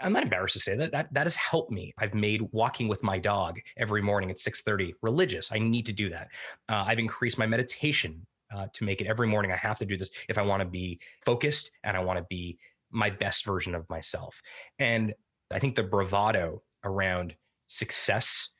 i'm 0.01 0.15
not 0.15 0.23
embarrassed 0.23 0.55
to 0.55 0.61
say 0.61 0.75
that 0.75 0.91
that, 0.93 1.13
that 1.13 1.25
has 1.25 1.35
helped 1.35 1.71
me. 1.71 1.93
I've 1.99 2.15
made 2.15 2.41
walking 2.53 2.89
with 2.89 3.03
my 3.03 3.19
dog 3.19 3.61
every 3.77 4.01
morning 4.01 4.31
at 4.31 4.39
6.30 4.39 4.93
religious. 5.03 5.53
I 5.53 5.59
need 5.59 5.85
to 5.87 5.93
do 5.93 6.09
that. 6.11 6.29
Uh, 6.71 6.85
i've 6.87 6.99
increased 6.99 7.37
my 7.37 7.47
meditation 7.47 8.27
uh, 8.55 8.69
to 8.73 8.85
make 8.85 9.01
it 9.03 9.07
every 9.07 9.27
morning. 9.27 9.51
I 9.53 9.57
have 9.57 9.79
to 9.81 9.85
do 9.85 9.99
this 9.99 10.09
if 10.31 10.39
i 10.39 10.43
want 10.43 10.61
to 10.63 10.69
be 10.69 10.99
focused 11.27 11.71
and 11.83 11.95
i 11.95 12.01
want 12.01 12.19
to 12.19 12.25
be 12.31 12.59
my 12.95 13.11
best 13.11 13.45
version 13.45 13.75
of 13.75 13.89
myself 13.91 14.41
and 14.79 15.15
I 15.51 15.59
think 15.59 15.77
the 15.77 15.83
bravado 15.83 16.63
around 16.85 17.35
success 17.67 18.51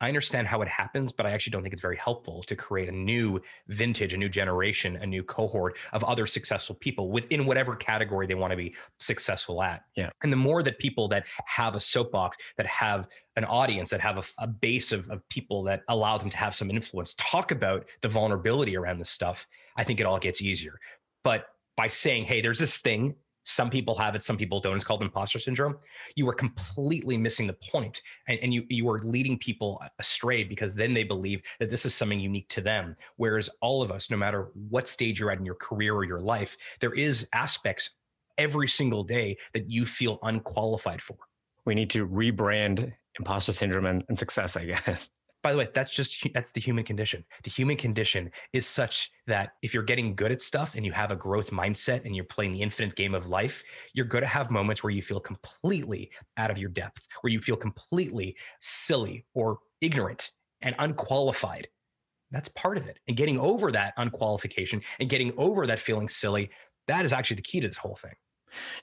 I 0.00 0.08
understand 0.08 0.46
how 0.46 0.62
it 0.62 0.68
happens, 0.68 1.12
but 1.12 1.26
I 1.26 1.32
actually 1.32 1.50
don't 1.50 1.62
think 1.62 1.74
it's 1.74 1.82
very 1.82 1.96
helpful 1.96 2.42
to 2.44 2.56
create 2.56 2.88
a 2.88 2.92
new 2.92 3.40
vintage, 3.68 4.14
a 4.14 4.16
new 4.16 4.30
generation, 4.30 4.96
a 4.96 5.06
new 5.06 5.22
cohort 5.22 5.76
of 5.92 6.02
other 6.04 6.26
successful 6.26 6.74
people 6.76 7.10
within 7.10 7.44
whatever 7.44 7.76
category 7.76 8.26
they 8.26 8.34
want 8.34 8.50
to 8.50 8.56
be 8.56 8.74
successful 8.98 9.62
at. 9.62 9.82
Yeah. 9.96 10.08
And 10.22 10.32
the 10.32 10.38
more 10.38 10.62
that 10.62 10.78
people 10.78 11.06
that 11.08 11.26
have 11.44 11.74
a 11.74 11.80
soapbox, 11.80 12.38
that 12.56 12.66
have 12.66 13.08
an 13.36 13.44
audience, 13.44 13.90
that 13.90 14.00
have 14.00 14.16
a, 14.16 14.22
a 14.42 14.46
base 14.46 14.90
of, 14.90 15.08
of 15.10 15.28
people 15.28 15.62
that 15.64 15.82
allow 15.88 16.16
them 16.16 16.30
to 16.30 16.36
have 16.36 16.54
some 16.54 16.70
influence, 16.70 17.14
talk 17.18 17.50
about 17.50 17.84
the 18.00 18.08
vulnerability 18.08 18.76
around 18.78 18.98
this 19.00 19.10
stuff, 19.10 19.46
I 19.76 19.84
think 19.84 20.00
it 20.00 20.06
all 20.06 20.18
gets 20.18 20.40
easier. 20.40 20.80
But 21.24 21.44
by 21.76 21.88
saying, 21.88 22.24
hey, 22.24 22.40
there's 22.40 22.58
this 22.58 22.78
thing 22.78 23.16
some 23.44 23.70
people 23.70 23.96
have 23.98 24.14
it, 24.14 24.22
some 24.22 24.36
people 24.36 24.60
don't. 24.60 24.76
It's 24.76 24.84
called 24.84 25.02
imposter 25.02 25.38
syndrome. 25.38 25.76
You 26.16 26.28
are 26.28 26.34
completely 26.34 27.16
missing 27.16 27.46
the 27.46 27.56
point, 27.70 28.02
and, 28.28 28.38
and 28.40 28.54
you 28.54 28.64
you 28.68 28.88
are 28.90 28.98
leading 29.00 29.38
people 29.38 29.82
astray 29.98 30.44
because 30.44 30.74
then 30.74 30.94
they 30.94 31.04
believe 31.04 31.42
that 31.58 31.70
this 31.70 31.86
is 31.86 31.94
something 31.94 32.20
unique 32.20 32.48
to 32.50 32.60
them. 32.60 32.96
Whereas 33.16 33.48
all 33.60 33.82
of 33.82 33.90
us, 33.90 34.10
no 34.10 34.16
matter 34.16 34.50
what 34.68 34.88
stage 34.88 35.20
you're 35.20 35.30
at 35.30 35.38
in 35.38 35.44
your 35.44 35.54
career 35.54 35.94
or 35.94 36.04
your 36.04 36.20
life, 36.20 36.56
there 36.80 36.94
is 36.94 37.28
aspects 37.32 37.90
every 38.38 38.68
single 38.68 39.04
day 39.04 39.36
that 39.52 39.70
you 39.70 39.84
feel 39.86 40.18
unqualified 40.22 41.02
for. 41.02 41.16
We 41.64 41.74
need 41.74 41.90
to 41.90 42.06
rebrand 42.06 42.92
imposter 43.18 43.52
syndrome 43.52 43.86
and, 43.86 44.04
and 44.08 44.18
success, 44.18 44.56
I 44.56 44.64
guess 44.64 45.10
by 45.42 45.52
the 45.52 45.58
way 45.58 45.68
that's 45.74 45.94
just 45.94 46.26
that's 46.34 46.52
the 46.52 46.60
human 46.60 46.84
condition. 46.84 47.24
The 47.44 47.50
human 47.50 47.76
condition 47.76 48.30
is 48.52 48.66
such 48.66 49.10
that 49.26 49.52
if 49.62 49.72
you're 49.72 49.82
getting 49.82 50.14
good 50.14 50.32
at 50.32 50.42
stuff 50.42 50.74
and 50.74 50.84
you 50.84 50.92
have 50.92 51.10
a 51.10 51.16
growth 51.16 51.50
mindset 51.50 52.04
and 52.04 52.14
you're 52.14 52.24
playing 52.24 52.52
the 52.52 52.62
infinite 52.62 52.96
game 52.96 53.14
of 53.14 53.28
life 53.28 53.62
you're 53.94 54.06
going 54.06 54.22
to 54.22 54.28
have 54.28 54.50
moments 54.50 54.82
where 54.82 54.90
you 54.90 55.02
feel 55.02 55.20
completely 55.20 56.10
out 56.36 56.50
of 56.50 56.58
your 56.58 56.70
depth 56.70 57.06
where 57.20 57.32
you 57.32 57.40
feel 57.40 57.56
completely 57.56 58.36
silly 58.60 59.24
or 59.34 59.58
ignorant 59.80 60.30
and 60.62 60.74
unqualified. 60.78 61.68
That's 62.30 62.48
part 62.50 62.76
of 62.76 62.86
it. 62.86 62.98
And 63.08 63.16
getting 63.16 63.38
over 63.38 63.72
that 63.72 63.96
unqualification 63.96 64.82
and 64.98 65.08
getting 65.08 65.32
over 65.36 65.66
that 65.66 65.78
feeling 65.78 66.08
silly 66.08 66.50
that 66.88 67.04
is 67.04 67.12
actually 67.12 67.36
the 67.36 67.42
key 67.42 67.60
to 67.60 67.68
this 67.68 67.76
whole 67.76 67.96
thing 67.96 68.14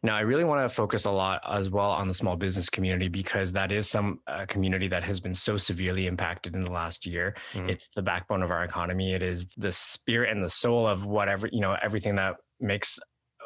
now, 0.04 0.16
I 0.16 0.22
really 0.22 0.44
want 0.44 0.68
to 0.68 0.74
focus 0.74 1.06
a 1.06 1.12
lot 1.12 1.42
as 1.48 1.70
well 1.70 1.92
on 1.92 2.08
the 2.08 2.14
small 2.14 2.36
business 2.36 2.70
community 2.70 3.08
because 3.08 3.52
that 3.54 3.72
is 3.72 3.90
some 3.90 4.20
uh, 4.28 4.46
community 4.48 4.88
that 4.88 5.04
has 5.04 5.20
been 5.20 5.34
so 5.34 5.58
severely 5.58 6.08
impacted 6.08 6.56
in 6.56 6.62
the 6.62 6.72
last 6.72 7.06
year. 7.06 7.36
Mm-hmm. 7.54 7.70
It's 7.70 7.90
the 7.96 8.02
backbone 8.02 8.44
of 8.44 8.52
our 8.52 8.64
economy. 8.64 9.14
It 9.14 9.22
is 9.22 9.48
the 9.58 9.72
spirit 9.72 10.32
and 10.32 10.44
the 10.44 10.50
soul 10.50 10.88
of 10.88 11.06
whatever, 11.06 11.50
you 11.52 11.62
know, 11.62 11.76
everything 11.82 12.16
that 12.16 12.36
makes 12.60 13.00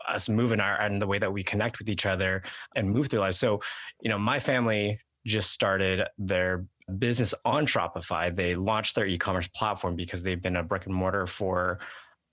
us 0.08 0.30
move 0.30 0.52
in 0.52 0.60
our 0.60 0.82
and 0.82 1.02
the 1.02 1.08
way 1.08 1.20
that 1.20 1.32
we 1.32 1.44
connect 1.44 1.80
with 1.80 1.90
each 1.90 2.06
other 2.06 2.44
and 2.76 2.90
move 2.90 3.08
through 3.08 3.20
life. 3.20 3.36
So, 3.36 3.62
you 4.02 4.10
know, 4.10 4.18
my 4.18 4.40
family 4.40 5.00
just 5.26 5.52
started 5.52 6.08
their 6.18 6.66
business 6.98 7.34
on 7.46 7.66
Shopify. 7.66 8.36
They 8.36 8.56
launched 8.56 8.96
their 8.96 9.06
e-commerce 9.06 9.48
platform 9.50 9.96
because 9.96 10.24
they've 10.24 10.42
been 10.42 10.56
a 10.58 10.64
brick 10.64 10.86
and 10.86 10.96
mortar 10.96 11.28
for 11.28 11.80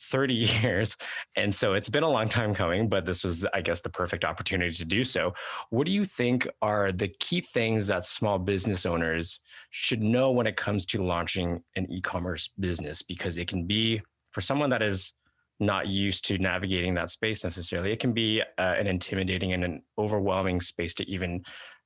30 0.02 0.34
years. 0.62 0.96
And 1.36 1.54
so 1.54 1.74
it's 1.74 1.88
been 1.88 2.02
a 2.02 2.08
long 2.08 2.28
time 2.28 2.54
coming, 2.54 2.88
but 2.88 3.04
this 3.04 3.24
was, 3.24 3.44
I 3.52 3.60
guess, 3.60 3.80
the 3.80 3.90
perfect 3.90 4.24
opportunity 4.24 4.74
to 4.74 4.84
do 4.84 5.04
so. 5.04 5.34
What 5.70 5.86
do 5.86 5.92
you 5.92 6.04
think 6.04 6.46
are 6.62 6.92
the 6.92 7.08
key 7.20 7.40
things 7.40 7.86
that 7.88 8.04
small 8.04 8.38
business 8.38 8.86
owners 8.86 9.40
should 9.70 10.02
know 10.02 10.30
when 10.30 10.46
it 10.46 10.56
comes 10.56 10.86
to 10.86 11.02
launching 11.02 11.62
an 11.76 11.90
e 11.90 12.00
commerce 12.00 12.48
business? 12.58 13.02
Because 13.02 13.38
it 13.38 13.48
can 13.48 13.66
be 13.66 14.00
for 14.30 14.40
someone 14.40 14.70
that 14.70 14.82
is 14.82 15.14
not 15.60 15.88
used 15.88 16.24
to 16.26 16.38
navigating 16.38 16.94
that 16.94 17.10
space 17.10 17.42
necessarily, 17.42 17.92
it 17.92 18.00
can 18.00 18.12
be 18.12 18.40
uh, 18.58 18.74
an 18.78 18.86
intimidating 18.86 19.52
and 19.52 19.64
an 19.64 19.82
overwhelming 19.98 20.60
space 20.60 20.94
to 20.94 21.08
even 21.10 21.42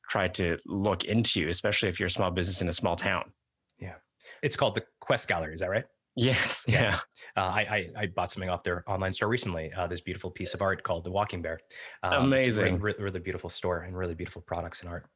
try 0.08 0.28
to 0.28 0.58
look 0.66 1.04
into, 1.04 1.48
especially 1.48 1.88
if 1.88 1.98
you're 1.98 2.08
a 2.08 2.10
small 2.10 2.30
business 2.30 2.60
in 2.60 2.68
a 2.68 2.72
small 2.72 2.96
town. 2.96 3.32
Yeah. 3.78 3.94
It's 4.42 4.56
called 4.56 4.74
the 4.74 4.84
Quest 5.00 5.28
Gallery, 5.28 5.54
is 5.54 5.60
that 5.60 5.70
right? 5.70 5.84
Yes. 6.14 6.64
Yeah. 6.68 6.98
Uh, 7.36 7.40
I, 7.40 7.60
I, 7.60 7.88
I 8.02 8.06
bought 8.06 8.30
something 8.30 8.50
off 8.50 8.62
their 8.62 8.84
online 8.90 9.12
store 9.12 9.28
recently. 9.28 9.72
Uh, 9.72 9.86
this 9.86 10.00
beautiful 10.00 10.30
piece 10.30 10.52
of 10.52 10.60
art 10.60 10.82
called 10.82 11.04
the 11.04 11.10
Walking 11.10 11.40
Bear. 11.40 11.58
Um, 12.02 12.24
Amazing. 12.24 12.78
Really, 12.80 13.02
really, 13.02 13.20
beautiful 13.20 13.48
store 13.48 13.82
and 13.82 13.96
really 13.96 14.14
beautiful 14.14 14.42
products 14.42 14.80
and 14.80 14.90
art. 14.90 15.06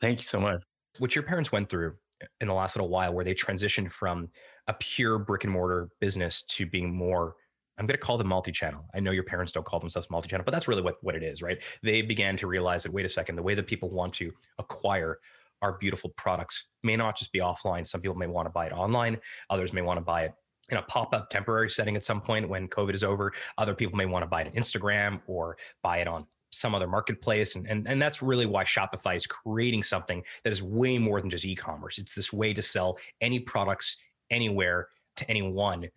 Thank 0.00 0.18
you 0.18 0.24
so 0.24 0.38
much. 0.38 0.62
What 0.98 1.14
your 1.14 1.24
parents 1.24 1.52
went 1.52 1.70
through 1.70 1.94
in 2.40 2.48
the 2.48 2.54
last 2.54 2.76
little 2.76 2.90
while, 2.90 3.14
where 3.14 3.24
they 3.24 3.34
transitioned 3.34 3.90
from 3.90 4.28
a 4.68 4.74
pure 4.74 5.18
brick 5.18 5.44
and 5.44 5.52
mortar 5.52 5.88
business 6.00 6.42
to 6.42 6.66
being 6.66 6.94
more. 6.94 7.34
I'm 7.78 7.86
going 7.86 7.98
to 7.98 8.04
call 8.04 8.18
them 8.18 8.28
multi-channel. 8.28 8.84
I 8.94 9.00
know 9.00 9.10
your 9.10 9.24
parents 9.24 9.52
don't 9.52 9.64
call 9.64 9.80
themselves 9.80 10.10
multi-channel, 10.10 10.44
but 10.44 10.52
that's 10.52 10.68
really 10.68 10.82
what, 10.82 10.96
what 11.00 11.16
it 11.16 11.22
is, 11.22 11.40
right? 11.40 11.58
They 11.82 12.02
began 12.02 12.36
to 12.36 12.46
realize 12.46 12.82
that 12.82 12.92
wait 12.92 13.06
a 13.06 13.08
second, 13.08 13.36
the 13.36 13.42
way 13.42 13.54
that 13.54 13.66
people 13.66 13.88
want 13.90 14.12
to 14.14 14.30
acquire 14.58 15.18
our 15.62 15.78
beautiful 15.78 16.10
products 16.16 16.68
may 16.82 16.96
not 16.96 17.16
just 17.16 17.32
be 17.32 17.38
offline. 17.38 17.86
Some 17.86 18.00
people 18.00 18.16
may 18.16 18.26
want 18.26 18.46
to 18.46 18.50
buy 18.50 18.66
it 18.66 18.72
online. 18.72 19.18
Others 19.48 19.72
may 19.72 19.82
want 19.82 19.98
to 19.98 20.02
buy 20.02 20.24
it 20.24 20.34
in 20.70 20.76
a 20.76 20.82
pop-up 20.82 21.30
temporary 21.30 21.70
setting 21.70 21.96
at 21.96 22.04
some 22.04 22.20
point 22.20 22.48
when 22.48 22.68
COVID 22.68 22.94
is 22.94 23.04
over. 23.04 23.32
Other 23.58 23.74
people 23.74 23.96
may 23.96 24.06
want 24.06 24.22
to 24.22 24.26
buy 24.26 24.42
it 24.42 24.48
on 24.48 24.52
Instagram 24.52 25.20
or 25.26 25.56
buy 25.82 25.98
it 25.98 26.08
on 26.08 26.26
some 26.50 26.74
other 26.74 26.86
marketplace. 26.86 27.56
And, 27.56 27.66
and, 27.66 27.88
and 27.88 28.00
that's 28.00 28.22
really 28.22 28.46
why 28.46 28.64
Shopify 28.64 29.16
is 29.16 29.26
creating 29.26 29.82
something 29.82 30.22
that 30.44 30.50
is 30.50 30.62
way 30.62 30.98
more 30.98 31.20
than 31.20 31.30
just 31.30 31.44
e-commerce. 31.44 31.98
It's 31.98 32.14
this 32.14 32.32
way 32.32 32.52
to 32.52 32.62
sell 32.62 32.98
any 33.20 33.40
products 33.40 33.96
anywhere 34.30 34.88
to 35.16 35.30
anyone 35.30 35.88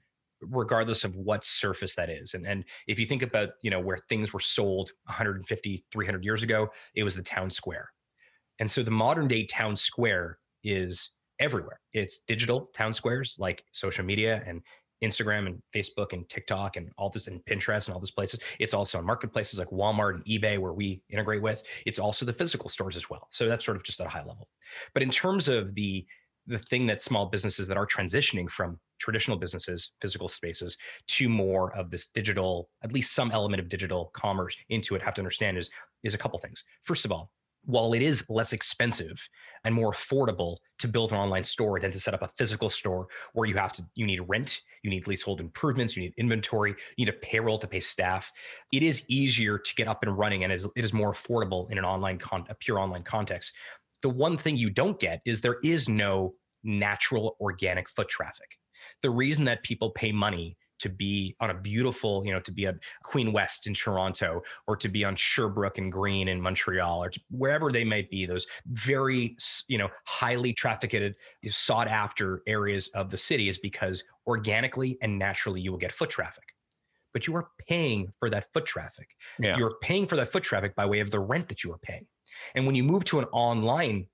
regardless 0.42 1.04
of 1.04 1.16
what 1.16 1.46
surface 1.46 1.96
that 1.96 2.10
is 2.10 2.34
and 2.34 2.46
and 2.46 2.66
if 2.88 3.00
you 3.00 3.06
think 3.06 3.24
about 3.24 3.52
you 3.62 3.72
know 3.72 3.80
where 3.80 3.98
things 4.10 4.34
were 4.34 4.40
sold 4.40 4.92
150 5.06 5.86
300 5.92 6.24
years 6.24 6.44
ago 6.44 6.70
it 6.94 7.04
was 7.04 7.16
the 7.16 7.22
town 7.22 7.50
square 7.50 7.90
and 8.60 8.70
so 8.70 8.84
the 8.84 8.92
modern 8.92 9.28
day 9.28 9.46
town 9.46 9.76
square 9.76 10.40
is 10.64 11.12
everywhere. 11.40 11.80
It's 11.94 12.20
digital 12.20 12.70
town 12.74 12.94
squares 12.94 13.38
like 13.40 13.64
social 13.72 14.06
media 14.06 14.44
and 14.46 14.62
Instagram 15.04 15.46
and 15.46 15.62
Facebook 15.74 16.14
and 16.14 16.28
TikTok 16.30 16.78
and 16.78 16.90
all 16.98 17.10
this 17.10 17.28
and 17.28 17.44
Pinterest 17.46 17.88
and 17.88 17.94
all 17.94 18.00
these 18.00 18.12
places. 18.12 18.40
It's 18.60 18.74
also 18.74 18.98
on 18.98 19.06
marketplaces 19.06 19.60
like 19.60 19.70
Walmart 19.70 20.16
and 20.16 20.26
eBay 20.26 20.58
where 20.58 20.74
we 20.74 21.02
integrate 21.10 21.42
with. 21.42 21.64
It's 21.86 22.00
also 22.00 22.26
the 22.26 22.34
physical 22.34 22.70
stores 22.70 22.96
as 22.96 23.10
well. 23.10 23.28
So 23.32 23.48
that's 23.48 23.66
sort 23.66 23.78
of 23.78 23.84
just 23.84 24.00
at 24.00 24.08
a 24.08 24.10
high 24.10 24.24
level. 24.24 24.48
But 24.94 25.04
in 25.04 25.10
terms 25.10 25.48
of 25.48 25.76
the 25.76 26.06
the 26.48 26.60
thing 26.60 26.86
that 26.86 27.02
small 27.02 27.26
businesses 27.26 27.68
that 27.68 27.76
are 27.76 27.88
transitioning 27.88 28.48
from 28.48 28.80
traditional 29.00 29.36
businesses, 29.36 29.94
physical 30.00 30.28
spaces, 30.28 30.78
to 31.08 31.28
more 31.28 31.76
of 31.76 31.90
this 31.90 32.10
digital, 32.10 32.70
at 32.84 32.94
least 32.94 33.16
some 33.16 33.32
element 33.32 33.60
of 33.60 33.68
digital 33.68 34.12
commerce 34.14 34.56
into 34.70 34.94
it, 34.94 35.02
have 35.02 35.16
to 35.16 35.22
understand 35.22 35.58
is 35.58 35.70
is 36.04 36.14
a 36.14 36.18
couple 36.18 36.38
things. 36.40 36.64
First 36.84 37.04
of 37.04 37.12
all, 37.12 37.32
while 37.66 37.94
it 37.94 38.02
is 38.02 38.26
less 38.30 38.54
expensive 38.54 39.28
and 39.64 39.74
more 39.74 39.92
affordable 39.92 40.58
to 40.80 40.88
build 40.88 41.12
an 41.12 41.18
online 41.18 41.44
store 41.44 41.80
than 41.80 41.92
to 41.92 42.00
set 42.00 42.14
up 42.14 42.22
a 42.22 42.30
physical 42.38 42.70
store 42.70 43.08
where 43.34 43.48
you 43.48 43.56
have 43.56 43.74
to 43.74 43.86
you 43.96 44.06
need 44.06 44.20
rent 44.28 44.62
you 44.84 44.90
need 44.90 45.08
leasehold 45.08 45.40
improvements 45.40 45.96
you 45.98 46.04
need 46.04 46.14
inventory 46.18 46.76
you 46.98 47.06
need 47.06 47.14
a 47.14 47.18
payroll 47.18 47.58
to 47.58 47.68
pay 47.68 47.80
staff 47.80 48.32
it 48.72 48.84
is 48.84 49.04
easier 49.08 49.58
to 49.58 49.76
get 49.76 49.88
up 49.88 50.04
and 50.04 50.18
running 50.18 50.44
and 50.44 50.54
it 50.54 50.66
is 50.76 50.94
more 50.94 51.14
affordable 51.14 51.70
in 51.72 51.78
an 51.78 51.86
online 51.86 52.18
con- 52.18 52.46
a 52.50 52.56
pure 52.56 52.80
online 52.80 53.04
context. 53.04 53.54
The 54.02 54.10
one 54.10 54.38
thing 54.38 54.58
you 54.58 54.70
don't 54.70 55.00
get 55.00 55.22
is 55.26 55.42
there 55.42 55.58
is 55.64 55.90
no 55.90 56.36
natural 56.64 57.36
organic 57.40 57.90
foot 57.90 58.10
traffic. 58.10 58.58
The 59.02 59.10
reason 59.10 59.46
that 59.46 59.64
people 59.64 59.92
pay 59.92 60.12
money 60.12 60.58
to 60.86 60.90
be 60.90 61.36
on 61.40 61.50
a 61.50 61.54
beautiful, 61.56 62.24
you 62.24 62.32
know, 62.32 62.40
to 62.40 62.52
be 62.52 62.68
at 62.68 62.76
Queen 63.02 63.34
West 63.34 63.66
in 63.66 63.74
Toronto 63.74 64.44
or 64.68 64.78
to 64.78 64.88
be 64.88 65.04
on 65.04 65.16
Sherbrooke 65.16 65.80
and 65.80 65.92
Greene 65.92 66.28
in 66.28 66.40
Montreal 66.40 67.04
or 67.04 67.12
wherever 67.32 67.72
they 67.72 67.84
might 67.84 68.08
be, 68.12 68.28
those 68.28 68.46
very, 68.68 69.36
you 69.68 69.80
know, 69.80 69.90
highly 70.06 70.54
trafficked, 70.54 71.16
sought 71.48 71.88
after 71.88 72.44
areas 72.46 72.90
of 72.94 73.10
the 73.10 73.18
city 73.18 73.50
is 73.50 73.58
because 73.58 74.04
organically 74.28 75.00
and 75.02 75.18
naturally 75.18 75.60
you 75.60 75.72
will 75.72 75.80
get 75.80 75.92
foot 75.92 76.12
traffic. 76.12 76.44
But 77.14 77.26
you 77.26 77.36
are 77.36 77.48
paying 77.68 78.14
for 78.20 78.30
that 78.30 78.46
foot 78.54 78.68
traffic. 78.68 79.08
Yeah. 79.40 79.58
You're 79.58 79.78
paying 79.82 80.06
for 80.06 80.16
that 80.18 80.28
foot 80.28 80.44
traffic 80.44 80.76
by 80.76 80.86
way 80.86 81.00
of 81.00 81.10
the 81.10 81.20
rent 81.20 81.50
that 81.50 81.64
you 81.64 81.72
are 81.72 81.80
paying. 81.80 82.06
And 82.54 82.68
when 82.68 82.76
you 82.76 82.84
move 82.84 83.06
to 83.06 83.18
an 83.18 83.26
online 83.32 84.06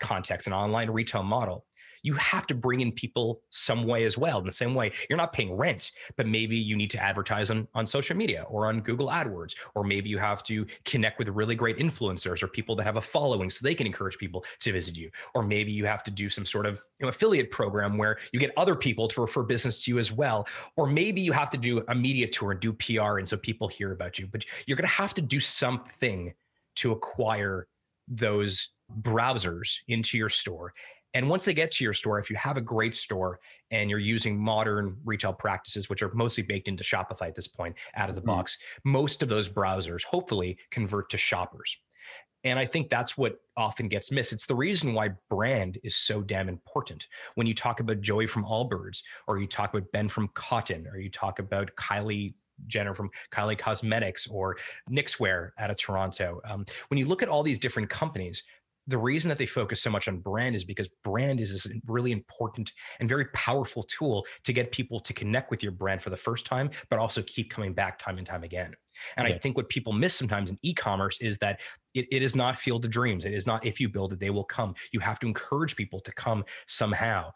context, 0.00 0.46
an 0.46 0.54
online 0.54 0.88
retail 0.88 1.22
model, 1.22 1.66
you 2.04 2.14
have 2.14 2.46
to 2.46 2.54
bring 2.54 2.80
in 2.82 2.92
people 2.92 3.40
some 3.50 3.84
way 3.84 4.04
as 4.04 4.16
well. 4.16 4.38
In 4.38 4.44
the 4.44 4.52
same 4.52 4.74
way, 4.74 4.92
you're 5.08 5.16
not 5.16 5.32
paying 5.32 5.52
rent, 5.56 5.90
but 6.16 6.28
maybe 6.28 6.56
you 6.56 6.76
need 6.76 6.90
to 6.90 7.02
advertise 7.02 7.50
on, 7.50 7.66
on 7.74 7.86
social 7.86 8.14
media 8.14 8.44
or 8.48 8.66
on 8.66 8.82
Google 8.82 9.08
AdWords, 9.08 9.56
or 9.74 9.82
maybe 9.82 10.10
you 10.10 10.18
have 10.18 10.44
to 10.44 10.66
connect 10.84 11.18
with 11.18 11.28
really 11.28 11.54
great 11.54 11.78
influencers 11.78 12.42
or 12.42 12.46
people 12.46 12.76
that 12.76 12.84
have 12.84 12.98
a 12.98 13.00
following 13.00 13.50
so 13.50 13.60
they 13.62 13.74
can 13.74 13.86
encourage 13.86 14.18
people 14.18 14.44
to 14.60 14.70
visit 14.70 14.96
you. 14.96 15.10
Or 15.34 15.42
maybe 15.42 15.72
you 15.72 15.86
have 15.86 16.04
to 16.04 16.10
do 16.10 16.28
some 16.28 16.44
sort 16.44 16.66
of 16.66 16.74
you 17.00 17.06
know, 17.06 17.08
affiliate 17.08 17.50
program 17.50 17.96
where 17.96 18.18
you 18.32 18.38
get 18.38 18.52
other 18.58 18.76
people 18.76 19.08
to 19.08 19.22
refer 19.22 19.42
business 19.42 19.82
to 19.84 19.90
you 19.90 19.98
as 19.98 20.12
well. 20.12 20.46
Or 20.76 20.86
maybe 20.86 21.22
you 21.22 21.32
have 21.32 21.48
to 21.50 21.56
do 21.56 21.82
a 21.88 21.94
media 21.94 22.28
tour 22.28 22.52
and 22.52 22.60
do 22.60 22.74
PR 22.74 23.18
and 23.18 23.26
so 23.26 23.38
people 23.38 23.66
hear 23.66 23.92
about 23.92 24.18
you. 24.18 24.26
But 24.26 24.44
you're 24.66 24.76
going 24.76 24.88
to 24.88 24.94
have 24.94 25.14
to 25.14 25.22
do 25.22 25.40
something 25.40 26.34
to 26.76 26.92
acquire 26.92 27.66
those 28.06 28.68
browsers 29.00 29.78
into 29.88 30.18
your 30.18 30.28
store 30.28 30.74
and 31.14 31.28
once 31.28 31.44
they 31.44 31.54
get 31.54 31.70
to 31.72 31.84
your 31.84 31.94
store, 31.94 32.18
if 32.18 32.28
you 32.28 32.36
have 32.36 32.56
a 32.56 32.60
great 32.60 32.94
store 32.94 33.40
and 33.70 33.88
you're 33.88 33.98
using 34.00 34.38
modern 34.38 34.96
retail 35.04 35.32
practices, 35.32 35.88
which 35.88 36.02
are 36.02 36.12
mostly 36.12 36.42
baked 36.42 36.68
into 36.68 36.84
Shopify 36.84 37.28
at 37.28 37.34
this 37.34 37.48
point 37.48 37.76
out 37.94 38.08
of 38.08 38.16
the 38.16 38.20
mm-hmm. 38.20 38.30
box, 38.30 38.58
most 38.84 39.22
of 39.22 39.28
those 39.28 39.48
browsers 39.48 40.04
hopefully 40.04 40.58
convert 40.70 41.08
to 41.10 41.16
shoppers. 41.16 41.76
And 42.42 42.58
I 42.58 42.66
think 42.66 42.90
that's 42.90 43.16
what 43.16 43.40
often 43.56 43.88
gets 43.88 44.10
missed. 44.10 44.32
It's 44.32 44.44
the 44.44 44.54
reason 44.54 44.92
why 44.92 45.10
brand 45.30 45.78
is 45.82 45.96
so 45.96 46.20
damn 46.20 46.48
important. 46.48 47.06
When 47.36 47.46
you 47.46 47.54
talk 47.54 47.80
about 47.80 48.02
Joey 48.02 48.26
from 48.26 48.44
Allbirds, 48.44 49.02
or 49.26 49.38
you 49.38 49.46
talk 49.46 49.72
about 49.72 49.90
Ben 49.92 50.10
from 50.10 50.28
Kotn, 50.28 50.86
or 50.92 50.98
you 50.98 51.10
talk 51.10 51.38
about 51.38 51.70
Kylie 51.76 52.34
Jenner 52.66 52.94
from 52.94 53.10
Kylie 53.32 53.58
Cosmetics 53.58 54.26
or 54.26 54.56
Knixwear 54.90 55.50
out 55.58 55.70
of 55.70 55.76
Toronto. 55.76 56.40
Um, 56.48 56.64
when 56.88 56.98
you 56.98 57.06
look 57.06 57.22
at 57.22 57.28
all 57.28 57.42
these 57.42 57.58
different 57.58 57.90
companies, 57.90 58.42
the 58.86 58.98
reason 58.98 59.28
that 59.28 59.38
they 59.38 59.46
focus 59.46 59.82
so 59.82 59.90
much 59.90 60.08
on 60.08 60.18
brand 60.18 60.54
is 60.54 60.64
because 60.64 60.88
brand 61.02 61.40
is 61.40 61.66
a 61.66 61.70
really 61.86 62.12
important 62.12 62.72
and 63.00 63.08
very 63.08 63.26
powerful 63.26 63.82
tool 63.84 64.26
to 64.44 64.52
get 64.52 64.72
people 64.72 65.00
to 65.00 65.12
connect 65.12 65.50
with 65.50 65.62
your 65.62 65.72
brand 65.72 66.02
for 66.02 66.10
the 66.10 66.16
first 66.16 66.46
time, 66.46 66.70
but 66.90 66.98
also 66.98 67.22
keep 67.22 67.50
coming 67.50 67.72
back 67.72 67.98
time 67.98 68.18
and 68.18 68.26
time 68.26 68.44
again. 68.44 68.74
And. 69.16 69.24
I 69.34 69.38
think 69.38 69.56
what 69.56 69.68
people 69.68 69.92
miss 69.92 70.14
sometimes 70.14 70.50
in 70.50 70.58
e-commerce 70.62 71.18
is 71.20 71.38
that 71.38 71.60
it, 71.94 72.06
it 72.10 72.22
is 72.22 72.34
not 72.36 72.58
field 72.58 72.84
of 72.84 72.90
dreams. 72.90 73.24
It 73.24 73.32
is 73.32 73.46
not 73.46 73.64
if 73.64 73.80
you 73.80 73.88
build 73.88 74.12
it, 74.12 74.20
they 74.20 74.30
will 74.30 74.44
come. 74.44 74.74
You 74.92 75.00
have 75.00 75.18
to 75.20 75.26
encourage 75.26 75.76
people 75.76 76.00
to 76.00 76.12
come 76.12 76.44
somehow. 76.66 77.32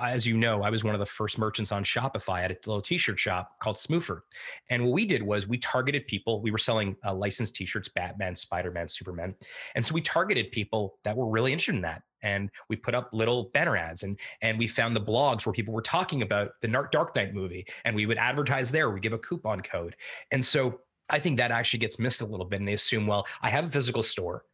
As 0.00 0.26
you 0.26 0.36
know, 0.36 0.62
I 0.62 0.70
was 0.70 0.84
one 0.84 0.94
of 0.94 1.00
the 1.00 1.06
first 1.06 1.38
merchants 1.38 1.72
on 1.72 1.84
Shopify 1.84 2.42
at 2.42 2.50
a 2.50 2.56
little 2.66 2.82
t-shirt 2.82 3.18
shop 3.18 3.52
called 3.60 3.76
Smoofer. 3.76 4.20
And 4.68 4.84
what 4.84 4.92
we 4.92 5.06
did 5.06 5.22
was 5.22 5.46
we 5.46 5.58
targeted 5.58 6.06
people. 6.06 6.42
We 6.42 6.50
were 6.50 6.58
selling 6.58 6.96
uh, 7.04 7.14
licensed 7.14 7.54
t-shirts, 7.54 7.88
Batman, 7.88 8.36
Spider-Man, 8.36 8.88
Superman. 8.88 9.34
And 9.74 9.84
so 9.84 9.94
we 9.94 10.00
targeted 10.00 10.50
people 10.50 10.98
that 11.04 11.16
were 11.16 11.28
really 11.28 11.52
interested 11.52 11.76
in 11.76 11.82
that 11.82 12.02
and 12.22 12.50
we 12.68 12.76
put 12.76 12.94
up 12.94 13.08
little 13.12 13.44
banner 13.54 13.76
ads 13.76 14.02
and 14.02 14.18
and 14.42 14.58
we 14.58 14.66
found 14.66 14.94
the 14.94 15.00
blogs 15.00 15.46
where 15.46 15.52
people 15.52 15.72
were 15.72 15.80
talking 15.80 16.20
about 16.20 16.50
the 16.60 16.68
Dark 16.92 17.16
Knight 17.16 17.34
movie 17.34 17.66
and 17.84 17.96
we 17.96 18.04
would 18.04 18.18
advertise 18.18 18.70
there 18.70 18.90
we 18.90 19.00
give 19.00 19.12
a 19.12 19.18
coupon 19.18 19.60
code 19.60 19.96
and 20.30 20.44
so 20.44 20.80
I 21.10 21.18
think 21.18 21.36
that 21.38 21.50
actually 21.50 21.80
gets 21.80 21.98
missed 21.98 22.20
a 22.20 22.26
little 22.26 22.46
bit. 22.46 22.60
And 22.60 22.68
they 22.68 22.74
assume, 22.74 23.06
well, 23.06 23.26
I 23.42 23.50
have 23.50 23.66
a 23.66 23.70
physical 23.70 24.02
store. 24.02 24.44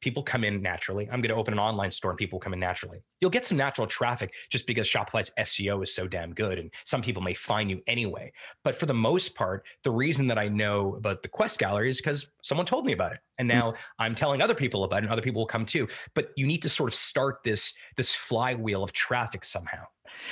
People 0.00 0.22
come 0.22 0.44
in 0.44 0.60
naturally. 0.60 1.08
I'm 1.10 1.22
going 1.22 1.30
to 1.30 1.34
open 1.34 1.54
an 1.54 1.58
online 1.58 1.90
store 1.90 2.10
and 2.10 2.18
people 2.18 2.38
come 2.38 2.52
in 2.52 2.60
naturally. 2.60 3.02
You'll 3.20 3.30
get 3.30 3.46
some 3.46 3.56
natural 3.56 3.86
traffic 3.86 4.34
just 4.50 4.66
because 4.66 4.86
Shopify's 4.86 5.32
SEO 5.38 5.82
is 5.82 5.94
so 5.94 6.06
damn 6.06 6.34
good. 6.34 6.58
And 6.58 6.70
some 6.84 7.00
people 7.00 7.22
may 7.22 7.32
find 7.32 7.70
you 7.70 7.80
anyway. 7.86 8.32
But 8.64 8.76
for 8.76 8.84
the 8.84 8.92
most 8.92 9.34
part, 9.34 9.64
the 9.82 9.90
reason 9.90 10.26
that 10.26 10.38
I 10.38 10.48
know 10.48 10.96
about 10.96 11.22
the 11.22 11.28
Quest 11.28 11.58
Gallery 11.58 11.88
is 11.88 11.98
because 11.98 12.26
someone 12.42 12.66
told 12.66 12.84
me 12.84 12.92
about 12.92 13.12
it. 13.12 13.18
And 13.38 13.48
now 13.48 13.70
mm-hmm. 13.70 14.02
I'm 14.02 14.14
telling 14.14 14.42
other 14.42 14.54
people 14.54 14.84
about 14.84 14.98
it 14.98 15.04
and 15.04 15.12
other 15.12 15.22
people 15.22 15.40
will 15.40 15.46
come 15.46 15.64
too. 15.64 15.88
But 16.14 16.32
you 16.36 16.46
need 16.46 16.60
to 16.62 16.68
sort 16.68 16.90
of 16.90 16.94
start 16.94 17.38
this, 17.42 17.72
this 17.96 18.14
flywheel 18.14 18.82
of 18.82 18.92
traffic 18.92 19.42
somehow. 19.42 19.84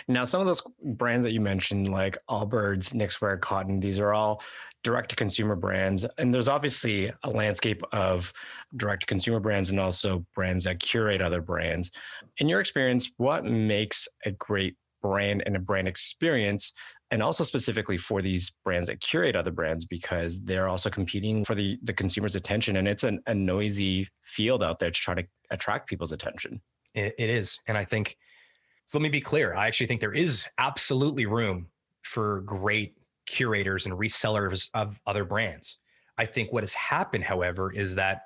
Now, 0.08 0.24
some 0.24 0.40
of 0.40 0.46
those 0.46 0.62
brands 0.82 1.24
that 1.24 1.32
you 1.32 1.40
mentioned, 1.40 1.88
like 1.88 2.18
Allbirds, 2.28 2.92
Knixwear, 2.92 3.38
Kotn, 3.40 3.80
these 3.80 3.98
are 3.98 4.12
all 4.12 4.42
direct 4.82 5.10
to 5.10 5.16
consumer 5.16 5.54
brands. 5.54 6.04
And 6.18 6.34
there's 6.34 6.48
obviously 6.48 7.12
a 7.22 7.30
landscape 7.30 7.82
of 7.92 8.32
direct 8.76 9.02
to 9.02 9.06
consumer 9.06 9.40
brands 9.40 9.70
and 9.70 9.78
also 9.78 10.26
brands 10.34 10.64
that 10.64 10.80
curate 10.80 11.22
other 11.22 11.40
brands. 11.40 11.90
In 12.38 12.48
your 12.48 12.60
experience, 12.60 13.10
what 13.16 13.44
makes 13.44 14.08
a 14.24 14.32
great 14.32 14.76
brand 15.00 15.42
and 15.46 15.56
a 15.56 15.60
brand 15.60 15.86
experience? 15.86 16.72
And 17.12 17.22
also 17.22 17.44
specifically 17.44 17.98
for 17.98 18.22
these 18.22 18.50
brands 18.64 18.88
that 18.88 19.00
curate 19.00 19.36
other 19.36 19.50
brands 19.50 19.84
because 19.84 20.40
they're 20.40 20.68
also 20.68 20.90
competing 20.90 21.44
for 21.44 21.54
the, 21.54 21.78
the 21.82 21.92
consumer's 21.92 22.36
attention. 22.36 22.76
And 22.76 22.88
it's 22.88 23.04
an, 23.04 23.20
a 23.26 23.34
noisy 23.34 24.08
field 24.22 24.64
out 24.64 24.78
there 24.78 24.90
to 24.90 25.00
try 25.00 25.14
to 25.14 25.24
attract 25.50 25.88
people's 25.88 26.12
attention. 26.12 26.60
it, 26.94 27.14
it 27.18 27.30
is. 27.30 27.58
And 27.66 27.76
I 27.76 27.84
think, 27.84 28.16
so 28.92 28.98
let 28.98 29.04
me 29.04 29.08
be 29.08 29.22
clear. 29.22 29.54
I 29.54 29.68
actually 29.68 29.86
think 29.86 30.02
there 30.02 30.12
is 30.12 30.46
absolutely 30.58 31.24
room 31.24 31.68
for 32.02 32.42
great 32.42 32.94
curators 33.24 33.86
and 33.86 33.94
resellers 33.94 34.68
of 34.74 35.00
other 35.06 35.24
brands. 35.24 35.78
I 36.18 36.26
think 36.26 36.52
what 36.52 36.62
has 36.62 36.74
happened, 36.74 37.24
however, 37.24 37.72
is 37.72 37.94
that 37.94 38.24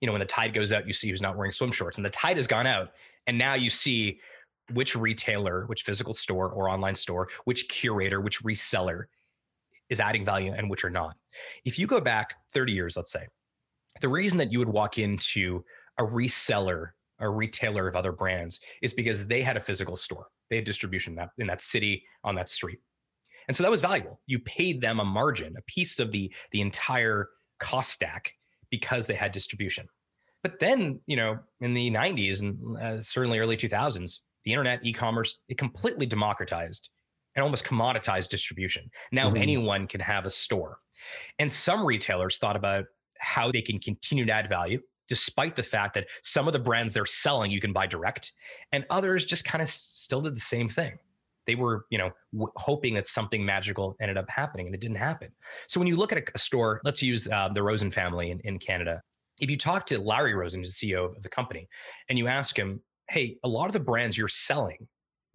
you 0.00 0.06
know 0.06 0.12
when 0.12 0.18
the 0.18 0.26
tide 0.26 0.54
goes 0.54 0.72
out, 0.72 0.88
you 0.88 0.92
see 0.92 1.08
who's 1.08 1.22
not 1.22 1.36
wearing 1.36 1.52
swim 1.52 1.70
shorts, 1.70 1.98
and 1.98 2.04
the 2.04 2.10
tide 2.10 2.36
has 2.36 2.48
gone 2.48 2.66
out, 2.66 2.94
and 3.28 3.38
now 3.38 3.54
you 3.54 3.70
see 3.70 4.18
which 4.72 4.96
retailer, 4.96 5.66
which 5.66 5.84
physical 5.84 6.12
store 6.12 6.48
or 6.48 6.68
online 6.68 6.96
store, 6.96 7.28
which 7.44 7.68
curator, 7.68 8.20
which 8.20 8.42
reseller 8.42 9.04
is 9.88 10.00
adding 10.00 10.24
value 10.24 10.52
and 10.52 10.68
which 10.68 10.84
are 10.84 10.90
not. 10.90 11.14
If 11.64 11.78
you 11.78 11.86
go 11.86 12.00
back 12.00 12.34
30 12.52 12.72
years, 12.72 12.96
let's 12.96 13.12
say, 13.12 13.28
the 14.00 14.08
reason 14.08 14.38
that 14.38 14.50
you 14.50 14.58
would 14.58 14.68
walk 14.68 14.98
into 14.98 15.64
a 15.96 16.02
reseller, 16.02 16.88
a 17.20 17.28
retailer 17.28 17.88
of 17.88 17.96
other 17.96 18.12
brands, 18.12 18.60
is 18.82 18.92
because 18.92 19.26
they 19.26 19.42
had 19.42 19.56
a 19.56 19.60
physical 19.60 19.96
store. 19.96 20.26
They 20.50 20.56
had 20.56 20.64
distribution 20.64 21.14
that 21.16 21.30
in 21.38 21.46
that 21.46 21.60
city 21.60 22.04
on 22.24 22.34
that 22.36 22.48
street. 22.48 22.78
And 23.48 23.56
so 23.56 23.62
that 23.62 23.70
was 23.70 23.80
valuable. 23.80 24.20
You 24.26 24.38
paid 24.40 24.80
them 24.80 25.00
a 25.00 25.04
margin, 25.04 25.54
a 25.56 25.62
piece 25.62 25.98
of 25.98 26.12
the 26.12 26.32
the 26.52 26.60
entire 26.60 27.28
cost 27.58 27.90
stack 27.90 28.32
because 28.70 29.06
they 29.06 29.14
had 29.14 29.32
distribution. 29.32 29.86
But 30.42 30.60
then, 30.60 31.00
you 31.06 31.16
know, 31.16 31.38
in 31.60 31.74
the 31.74 31.90
90s 31.90 32.42
and 32.42 32.78
uh, 32.78 33.00
certainly 33.00 33.38
early 33.38 33.56
2000s, 33.56 34.18
the 34.44 34.52
internet, 34.52 34.80
e-commerce, 34.84 35.38
it 35.48 35.58
completely 35.58 36.06
democratized 36.06 36.90
and 37.34 37.42
almost 37.42 37.64
commoditized 37.64 38.28
distribution. 38.28 38.90
Now 39.10 39.28
mm-hmm. 39.28 39.42
anyone 39.42 39.86
can 39.86 40.00
have 40.00 40.26
a 40.26 40.30
store. 40.30 40.78
And 41.38 41.52
some 41.52 41.84
retailers 41.84 42.38
thought 42.38 42.56
about 42.56 42.84
how 43.18 43.50
they 43.50 43.62
can 43.62 43.78
continue 43.78 44.24
to 44.26 44.32
add 44.32 44.48
value 44.48 44.80
despite 45.08 45.56
the 45.56 45.62
fact 45.62 45.94
that 45.94 46.06
some 46.22 46.46
of 46.46 46.52
the 46.52 46.58
brands 46.58 46.94
they're 46.94 47.06
selling 47.06 47.50
you 47.50 47.60
can 47.60 47.72
buy 47.72 47.86
direct 47.86 48.32
and 48.72 48.84
others 48.90 49.24
just 49.24 49.44
kind 49.44 49.62
of 49.62 49.68
still 49.68 50.20
did 50.20 50.36
the 50.36 50.40
same 50.40 50.68
thing 50.68 50.98
they 51.48 51.54
were, 51.54 51.86
you 51.90 51.96
know, 51.96 52.10
w- 52.32 52.52
hoping 52.56 52.94
that 52.94 53.08
something 53.08 53.44
magical 53.44 53.96
ended 54.02 54.18
up 54.18 54.28
happening, 54.28 54.66
and 54.66 54.74
it 54.74 54.82
didn't 54.82 54.98
happen. 54.98 55.30
So 55.66 55.80
when 55.80 55.86
you 55.86 55.96
look 55.96 56.12
at 56.12 56.18
a, 56.18 56.22
a 56.34 56.38
store, 56.38 56.80
let's 56.84 57.02
use 57.02 57.26
uh, 57.26 57.48
the 57.52 57.62
Rosen 57.62 57.90
family 57.90 58.30
in, 58.30 58.38
in 58.40 58.58
Canada. 58.58 59.00
If 59.40 59.50
you 59.50 59.56
talk 59.56 59.86
to 59.86 59.98
Larry 59.98 60.34
Rosen, 60.34 60.60
the 60.60 60.68
CEO 60.68 61.16
of 61.16 61.22
the 61.22 61.28
company, 61.30 61.66
and 62.10 62.18
you 62.18 62.26
ask 62.28 62.56
him, 62.56 62.82
"Hey, 63.08 63.38
a 63.42 63.48
lot 63.48 63.66
of 63.66 63.72
the 63.72 63.80
brands 63.80 64.18
you're 64.18 64.28
selling, 64.28 64.86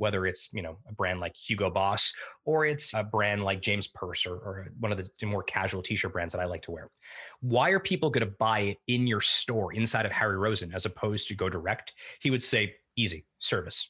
whether 0.04 0.28
it's 0.28 0.50
you 0.52 0.62
know 0.62 0.78
a 0.90 0.94
brand 0.94 1.22
like 1.22 1.34
Hugo 1.34 1.70
Boss 1.70 2.12
or 2.44 2.66
it's 2.66 2.94
a 2.94 3.04
brand 3.04 3.42
like 3.46 3.62
James 3.62 3.88
Perse 3.88 4.26
or 4.26 4.68
one 4.78 4.92
of 4.92 4.98
the 4.98 5.26
more 5.26 5.44
casual 5.44 5.82
t-shirt 5.82 6.12
brands 6.12 6.34
that 6.34 6.42
I 6.42 6.46
like 6.46 6.62
to 6.64 6.72
wear. 6.72 6.92
Why 7.40 7.70
are 7.70 7.80
people 7.80 8.10
going 8.10 8.28
to 8.28 8.34
buy 8.38 8.60
it 8.60 8.78
in 8.90 9.08
your 9.08 9.22
store 9.22 9.72
inside 9.72 10.06
of 10.06 10.12
Harry 10.12 10.38
Rosen 10.38 10.74
as 10.74 10.86
opposed 10.86 11.30
to 11.30 11.36
go 11.36 11.48
direct? 11.48 11.94
He 12.20 12.32
would 12.32 12.44
say 12.44 12.76
easy 12.98 13.26
service. 13.40 13.90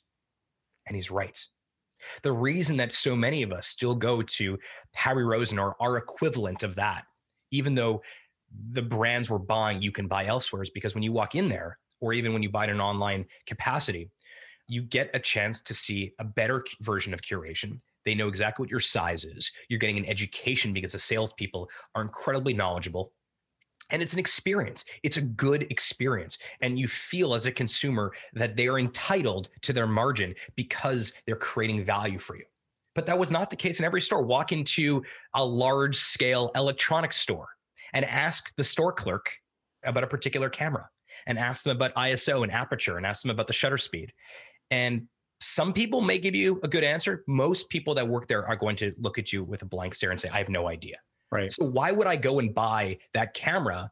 And 0.85 0.95
he's 0.95 1.09
right. 1.09 1.43
The 2.21 2.31
reason 2.31 2.77
that 2.77 2.93
so 2.93 3.15
many 3.15 3.41
of 3.41 3.51
us 3.51 3.67
still 3.67 3.95
go 3.95 4.21
to 4.21 4.59
Harry 4.93 5.25
Rosen 5.25 5.57
or 5.57 5.75
our 5.81 5.97
equivalent 5.97 6.61
of 6.61 6.75
that, 6.75 7.05
even 7.49 7.73
though 7.73 8.03
the 8.69 8.83
brands 8.83 9.31
we're 9.31 9.39
buying 9.39 9.81
you 9.81 9.91
can 9.91 10.07
buy 10.07 10.27
elsewhere, 10.27 10.61
is 10.61 10.69
because 10.69 10.93
when 10.93 11.01
you 11.01 11.11
walk 11.11 11.33
in 11.33 11.49
there, 11.49 11.79
or 12.01 12.13
even 12.13 12.33
when 12.33 12.43
you 12.43 12.49
buy 12.49 12.65
in 12.65 12.69
an 12.69 12.81
online 12.81 13.25
capacity, 13.47 14.11
you 14.67 14.81
get 14.81 15.09
a 15.13 15.19
chance 15.19 15.61
to 15.61 15.73
see 15.73 16.13
a 16.19 16.23
better 16.23 16.63
version 16.81 17.13
of 17.13 17.21
curation. 17.21 17.79
They 18.05 18.15
know 18.15 18.27
exactly 18.27 18.63
what 18.63 18.71
your 18.71 18.79
size 18.79 19.23
is. 19.23 19.51
You're 19.69 19.79
getting 19.79 19.97
an 19.97 20.05
education 20.05 20.73
because 20.73 20.91
the 20.91 20.99
salespeople 20.99 21.69
are 21.95 22.01
incredibly 22.01 22.53
knowledgeable. 22.53 23.13
And 23.89 24.01
it's 24.01 24.13
an 24.13 24.19
experience. 24.19 24.85
It's 25.03 25.17
a 25.17 25.21
good 25.21 25.63
experience. 25.69 26.37
And 26.61 26.79
you 26.79 26.87
feel 26.87 27.33
as 27.33 27.45
a 27.45 27.51
consumer 27.51 28.13
that 28.33 28.55
they 28.55 28.67
are 28.67 28.79
entitled 28.79 29.49
to 29.61 29.73
their 29.73 29.87
margin 29.87 30.35
because 30.55 31.13
they're 31.25 31.35
creating 31.35 31.83
value 31.83 32.19
for 32.19 32.37
you. 32.37 32.45
But 32.95 33.05
that 33.07 33.17
was 33.17 33.31
not 33.31 33.49
the 33.49 33.55
case 33.55 33.79
in 33.79 33.85
every 33.85 34.01
store. 34.01 34.21
Walk 34.21 34.51
into 34.51 35.03
a 35.33 35.43
large 35.43 35.97
scale 35.97 36.51
electronics 36.55 37.17
store 37.17 37.47
and 37.93 38.05
ask 38.05 38.53
the 38.55 38.63
store 38.63 38.93
clerk 38.93 39.29
about 39.83 40.03
a 40.03 40.07
particular 40.07 40.49
camera 40.49 40.89
and 41.27 41.37
ask 41.37 41.63
them 41.63 41.75
about 41.75 41.93
iso 41.95 42.43
and 42.43 42.51
aperture 42.51 42.97
and 42.97 43.05
ask 43.05 43.21
them 43.21 43.31
about 43.31 43.47
the 43.47 43.53
shutter 43.53 43.77
speed 43.77 44.11
and 44.71 45.07
some 45.41 45.73
people 45.73 45.99
may 45.99 46.17
give 46.17 46.35
you 46.35 46.59
a 46.63 46.67
good 46.67 46.83
answer 46.83 47.23
most 47.27 47.69
people 47.69 47.93
that 47.93 48.07
work 48.07 48.27
there 48.27 48.47
are 48.47 48.55
going 48.55 48.75
to 48.75 48.93
look 48.97 49.17
at 49.17 49.33
you 49.33 49.43
with 49.43 49.61
a 49.61 49.65
blank 49.65 49.93
stare 49.93 50.11
and 50.11 50.19
say 50.19 50.29
i 50.29 50.37
have 50.37 50.49
no 50.49 50.67
idea 50.67 50.95
Right. 51.33 51.51
So 51.51 51.65
why 51.65 51.91
would 51.91 52.05
I 52.05 52.15
go 52.15 52.37
and 52.37 52.53
buy 52.53 52.97
that 53.13 53.33
camera 53.33 53.89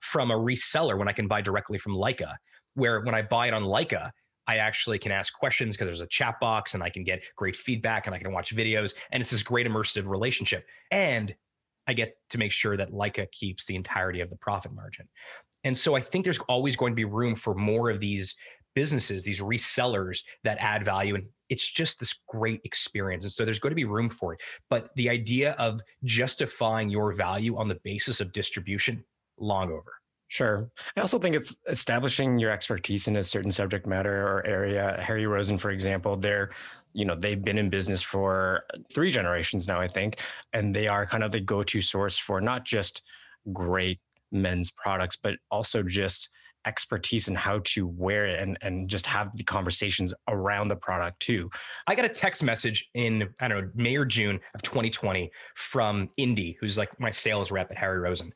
from 0.00 0.30
a 0.30 0.36
reseller 0.36 0.96
when 0.96 1.08
I 1.08 1.12
can 1.12 1.26
buy 1.26 1.40
directly 1.40 1.78
from 1.78 1.94
Leica? 1.94 2.34
Where 2.74 3.00
when 3.00 3.14
I 3.14 3.22
buy 3.22 3.48
it 3.48 3.54
on 3.54 3.64
Leica, 3.64 4.12
I 4.46 4.58
actually 4.58 5.00
can 5.00 5.10
ask 5.10 5.34
questions 5.34 5.74
because 5.74 5.88
there's 5.88 6.00
a 6.00 6.06
chat 6.06 6.38
box 6.40 6.74
and 6.74 6.82
I 6.84 6.90
can 6.90 7.02
get 7.02 7.24
great 7.34 7.56
feedback 7.56 8.06
and 8.06 8.14
I 8.14 8.18
can 8.18 8.32
watch 8.32 8.54
videos 8.54 8.94
and 9.10 9.20
it's 9.20 9.32
this 9.32 9.42
great 9.42 9.66
immersive 9.66 10.06
relationship. 10.06 10.64
And 10.92 11.34
I 11.88 11.92
get 11.92 12.14
to 12.30 12.38
make 12.38 12.52
sure 12.52 12.76
that 12.76 12.92
Leica 12.92 13.30
keeps 13.32 13.64
the 13.64 13.74
entirety 13.74 14.20
of 14.20 14.30
the 14.30 14.36
profit 14.36 14.72
margin. 14.72 15.08
And 15.64 15.76
so 15.76 15.96
I 15.96 16.00
think 16.00 16.22
there's 16.22 16.38
always 16.48 16.76
going 16.76 16.92
to 16.92 16.96
be 16.96 17.04
room 17.04 17.34
for 17.34 17.52
more 17.56 17.90
of 17.90 17.98
these 17.98 18.36
businesses, 18.76 19.24
these 19.24 19.40
resellers 19.40 20.22
that 20.44 20.58
add 20.60 20.84
value. 20.84 21.16
And 21.16 21.24
it's 21.48 21.66
just 21.68 21.98
this 21.98 22.14
great 22.28 22.60
experience. 22.62 23.24
And 23.24 23.32
so 23.32 23.44
there's 23.44 23.58
going 23.58 23.72
to 23.72 23.76
be 23.76 23.84
room 23.84 24.08
for 24.08 24.34
it. 24.34 24.40
But 24.70 24.90
the 24.94 25.08
idea 25.10 25.52
of 25.52 25.80
justifying 26.04 26.90
your 26.90 27.12
value 27.12 27.56
on 27.56 27.66
the 27.66 27.80
basis 27.82 28.20
of 28.20 28.32
distribution, 28.32 29.02
long 29.38 29.72
over. 29.72 29.94
Sure. 30.28 30.70
I 30.96 31.00
also 31.00 31.18
think 31.18 31.36
it's 31.36 31.58
establishing 31.68 32.38
your 32.38 32.50
expertise 32.50 33.08
in 33.08 33.16
a 33.16 33.24
certain 33.24 33.52
subject 33.52 33.86
matter 33.86 34.26
or 34.28 34.46
area. 34.46 34.96
Harry 35.00 35.26
Rosen, 35.26 35.56
for 35.56 35.70
example, 35.70 36.16
they're, 36.16 36.50
you 36.92 37.04
know, 37.04 37.14
they've 37.14 37.42
been 37.42 37.58
in 37.58 37.70
business 37.70 38.02
for 38.02 38.64
three 38.92 39.10
generations 39.10 39.68
now, 39.68 39.80
I 39.80 39.88
think, 39.88 40.18
and 40.52 40.74
they 40.74 40.88
are 40.88 41.06
kind 41.06 41.22
of 41.22 41.30
the 41.30 41.40
go-to 41.40 41.80
source 41.80 42.18
for 42.18 42.40
not 42.40 42.64
just 42.64 43.02
great 43.52 44.00
men's 44.32 44.70
products, 44.70 45.16
but 45.16 45.36
also 45.50 45.82
just 45.82 46.30
expertise 46.66 47.28
in 47.28 47.34
how 47.34 47.60
to 47.64 47.86
wear 47.86 48.26
it 48.26 48.40
and, 48.40 48.58
and 48.62 48.88
just 48.88 49.06
have 49.06 49.36
the 49.36 49.44
conversations 49.44 50.12
around 50.28 50.68
the 50.68 50.76
product 50.76 51.20
too. 51.20 51.50
I 51.86 51.94
got 51.94 52.04
a 52.04 52.10
text 52.10 52.42
message 52.42 52.88
in, 52.94 53.28
I 53.40 53.48
don't 53.48 53.64
know, 53.64 53.70
May 53.74 53.96
or 53.96 54.04
June 54.04 54.40
of 54.54 54.62
2020 54.62 55.30
from 55.54 56.10
Indy, 56.16 56.56
who's 56.60 56.76
like 56.76 56.98
my 57.00 57.10
sales 57.10 57.50
rep 57.50 57.70
at 57.70 57.78
Harry 57.78 57.98
Rosen. 57.98 58.32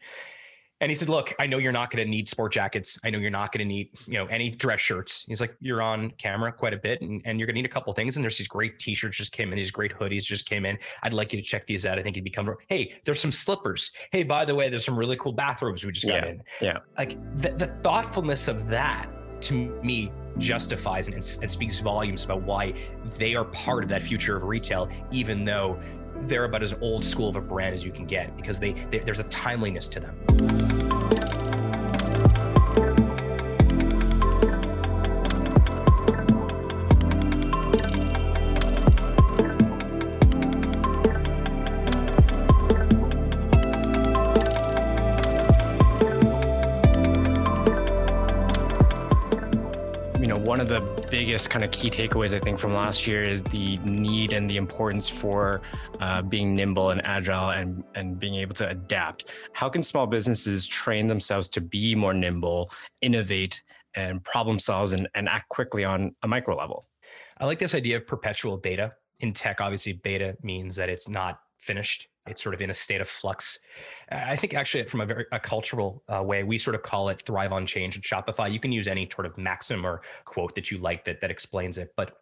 And 0.81 0.91
he 0.91 0.95
said, 0.95 1.09
"Look, 1.09 1.35
I 1.39 1.47
know 1.47 1.59
you're 1.59 1.73
not 1.73 1.91
going 1.91 2.05
to 2.05 2.11
need 2.11 2.29
sport 2.29 2.53
jackets. 2.53 2.99
I 3.05 3.11
know 3.11 3.19
you're 3.19 3.31
not 3.31 3.53
going 3.53 3.61
to 3.61 3.65
need, 3.65 3.91
you 4.07 4.15
know, 4.15 4.27
any 4.27 4.51
dress 4.51 4.81
shirts." 4.81 5.25
He's 5.29 5.41
like, 5.41 5.55
"You're 5.61 5.83
on 5.83 6.11
camera 6.13 6.53
quite 6.53 6.73
a 6.73 6.79
bit, 6.79 7.01
and, 7.03 7.21
and 7.25 7.39
you're 7.39 7.47
going 7.47 7.55
to 7.55 7.63
need 7.63 7.67
a 7.67 7.73
couple 7.73 7.93
things. 7.93 8.17
And 8.17 8.25
there's 8.25 8.39
these 8.39 8.49
great 8.49 8.79
T-shirts 8.79 9.17
just 9.17 9.33
came 9.33 9.53
in, 9.53 9.57
these 9.57 9.71
great 9.71 9.93
hoodies 9.93 10.25
just 10.25 10.49
came 10.49 10.65
in. 10.65 10.79
I'd 11.03 11.13
like 11.13 11.33
you 11.33 11.41
to 11.41 11.47
check 11.47 11.67
these 11.67 11.85
out. 11.87 11.99
I 11.99 12.03
think 12.03 12.17
you'd 12.17 12.25
be 12.25 12.31
comfortable. 12.31 12.63
Hey, 12.69 12.95
there's 13.05 13.21
some 13.21 13.33
slippers. 13.33 13.91
Hey, 14.11 14.23
by 14.23 14.45
the 14.45 14.55
way, 14.55 14.69
there's 14.71 14.85
some 14.85 14.99
really 14.99 15.17
cool 15.17 15.33
bathrobes 15.33 15.85
we 15.85 15.93
just 15.93 16.07
got 16.07 16.25
yeah, 16.25 16.31
in. 16.31 16.43
Yeah, 16.61 16.79
like 16.99 17.19
the, 17.41 17.51
the 17.51 17.67
thoughtfulness 17.83 18.49
of 18.49 18.69
that 18.69 19.09
to 19.43 19.55
me 19.83 20.11
justifies 20.39 21.09
and, 21.09 21.17
and 21.17 21.51
speaks 21.51 21.81
volumes 21.81 22.25
about 22.25 22.43
why 22.43 22.75
they 23.19 23.35
are 23.35 23.45
part 23.47 23.83
of 23.83 23.89
that 23.89 24.03
future 24.03 24.37
of 24.37 24.45
retail, 24.45 24.89
even 25.11 25.45
though 25.45 25.79
they're 26.23 26.45
about 26.45 26.63
as 26.63 26.75
old 26.81 27.05
school 27.05 27.29
of 27.29 27.37
a 27.37 27.41
brand 27.41 27.75
as 27.75 27.85
you 27.85 27.93
can 27.93 28.05
get 28.05 28.37
because 28.37 28.59
they, 28.59 28.73
they 28.73 28.99
there's 28.99 29.21
a 29.21 29.25
timeliness 29.25 29.89
to 29.89 30.01
them. 30.01 30.70
One 31.11 31.50
biggest 51.31 51.49
kind 51.49 51.65
of 51.65 51.71
key 51.71 51.89
takeaways 51.89 52.35
I 52.35 52.41
think 52.41 52.59
from 52.59 52.75
last 52.75 53.07
year 53.07 53.23
is 53.23 53.45
the 53.45 53.77
need 53.85 54.33
and 54.33 54.51
the 54.51 54.57
importance 54.57 55.09
for 55.09 55.61
uh, 56.01 56.23
being 56.23 56.57
nimble 56.57 56.91
and 56.91 57.01
agile 57.05 57.51
and 57.51 57.85
and 57.95 58.19
being 58.19 58.35
able 58.35 58.57
to 58.57 58.69
adapt. 58.69 59.31
How 59.53 59.69
can 59.69 59.81
small 59.81 60.09
businesses 60.09 60.67
train 60.67 61.07
themselves 61.07 61.49
to 61.51 61.61
be 61.61 61.95
more 61.95 62.13
nimble, 62.13 62.73
innovate, 63.01 63.63
and 63.95 64.25
problem 64.25 64.59
solve 64.59 64.93
and, 64.93 65.09
and 65.15 65.29
act 65.29 65.49
quickly 65.51 65.85
on 65.85 66.17
a 66.25 66.27
micro 66.27 66.57
level? 66.57 66.89
I 67.39 67.45
like 67.47 67.61
this 67.61 67.77
idea 67.77 67.99
of 67.99 68.09
perpetual 68.09 68.57
beta. 68.57 68.93
In 69.21 69.33
tech, 69.33 69.61
obviously, 69.61 69.93
beta 69.93 70.37
means 70.43 70.75
that 70.75 70.89
it's 70.89 71.09
not 71.09 71.39
finished 71.61 72.09
it's 72.27 72.43
sort 72.43 72.55
of 72.55 72.61
in 72.61 72.71
a 72.71 72.75
state 72.75 73.01
of 73.01 73.09
flux. 73.09 73.59
I 74.11 74.37
think 74.37 74.55
actually 74.55 74.85
from 74.85 75.01
a 75.01 75.07
very 75.07 75.27
a 75.33 75.41
cultural 75.41 76.03
uh, 76.09 76.23
way, 76.23 76.45
we 76.45 76.59
sort 76.59 76.77
of 76.77 76.83
call 76.83 77.09
it 77.09 77.23
thrive 77.23 77.53
on 77.53 77.67
change 77.67 77.97
at 77.97 78.03
Shopify. 78.05 78.53
You 78.53 78.61
can 78.61 78.73
use 78.73 78.89
any 78.89 79.09
sort 79.13 79.27
of 79.27 79.37
maxim 79.39 79.87
or 79.87 80.03
quote 80.25 80.55
that 80.55 80.71
you 80.71 80.79
like 80.79 81.05
that 81.07 81.21
that 81.21 81.31
explains 81.31 81.79
it, 81.79 81.93
but 81.97 82.19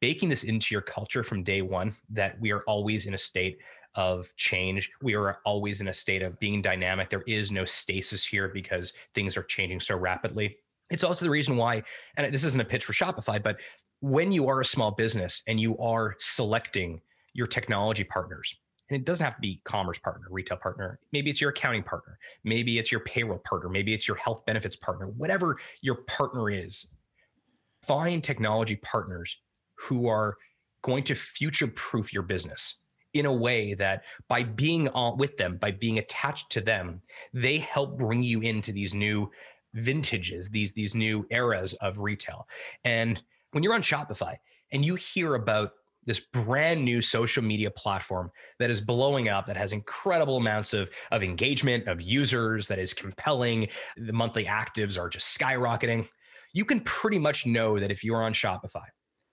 baking 0.00 0.28
this 0.28 0.44
into 0.44 0.74
your 0.74 0.80
culture 0.80 1.22
from 1.22 1.42
day 1.42 1.62
one 1.62 1.94
that 2.10 2.40
we 2.40 2.50
are 2.50 2.62
always 2.62 3.06
in 3.06 3.14
a 3.14 3.18
state 3.18 3.58
of 3.94 4.34
change. 4.36 4.90
We 5.02 5.14
are 5.14 5.38
always 5.44 5.80
in 5.80 5.88
a 5.88 5.94
state 5.94 6.22
of 6.22 6.38
being 6.40 6.62
dynamic. 6.62 7.10
There 7.10 7.24
is 7.26 7.52
no 7.52 7.66
stasis 7.66 8.24
here 8.24 8.48
because 8.48 8.94
things 9.14 9.36
are 9.36 9.42
changing 9.42 9.80
so 9.80 9.96
rapidly. 9.96 10.56
It's 10.90 11.04
also 11.04 11.24
the 11.24 11.30
reason 11.30 11.56
why, 11.56 11.82
and 12.16 12.32
this 12.32 12.44
isn't 12.44 12.60
a 12.60 12.64
pitch 12.64 12.86
for 12.86 12.94
Shopify, 12.94 13.42
but 13.42 13.60
when 14.00 14.32
you 14.32 14.48
are 14.48 14.60
a 14.60 14.64
small 14.64 14.90
business 14.90 15.42
and 15.46 15.60
you 15.60 15.78
are 15.78 16.16
selecting 16.18 17.00
your 17.34 17.46
technology 17.46 18.04
partners, 18.04 18.56
and 18.90 19.00
it 19.00 19.04
doesn't 19.04 19.24
have 19.24 19.36
to 19.36 19.40
be 19.40 19.60
commerce 19.64 19.98
partner, 19.98 20.26
retail 20.30 20.58
partner. 20.58 20.98
Maybe 21.12 21.30
it's 21.30 21.40
your 21.40 21.50
accounting 21.50 21.82
partner. 21.82 22.18
Maybe 22.44 22.78
it's 22.78 22.90
your 22.90 23.00
payroll 23.00 23.38
partner. 23.38 23.68
Maybe 23.68 23.94
it's 23.94 24.06
your 24.06 24.16
health 24.16 24.44
benefits 24.46 24.76
partner. 24.76 25.08
Whatever 25.08 25.58
your 25.80 25.96
partner 26.06 26.50
is, 26.50 26.86
find 27.82 28.22
technology 28.22 28.76
partners 28.76 29.36
who 29.76 30.08
are 30.08 30.36
going 30.82 31.04
to 31.04 31.14
future 31.14 31.68
proof 31.68 32.12
your 32.12 32.22
business 32.22 32.76
in 33.14 33.26
a 33.26 33.32
way 33.32 33.74
that 33.74 34.04
by 34.28 34.42
being 34.42 34.88
on 34.90 35.18
with 35.18 35.36
them, 35.36 35.58
by 35.58 35.70
being 35.70 35.98
attached 35.98 36.50
to 36.50 36.60
them, 36.60 37.00
they 37.32 37.58
help 37.58 37.98
bring 37.98 38.22
you 38.22 38.40
into 38.40 38.72
these 38.72 38.94
new 38.94 39.30
vintages, 39.74 40.50
these 40.50 40.72
these 40.72 40.94
new 40.94 41.26
eras 41.30 41.74
of 41.74 41.98
retail. 41.98 42.48
And 42.84 43.22
when 43.52 43.62
you're 43.62 43.74
on 43.74 43.82
Shopify 43.82 44.36
and 44.72 44.84
you 44.84 44.94
hear 44.94 45.34
about 45.34 45.72
this 46.04 46.20
brand 46.20 46.84
new 46.84 47.00
social 47.00 47.42
media 47.42 47.70
platform 47.70 48.30
that 48.58 48.70
is 48.70 48.80
blowing 48.80 49.28
up 49.28 49.46
that 49.46 49.56
has 49.56 49.72
incredible 49.72 50.36
amounts 50.36 50.72
of, 50.72 50.90
of 51.10 51.22
engagement 51.22 51.86
of 51.88 52.00
users 52.00 52.66
that 52.68 52.78
is 52.78 52.92
compelling. 52.92 53.68
The 53.96 54.12
monthly 54.12 54.44
actives 54.44 54.98
are 54.98 55.08
just 55.08 55.38
skyrocketing. 55.38 56.08
You 56.52 56.64
can 56.64 56.80
pretty 56.80 57.18
much 57.18 57.46
know 57.46 57.78
that 57.78 57.90
if 57.90 58.04
you're 58.04 58.22
on 58.22 58.32
shopify 58.32 58.84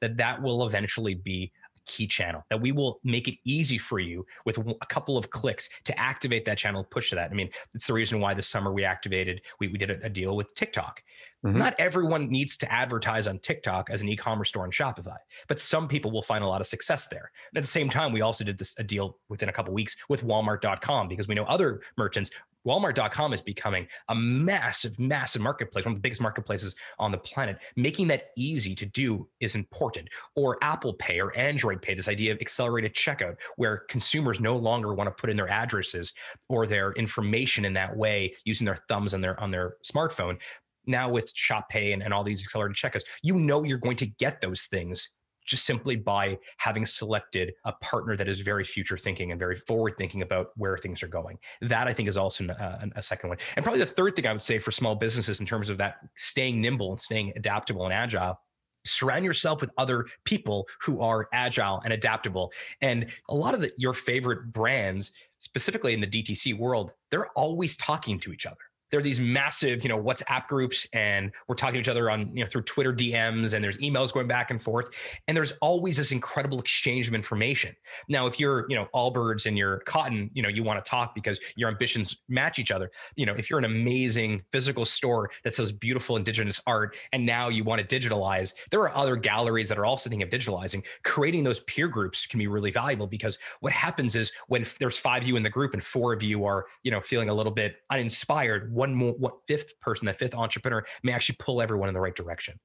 that 0.02 0.18
that 0.18 0.42
will 0.42 0.66
eventually 0.66 1.14
be 1.14 1.52
key 1.86 2.08
channel 2.08 2.44
that 2.50 2.60
we 2.60 2.72
will 2.72 3.00
make 3.04 3.28
it 3.28 3.36
easy 3.46 3.78
for 3.78 4.00
you 4.00 4.26
with 4.46 4.58
a 4.58 4.86
couple 4.88 5.18
of 5.18 5.30
clicks 5.30 5.70
to 5.86 5.98
activate 6.00 6.46
that 6.46 6.58
channel 6.58 6.84
push 6.84 7.10
to 7.10 7.16
that. 7.16 7.32
I 7.32 7.34
mean 7.34 7.50
it's 7.74 7.88
the 7.88 7.94
reason 7.94 8.20
why 8.20 8.34
this 8.34 8.48
summer 8.48 8.72
we 8.72 8.84
activated 8.84 9.42
we, 9.60 9.68
we 9.68 9.78
did 9.78 9.92
a, 9.92 10.06
a 10.06 10.10
deal 10.10 10.36
with 10.36 10.54
tiktok. 10.56 11.04
Mm-hmm. 11.46 11.58
not 11.58 11.74
everyone 11.80 12.30
needs 12.30 12.58
to 12.58 12.70
advertise 12.70 13.26
on 13.26 13.40
tiktok 13.40 13.90
as 13.90 14.02
an 14.02 14.10
e-commerce 14.10 14.50
store 14.50 14.64
on 14.64 14.72
shopify 14.72 15.16
but 15.48 15.58
some 15.58 15.88
people 15.88 16.12
will 16.12 16.22
find 16.22 16.44
a 16.44 16.48
lot 16.48 16.60
of 16.60 16.68
success 16.68 17.08
there. 17.08 17.32
And 17.52 17.58
at 17.58 17.64
the 17.64 17.70
same 17.70 17.90
time 17.90 18.12
we 18.12 18.20
also 18.20 18.44
did 18.44 18.58
this 18.58 18.76
a 18.78 18.84
deal 18.84 19.18
within 19.30 19.48
a 19.48 19.54
couple 19.54 19.74
weeks 19.74 19.96
with 20.10 20.26
walmart.com 20.26 21.08
because 21.08 21.30
we 21.30 21.36
know 21.36 21.46
other 21.46 21.82
merchants 21.98 22.32
Walmart.com 22.68 23.34
is 23.34 23.42
becoming 23.42 23.88
a 24.10 24.16
massive, 24.16 25.00
massive 25.00 25.42
marketplace, 25.42 25.86
one 25.86 25.94
of 25.94 25.98
the 25.98 26.02
biggest 26.02 26.22
marketplaces 26.22 26.76
on 26.98 27.12
the 27.12 27.18
planet. 27.18 27.58
Making 27.76 28.08
that 28.10 28.30
easy 28.38 28.76
to 28.76 28.86
do 28.86 29.28
is 29.40 29.56
important. 29.56 30.10
Or 30.36 30.58
Apple 30.62 30.94
Pay 30.94 31.20
or 31.20 31.36
Android 31.38 31.82
Pay, 31.82 31.94
this 31.94 32.08
idea 32.08 32.34
of 32.34 32.40
accelerated 32.42 32.94
checkout, 32.94 33.38
where 33.56 33.84
consumers 33.90 34.40
no 34.40 34.58
longer 34.58 34.94
want 34.94 35.08
to 35.08 35.22
put 35.22 35.30
in 35.30 35.38
their 35.38 35.50
addresses 35.50 36.14
or 36.50 36.68
their 36.68 36.92
information 36.94 37.66
in 37.66 37.74
that 37.74 37.96
way 37.96 38.34
using 38.46 38.66
their 38.66 38.80
thumbs 38.88 39.14
on 39.14 39.22
their 39.22 39.40
on 39.40 39.52
their 39.52 39.76
smartphone. 39.90 40.38
Now 40.86 41.10
with 41.10 41.32
Shop 41.36 41.70
Pay 41.70 41.92
and, 41.94 42.02
and 42.02 42.14
all 42.14 42.24
these 42.24 42.42
accelerated 42.42 42.76
checkouts, 42.76 43.04
you 43.22 43.36
know 43.36 43.64
you're 43.64 43.78
going 43.78 43.98
to 43.98 44.06
get 44.06 44.42
those 44.42 44.64
things 44.64 45.10
just 45.50 45.66
simply 45.66 45.96
by 45.96 46.38
having 46.58 46.86
selected 46.86 47.54
a 47.66 47.74
partner 47.74 48.16
that 48.16 48.30
is 48.30 48.40
very 48.42 48.64
future 48.64 48.98
thinking 48.98 49.32
and 49.32 49.40
very 49.40 49.56
forward 49.56 49.96
thinking 49.98 50.22
about 50.22 50.52
where 50.56 50.78
things 50.78 51.02
are 51.02 51.08
going. 51.08 51.38
That 51.62 51.88
I 51.88 51.94
think 51.94 52.08
is 52.08 52.18
also 52.18 52.46
a, 52.46 52.52
uh, 52.54 52.86
a 52.96 53.02
second 53.02 53.30
one. 53.30 53.40
And 53.56 53.64
probably 53.64 53.80
the 53.80 53.88
third 53.88 54.16
thing 54.16 54.28
I 54.28 54.32
would 54.32 54.42
say 54.42 54.60
for 54.60 54.72
small 54.72 54.96
businesses 54.96 55.40
in 55.40 55.46
terms 55.46 55.70
of 55.70 55.78
that 55.80 55.96
staying 56.16 56.62
nimble 56.62 56.92
and 56.92 57.00
staying 57.00 57.34
adaptable 57.36 57.86
and 57.86 57.94
agile 57.94 58.40
surround 58.86 59.26
yourself 59.26 59.60
with 59.60 59.70
other 59.78 60.06
people 60.24 60.68
who 60.82 61.02
are 61.02 61.28
agile 61.34 61.82
and 61.84 61.92
adaptable 61.92 62.52
and 62.82 63.08
a 63.28 63.36
lot 63.36 63.54
of 63.54 63.60
the, 63.60 63.72
your 63.78 63.94
favorite 63.94 64.54
brands 64.54 65.12
specifically 65.40 65.94
in 65.94 66.00
the 66.00 66.08
dtc 66.08 66.58
world 66.58 66.94
they're 67.12 67.28
always 67.32 67.76
talking 67.76 68.18
to 68.18 68.32
each 68.32 68.46
other 68.46 68.69
there 68.92 69.00
are 69.00 69.04
these 69.04 69.20
massive, 69.20 69.84
you 69.84 69.90
know, 69.90 70.02
WhatsApp 70.02 70.48
groups, 70.48 70.88
and 70.94 71.32
we're 71.48 71.56
talking 71.56 71.76
to 71.76 71.80
each 71.80 71.90
other 71.90 72.10
on, 72.10 72.36
you 72.36 72.44
know, 72.44 72.50
through 72.50 72.64
Twitter 72.64 72.94
DMs, 72.94 73.54
and 73.54 73.64
there's 73.64 73.78
emails 73.78 74.14
going 74.14 74.28
back 74.28 74.52
and 74.52 74.62
forth, 74.62 74.90
and 75.28 75.36
there's 75.36 75.54
always 75.62 75.98
this 75.98 76.12
incredible 76.12 76.60
exchange 76.60 77.08
of 77.08 77.14
information. 77.14 77.76
Now, 78.08 78.28
if 78.28 78.40
you're, 78.40 78.66
you 78.70 78.76
know, 78.76 78.88
Allbirds 78.94 79.46
and 79.46 79.58
you're 79.58 79.82
Kotn, 79.86 80.30
you 80.34 80.42
know, 80.42 80.50
you 80.50 80.64
want 80.64 80.84
to 80.84 80.90
talk 80.90 81.14
because 81.14 81.40
your 81.56 81.70
ambitions 81.70 82.18
match 82.28 82.60
each 82.60 82.72
other. 82.72 82.92
You 83.16 83.26
know, 83.26 83.34
if 83.38 83.50
you're 83.50 83.60
an 83.60 83.66
amazing 83.66 84.42
physical 84.52 84.86
store 84.86 85.30
that 85.44 85.54
sells 85.54 85.72
beautiful 85.72 86.16
indigenous 86.16 86.62
art, 86.66 86.96
and 87.14 87.26
now 87.26 87.50
you 87.50 87.64
want 87.64 87.88
to 87.88 88.00
digitalize, 88.00 88.54
there 88.72 88.82
are 88.82 88.96
other 88.96 89.16
galleries 89.16 89.70
that 89.70 89.78
are 89.78 89.86
also 89.86 90.10
thinking 90.10 90.28
of 90.28 90.30
digitalizing. 90.30 90.84
Creating 91.04 91.44
those 91.44 91.60
peer 91.62 91.88
groups 91.88 92.26
can 92.26 92.40
be 92.40 92.48
really 92.48 92.72
valuable 92.72 93.08
because 93.08 93.38
what 93.60 93.74
happens 93.74 94.16
is 94.16 94.32
when 94.48 94.66
there's 94.80 94.98
five 94.98 95.24
of 95.24 95.28
you 95.28 95.36
in 95.36 95.44
the 95.44 95.50
group 95.50 95.74
and 95.74 95.84
four 95.84 96.14
of 96.14 96.24
you 96.24 96.46
are, 96.46 96.66
you 96.84 96.92
know, 96.92 97.02
feeling 97.02 97.30
a 97.30 97.34
little 97.34 97.52
bit 97.52 97.78
uninspired 97.90 98.74
one 98.80 98.96
more 98.96 99.14
what 99.14 99.34
fifth 99.46 99.78
person 99.82 100.06
that 100.06 100.18
fifth 100.18 100.34
entrepreneur 100.34 100.84
may 101.04 101.12
actually 101.12 101.36
pull 101.38 101.62
everyone 101.62 101.90
in 101.90 101.94
the 101.94 102.00
right 102.00 102.16
direction. 102.16 102.58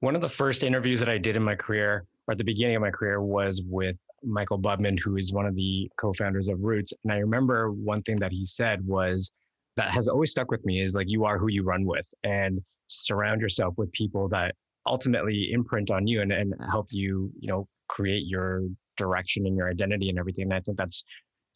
One 0.00 0.16
of 0.16 0.20
the 0.20 0.28
first 0.28 0.64
interviews 0.64 0.98
that 1.00 1.08
i 1.08 1.18
did 1.18 1.36
in 1.36 1.42
my 1.42 1.54
career 1.54 2.04
or 2.26 2.32
at 2.32 2.38
the 2.38 2.44
beginning 2.52 2.76
of 2.76 2.82
my 2.82 2.90
career 2.90 3.22
was 3.22 3.62
with 3.64 3.96
Michael 4.24 4.58
Budman 4.58 4.98
who 4.98 5.16
is 5.16 5.32
one 5.32 5.46
of 5.46 5.54
the 5.54 5.88
co-founders 5.98 6.48
of 6.48 6.60
roots. 6.60 6.92
And 7.04 7.12
i 7.12 7.18
remember 7.18 7.70
one 7.70 8.02
thing 8.02 8.16
that 8.16 8.32
he 8.32 8.44
said 8.44 8.84
was 8.86 9.30
that 9.76 9.90
has 9.90 10.08
always 10.08 10.32
stuck 10.32 10.50
with 10.50 10.64
me 10.64 10.82
is 10.82 10.94
like 10.94 11.06
you 11.08 11.24
are 11.24 11.38
who 11.38 11.48
you 11.48 11.62
run 11.62 11.84
with 11.84 12.08
and 12.24 12.60
surround 12.88 13.40
yourself 13.40 13.74
with 13.76 13.90
people 13.92 14.28
that 14.30 14.54
ultimately 14.86 15.50
imprint 15.52 15.90
on 15.90 16.06
you 16.06 16.22
and, 16.22 16.32
and 16.32 16.54
help 16.70 16.88
you 16.90 17.30
you 17.38 17.48
know 17.48 17.68
create 17.88 18.24
your 18.26 18.62
direction 18.96 19.46
and 19.46 19.56
your 19.56 19.68
identity 19.68 20.08
and 20.08 20.18
everything. 20.18 20.44
And 20.44 20.54
i 20.54 20.60
think 20.60 20.76
that's 20.76 21.04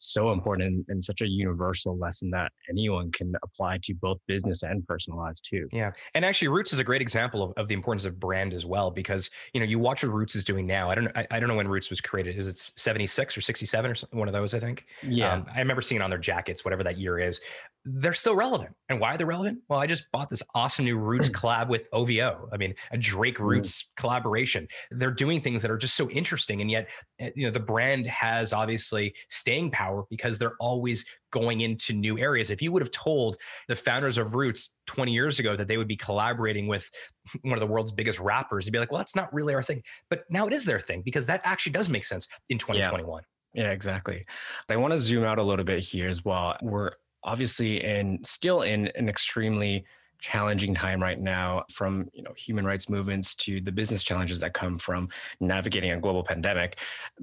so 0.01 0.31
important 0.31 0.85
and 0.89 1.03
such 1.03 1.21
a 1.21 1.27
universal 1.27 1.97
lesson 1.97 2.29
that 2.31 2.51
anyone 2.69 3.11
can 3.11 3.33
apply 3.43 3.79
to 3.83 3.93
both 3.93 4.17
business 4.27 4.63
and 4.63 4.85
personal 4.87 5.19
lives 5.19 5.41
too. 5.41 5.67
Yeah. 5.71 5.91
And 6.15 6.25
actually 6.25 6.49
Roots 6.49 6.73
is 6.73 6.79
a 6.79 6.83
great 6.83 7.01
example 7.01 7.43
of, 7.43 7.53
of 7.57 7.67
the 7.67 7.73
importance 7.73 8.05
of 8.05 8.19
brand 8.19 8.53
as 8.53 8.65
well, 8.65 8.91
because, 8.91 9.29
you 9.53 9.59
know, 9.59 9.65
you 9.65 9.79
watch 9.79 10.03
what 10.03 10.11
Roots 10.11 10.35
is 10.35 10.43
doing 10.43 10.65
now. 10.65 10.89
I 10.89 10.95
don't 10.95 11.05
know. 11.05 11.11
I, 11.15 11.27
I 11.31 11.39
don't 11.39 11.49
know 11.49 11.55
when 11.55 11.67
Roots 11.67 11.89
was 11.89 12.01
created. 12.01 12.37
Is 12.37 12.47
it 12.47 12.57
76 12.57 13.37
or 13.37 13.41
67 13.41 13.91
or 13.91 13.95
one 14.11 14.27
of 14.27 14.33
those, 14.33 14.53
I 14.53 14.59
think. 14.59 14.85
Yeah. 15.03 15.33
Um, 15.33 15.45
I 15.53 15.59
remember 15.59 15.81
seeing 15.81 16.01
it 16.01 16.03
on 16.03 16.09
their 16.09 16.19
jackets, 16.19 16.65
whatever 16.65 16.83
that 16.83 16.97
year 16.97 17.19
is 17.19 17.41
they're 17.85 18.13
still 18.13 18.35
relevant. 18.35 18.75
And 18.89 18.99
why 18.99 19.13
are 19.13 19.17
they 19.17 19.23
relevant? 19.23 19.59
Well, 19.67 19.79
I 19.79 19.87
just 19.87 20.05
bought 20.11 20.29
this 20.29 20.43
awesome 20.53 20.85
new 20.85 20.97
Roots 20.97 21.27
hmm. 21.27 21.33
collab 21.33 21.67
with 21.67 21.89
OVO. 21.93 22.49
I 22.51 22.57
mean, 22.57 22.75
a 22.91 22.97
Drake 22.97 23.37
hmm. 23.37 23.43
Roots 23.43 23.83
mm. 23.83 23.85
collaboration. 23.97 24.67
They're 24.91 25.11
doing 25.11 25.41
things 25.41 25.61
that 25.61 25.71
are 25.71 25.77
just 25.77 25.95
so 25.95 26.09
interesting. 26.09 26.61
And 26.61 26.69
yet, 26.69 26.89
eh, 27.19 27.31
you 27.35 27.45
know, 27.45 27.51
the 27.51 27.59
brand 27.59 28.05
has 28.07 28.53
obviously 28.53 29.13
staying 29.29 29.71
power 29.71 30.05
because 30.09 30.37
they're 30.37 30.55
always 30.59 31.05
going 31.31 31.61
into 31.61 31.93
new 31.93 32.19
areas. 32.19 32.49
If 32.49 32.61
you 32.61 32.71
would 32.71 32.81
have 32.81 32.91
told 32.91 33.37
the 33.67 33.75
founders 33.75 34.17
of 34.17 34.35
Roots 34.35 34.75
20 34.87 35.11
years 35.11 35.39
ago 35.39 35.55
that 35.55 35.67
they 35.67 35.77
would 35.77 35.87
be 35.87 35.95
collaborating 35.95 36.67
with 36.67 36.89
one 37.41 37.53
of 37.53 37.61
the 37.61 37.67
world's 37.67 37.91
biggest 37.91 38.19
rappers, 38.19 38.65
you'd 38.65 38.73
be 38.73 38.79
like, 38.79 38.91
well, 38.91 38.99
that's 38.99 39.15
not 39.15 39.33
really 39.33 39.55
our 39.55 39.63
thing. 39.63 39.81
But 40.09 40.23
now 40.29 40.45
it 40.45 40.53
is 40.53 40.65
their 40.65 40.79
thing 40.79 41.01
because 41.03 41.25
that 41.27 41.41
actually 41.43 41.71
does 41.71 41.89
make 41.89 42.05
sense 42.05 42.27
in 42.49 42.57
2021. 42.57 43.21
Yeah. 43.21 43.25
Yeah, 43.53 43.71
exactly. 43.71 44.25
I 44.69 44.77
want 44.77 44.93
to 44.93 44.99
zoom 44.99 45.25
out 45.25 45.37
a 45.37 45.43
little 45.43 45.65
bit 45.65 45.83
here 45.83 46.07
as 46.07 46.23
well. 46.23 46.55
We're 46.61 46.91
obviously 47.23 47.83
and 47.83 48.25
still 48.25 48.61
in 48.61 48.87
an 48.95 49.09
extremely 49.09 49.85
challenging 50.21 50.73
time 50.73 51.01
right 51.01 51.19
now 51.19 51.63
from 51.71 52.07
you 52.13 52.21
know 52.21 52.31
human 52.37 52.63
rights 52.63 52.87
movements 52.87 53.33
to 53.35 53.59
the 53.59 53.71
business 53.71 54.03
challenges 54.03 54.39
that 54.39 54.53
come 54.53 54.77
from 54.77 55.09
navigating 55.39 55.91
a 55.91 55.99
global 55.99 56.23
pandemic 56.23 56.77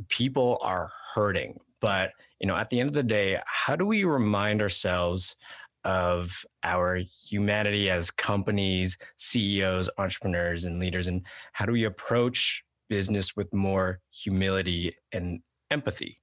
people 0.09 0.59
are 0.63 0.91
hurting. 1.15 1.59
But 1.81 2.11
you 2.41 2.47
know 2.47 2.57
at 2.57 2.69
the 2.71 2.81
end 2.81 2.89
of 2.89 2.95
the 2.95 3.03
day 3.03 3.41
how 3.47 3.77
do 3.77 3.87
we 3.87 4.05
remind 4.05 4.61
ourselves 4.61 5.37
of 5.85 6.45
our 6.65 6.97
humanity 6.97 7.89
as 7.89 8.11
companies 8.11 8.99
ceos 9.17 9.89
entrepreneurs 9.97 10.65
and 10.65 10.81
leaders 10.81 11.07
and 11.07 11.23
how 11.53 11.65
do 11.65 11.73
we 11.73 11.85
approach 11.85 12.65
business 12.89 13.37
with 13.37 13.53
more 13.55 14.01
humility 14.11 14.95
and 15.13 15.41
empathy? 15.71 16.19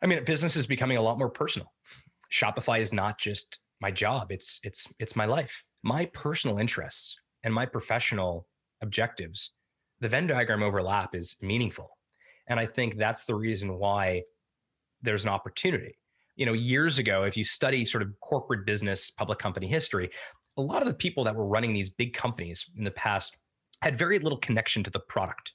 I 0.00 0.06
mean 0.06 0.24
business 0.24 0.54
is 0.54 0.68
becoming 0.68 0.96
a 0.96 1.02
lot 1.02 1.18
more 1.18 1.28
personal 1.28 1.72
Shopify 2.32 2.80
is 2.80 2.92
not 2.92 3.18
just 3.18 3.58
my 3.80 3.90
job, 3.90 4.32
it's 4.32 4.58
it's 4.62 4.86
it's 4.98 5.14
my 5.14 5.26
life. 5.26 5.64
My 5.82 6.06
personal 6.06 6.58
interests 6.58 7.16
and 7.44 7.52
my 7.52 7.66
professional 7.66 8.46
objectives, 8.80 9.52
the 10.00 10.08
Venn 10.08 10.26
diagram 10.26 10.62
overlap 10.62 11.14
is 11.14 11.36
meaningful. 11.42 11.90
And 12.48 12.58
I 12.58 12.66
think 12.66 12.96
that's 12.96 13.24
the 13.24 13.34
reason 13.34 13.78
why 13.78 14.22
there's 15.02 15.24
an 15.24 15.30
opportunity. 15.30 15.98
You 16.36 16.46
know, 16.46 16.54
years 16.54 16.98
ago, 16.98 17.24
if 17.24 17.36
you 17.36 17.44
study 17.44 17.84
sort 17.84 18.02
of 18.02 18.08
corporate 18.20 18.64
business, 18.64 19.10
public 19.10 19.38
company 19.38 19.66
history, 19.66 20.10
a 20.56 20.62
lot 20.62 20.82
of 20.82 20.88
the 20.88 20.94
people 20.94 21.24
that 21.24 21.36
were 21.36 21.46
running 21.46 21.74
these 21.74 21.90
big 21.90 22.14
companies 22.14 22.64
in 22.76 22.84
the 22.84 22.90
past 22.92 23.36
had 23.82 23.98
very 23.98 24.18
little 24.18 24.38
connection 24.38 24.82
to 24.84 24.90
the 24.90 25.00
product 25.00 25.52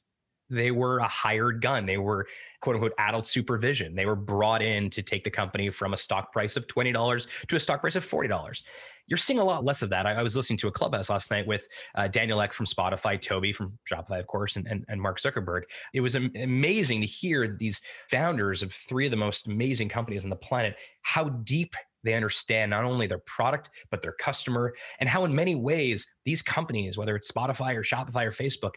they 0.50 0.72
were 0.72 1.00
a 1.00 1.08
hired 1.08 1.62
gun. 1.62 1.86
They 1.86 1.98
were 1.98 2.28
quote 2.62 2.76
unquote 2.76 2.94
adult 2.98 3.26
supervision. 3.26 3.96
They 3.96 4.06
were 4.06 4.16
brought 4.16 4.62
in 4.62 4.90
to 4.92 5.02
take 5.02 5.24
the 5.24 5.30
company 5.30 5.70
from 5.70 5.94
a 5.94 5.98
stock 5.98 6.32
price 6.32 6.56
of 6.56 6.68
$20 6.68 7.28
to 7.48 7.56
a 7.56 7.60
stock 7.60 7.82
price 7.82 7.96
of 7.96 8.06
$40. 8.06 8.62
You're 9.08 9.18
seeing 9.18 9.40
a 9.40 9.44
lot 9.44 9.64
less 9.64 9.82
of 9.82 9.90
that. 9.92 10.06
I, 10.06 10.14
I 10.14 10.24
was 10.24 10.36
listening 10.36 10.58
to 10.58 10.68
a 10.68 10.72
clubhouse 10.72 11.10
last 11.10 11.32
night 11.32 11.48
with 11.48 11.68
uh, 11.96 12.08
Daniel 12.08 12.42
Ek 12.42 12.54
from 12.54 12.66
Spotify, 12.66 13.20
Tobi 13.20 13.56
from 13.56 13.78
Shopify, 13.90 14.20
of 14.20 14.28
course, 14.28 14.58
and, 14.58 14.68
and, 14.68 14.86
and 14.90 15.02
Mark 15.02 15.20
Zuckerberg. 15.20 15.64
It 15.94 16.02
was 16.02 16.16
amazing 16.16 17.02
to 17.02 17.08
hear 17.08 17.56
these 17.58 17.82
founders 18.10 18.64
of 18.64 18.74
three 18.74 19.06
of 19.06 19.12
the 19.12 19.18
most 19.18 19.48
amazing 19.48 19.90
companies 19.90 20.24
on 20.26 20.30
the 20.30 20.36
planet, 20.36 20.76
how 21.04 21.30
deep 21.30 21.76
they 22.04 22.14
understand 22.14 22.70
not 22.70 22.84
only 22.84 23.08
their 23.08 23.20
product 23.20 23.70
but 23.92 24.02
their 24.02 24.14
customer 24.14 24.74
and 25.00 25.10
how 25.10 25.26
in 25.26 25.34
many 25.34 25.56
ways 25.56 26.14
these 26.26 26.42
companies 26.42 26.96
whether 26.96 27.16
it's 27.16 27.30
spotify 27.30 27.76
or 27.76 27.84
shopify 27.84 28.24
or 28.24 28.32
facebook 28.32 28.74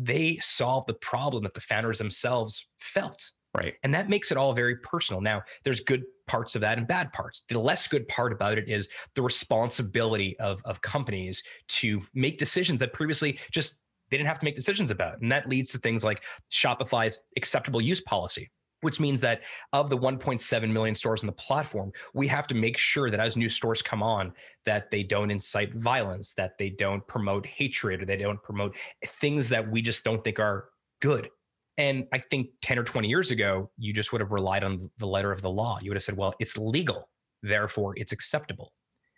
they 0.00 0.38
solve 0.40 0.86
the 0.86 0.94
problem 0.94 1.42
that 1.44 1.54
the 1.54 1.60
founders 1.60 1.98
themselves 1.98 2.66
felt. 2.78 3.30
Right. 3.54 3.74
And 3.82 3.92
that 3.94 4.08
makes 4.08 4.30
it 4.30 4.36
all 4.36 4.52
very 4.52 4.76
personal. 4.76 5.20
Now, 5.20 5.42
there's 5.64 5.80
good 5.80 6.04
parts 6.28 6.54
of 6.54 6.60
that 6.60 6.78
and 6.78 6.86
bad 6.86 7.12
parts. 7.12 7.44
The 7.48 7.58
less 7.58 7.88
good 7.88 8.06
part 8.06 8.32
about 8.32 8.58
it 8.58 8.68
is 8.68 8.88
the 9.14 9.22
responsibility 9.22 10.38
of, 10.38 10.62
of 10.64 10.80
companies 10.80 11.42
to 11.68 12.00
make 12.14 12.38
decisions 12.38 12.78
that 12.80 12.92
previously 12.92 13.38
just 13.50 13.78
they 14.10 14.16
didn't 14.16 14.28
have 14.28 14.38
to 14.38 14.44
make 14.44 14.54
decisions 14.54 14.90
about. 14.90 15.20
And 15.20 15.30
that 15.32 15.48
leads 15.48 15.70
to 15.72 15.78
things 15.78 16.04
like 16.04 16.24
Shopify's 16.50 17.20
acceptable 17.36 17.80
use 17.80 18.00
policy 18.00 18.50
which 18.80 19.00
means 19.00 19.20
that 19.20 19.42
of 19.72 19.90
the 19.90 19.98
1.7 19.98 20.70
million 20.70 20.94
stores 20.94 21.22
on 21.22 21.26
the 21.26 21.32
platform 21.32 21.92
we 22.14 22.26
have 22.26 22.46
to 22.46 22.54
make 22.54 22.76
sure 22.76 23.10
that 23.10 23.20
as 23.20 23.36
new 23.36 23.48
stores 23.48 23.82
come 23.82 24.02
on 24.02 24.32
that 24.64 24.90
they 24.90 25.02
don't 25.02 25.30
incite 25.30 25.74
violence 25.74 26.32
that 26.34 26.56
they 26.58 26.70
don't 26.70 27.06
promote 27.06 27.46
hatred 27.46 28.02
or 28.02 28.06
they 28.06 28.16
don't 28.16 28.42
promote 28.42 28.76
things 29.20 29.48
that 29.48 29.68
we 29.70 29.82
just 29.82 30.04
don't 30.04 30.22
think 30.24 30.38
are 30.38 30.68
good. 31.00 31.30
And 31.78 32.06
i 32.12 32.18
think 32.18 32.48
10 32.62 32.78
or 32.78 32.84
20 32.84 33.08
years 33.08 33.30
ago 33.30 33.70
you 33.78 33.92
just 33.92 34.12
would 34.12 34.20
have 34.20 34.32
relied 34.32 34.64
on 34.64 34.90
the 34.98 35.06
letter 35.06 35.32
of 35.32 35.42
the 35.42 35.50
law. 35.50 35.78
You 35.80 35.90
would 35.90 35.96
have 35.96 36.02
said 36.02 36.16
well 36.16 36.34
it's 36.38 36.56
legal 36.56 37.08
therefore 37.42 37.94
it's 37.96 38.12
acceptable. 38.12 38.72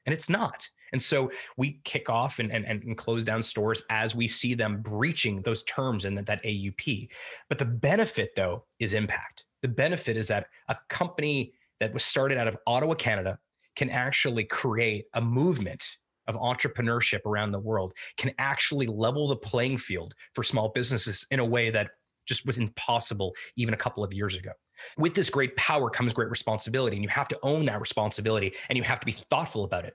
And 0.04 0.12
it's 0.12 0.28
not. 0.28 0.68
And 0.92 1.00
so 1.00 1.30
we 1.56 1.80
kick 1.84 2.10
off 2.10 2.40
and, 2.40 2.52
and, 2.52 2.64
and 2.66 2.98
close 2.98 3.22
down 3.22 3.42
stores 3.42 3.84
as 3.88 4.16
we 4.16 4.26
see 4.26 4.54
them 4.54 4.82
breaching 4.82 5.42
those 5.42 5.62
terms 5.62 6.04
in 6.04 6.14
that, 6.16 6.26
that 6.26 6.42
aup 6.42 7.08
but 7.48 7.58
the 7.58 7.64
benefit 7.64 8.32
though 8.36 8.64
is 8.78 8.92
impact 8.92 9.44
the 9.62 9.68
benefit 9.68 10.16
is 10.16 10.28
that 10.28 10.46
a 10.68 10.76
company 10.88 11.52
that 11.80 11.92
was 11.92 12.04
started 12.04 12.38
out 12.38 12.48
of 12.48 12.56
Ottawa, 12.66 12.94
Canada, 12.94 13.38
can 13.74 13.90
actually 13.90 14.44
create 14.44 15.06
a 15.14 15.20
movement 15.20 15.84
of 16.28 16.36
entrepreneurship 16.36 17.24
around 17.26 17.52
the 17.52 17.58
world, 17.58 17.94
can 18.16 18.32
actually 18.38 18.86
level 18.86 19.28
the 19.28 19.36
playing 19.36 19.78
field 19.78 20.14
for 20.34 20.42
small 20.42 20.68
businesses 20.68 21.26
in 21.30 21.40
a 21.40 21.44
way 21.44 21.70
that 21.70 21.88
just 22.26 22.46
was 22.46 22.58
impossible 22.58 23.34
even 23.56 23.74
a 23.74 23.76
couple 23.76 24.04
of 24.04 24.12
years 24.12 24.36
ago. 24.36 24.52
With 24.96 25.14
this 25.14 25.30
great 25.30 25.56
power 25.56 25.90
comes 25.90 26.12
great 26.12 26.30
responsibility, 26.30 26.96
and 26.96 27.02
you 27.02 27.08
have 27.08 27.28
to 27.28 27.38
own 27.42 27.66
that 27.66 27.80
responsibility 27.80 28.52
and 28.68 28.76
you 28.76 28.84
have 28.84 29.00
to 29.00 29.06
be 29.06 29.12
thoughtful 29.12 29.64
about 29.64 29.84
it. 29.84 29.94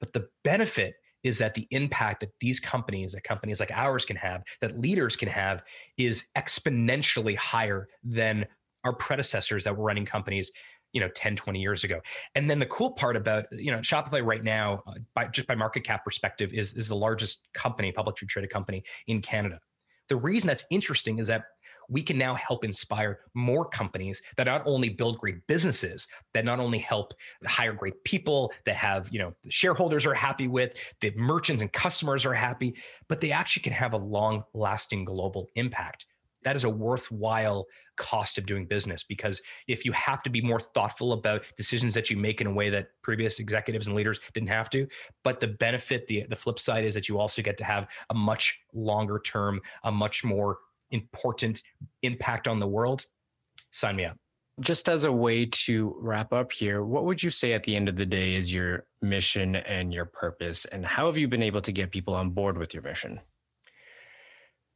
But 0.00 0.12
the 0.12 0.28
benefit 0.44 0.94
is 1.22 1.38
that 1.38 1.54
the 1.54 1.66
impact 1.70 2.20
that 2.20 2.30
these 2.40 2.60
companies, 2.60 3.12
that 3.12 3.24
companies 3.24 3.58
like 3.58 3.70
ours 3.72 4.04
can 4.04 4.16
have, 4.16 4.42
that 4.60 4.78
leaders 4.78 5.16
can 5.16 5.28
have, 5.28 5.62
is 5.96 6.26
exponentially 6.36 7.36
higher 7.36 7.88
than 8.02 8.46
our 8.84 8.92
predecessors 8.92 9.64
that 9.64 9.76
were 9.76 9.84
running 9.84 10.06
companies 10.06 10.50
you 10.94 11.00
know 11.00 11.08
10 11.08 11.36
20 11.36 11.60
years 11.60 11.84
ago. 11.84 12.00
And 12.34 12.48
then 12.48 12.58
the 12.58 12.66
cool 12.66 12.92
part 12.92 13.16
about 13.16 13.46
you 13.52 13.70
know 13.70 13.78
shopify 13.78 14.24
right 14.24 14.42
now 14.42 14.82
uh, 14.86 14.94
by 15.14 15.26
just 15.26 15.46
by 15.46 15.54
market 15.54 15.84
cap 15.84 16.04
perspective 16.04 16.54
is 16.54 16.74
is 16.74 16.88
the 16.88 16.96
largest 16.96 17.48
company 17.52 17.92
publicly 17.92 18.26
traded 18.26 18.50
company 18.50 18.82
in 19.06 19.20
canada. 19.20 19.60
The 20.08 20.16
reason 20.16 20.46
that's 20.46 20.64
interesting 20.70 21.18
is 21.18 21.26
that 21.26 21.44
we 21.88 22.02
can 22.02 22.16
now 22.16 22.34
help 22.34 22.64
inspire 22.64 23.20
more 23.34 23.66
companies 23.66 24.22
that 24.36 24.46
not 24.46 24.62
only 24.64 24.88
build 24.88 25.18
great 25.18 25.46
businesses 25.46 26.06
that 26.32 26.44
not 26.44 26.58
only 26.58 26.78
help 26.78 27.12
hire 27.44 27.72
great 27.72 28.02
people 28.04 28.52
that 28.64 28.76
have 28.76 29.08
you 29.12 29.18
know 29.18 29.34
the 29.42 29.50
shareholders 29.50 30.06
are 30.06 30.14
happy 30.14 30.48
with 30.48 30.72
the 31.00 31.12
merchants 31.16 31.60
and 31.60 31.72
customers 31.72 32.24
are 32.24 32.34
happy 32.34 32.74
but 33.08 33.20
they 33.20 33.32
actually 33.32 33.62
can 33.62 33.72
have 33.72 33.92
a 33.92 33.98
long 33.98 34.44
lasting 34.54 35.04
global 35.04 35.48
impact 35.56 36.06
that 36.44 36.56
is 36.56 36.64
a 36.64 36.70
worthwhile 36.70 37.66
cost 37.96 38.38
of 38.38 38.46
doing 38.46 38.66
business 38.66 39.02
because 39.02 39.40
if 39.66 39.84
you 39.84 39.92
have 39.92 40.22
to 40.22 40.30
be 40.30 40.40
more 40.40 40.60
thoughtful 40.60 41.12
about 41.12 41.42
decisions 41.56 41.94
that 41.94 42.10
you 42.10 42.16
make 42.16 42.40
in 42.40 42.46
a 42.46 42.52
way 42.52 42.70
that 42.70 42.88
previous 43.02 43.38
executives 43.38 43.86
and 43.86 43.96
leaders 43.96 44.20
didn't 44.32 44.48
have 44.48 44.70
to 44.70 44.86
but 45.22 45.40
the 45.40 45.46
benefit 45.46 46.06
the 46.06 46.24
the 46.28 46.36
flip 46.36 46.58
side 46.58 46.84
is 46.84 46.94
that 46.94 47.08
you 47.08 47.18
also 47.18 47.42
get 47.42 47.58
to 47.58 47.64
have 47.64 47.88
a 48.10 48.14
much 48.14 48.60
longer 48.72 49.20
term 49.24 49.60
a 49.84 49.92
much 49.92 50.24
more 50.24 50.58
important 50.94 51.62
impact 52.02 52.48
on 52.48 52.58
the 52.58 52.66
world, 52.66 53.06
sign 53.70 53.96
me 53.96 54.04
up. 54.06 54.16
Just 54.60 54.88
as 54.88 55.02
a 55.02 55.10
way 55.10 55.46
to 55.46 55.96
wrap 55.98 56.32
up 56.32 56.52
here, 56.52 56.84
what 56.84 57.04
would 57.04 57.22
you 57.22 57.30
say 57.30 57.52
at 57.52 57.64
the 57.64 57.74
end 57.74 57.88
of 57.88 57.96
the 57.96 58.06
day 58.06 58.36
is 58.36 58.54
your 58.54 58.86
mission 59.02 59.56
and 59.56 59.92
your 59.92 60.04
purpose? 60.04 60.64
And 60.66 60.86
how 60.86 61.06
have 61.06 61.18
you 61.18 61.26
been 61.26 61.42
able 61.42 61.60
to 61.60 61.72
get 61.72 61.90
people 61.90 62.14
on 62.14 62.30
board 62.30 62.56
with 62.56 62.72
your 62.72 62.84
mission? 62.84 63.20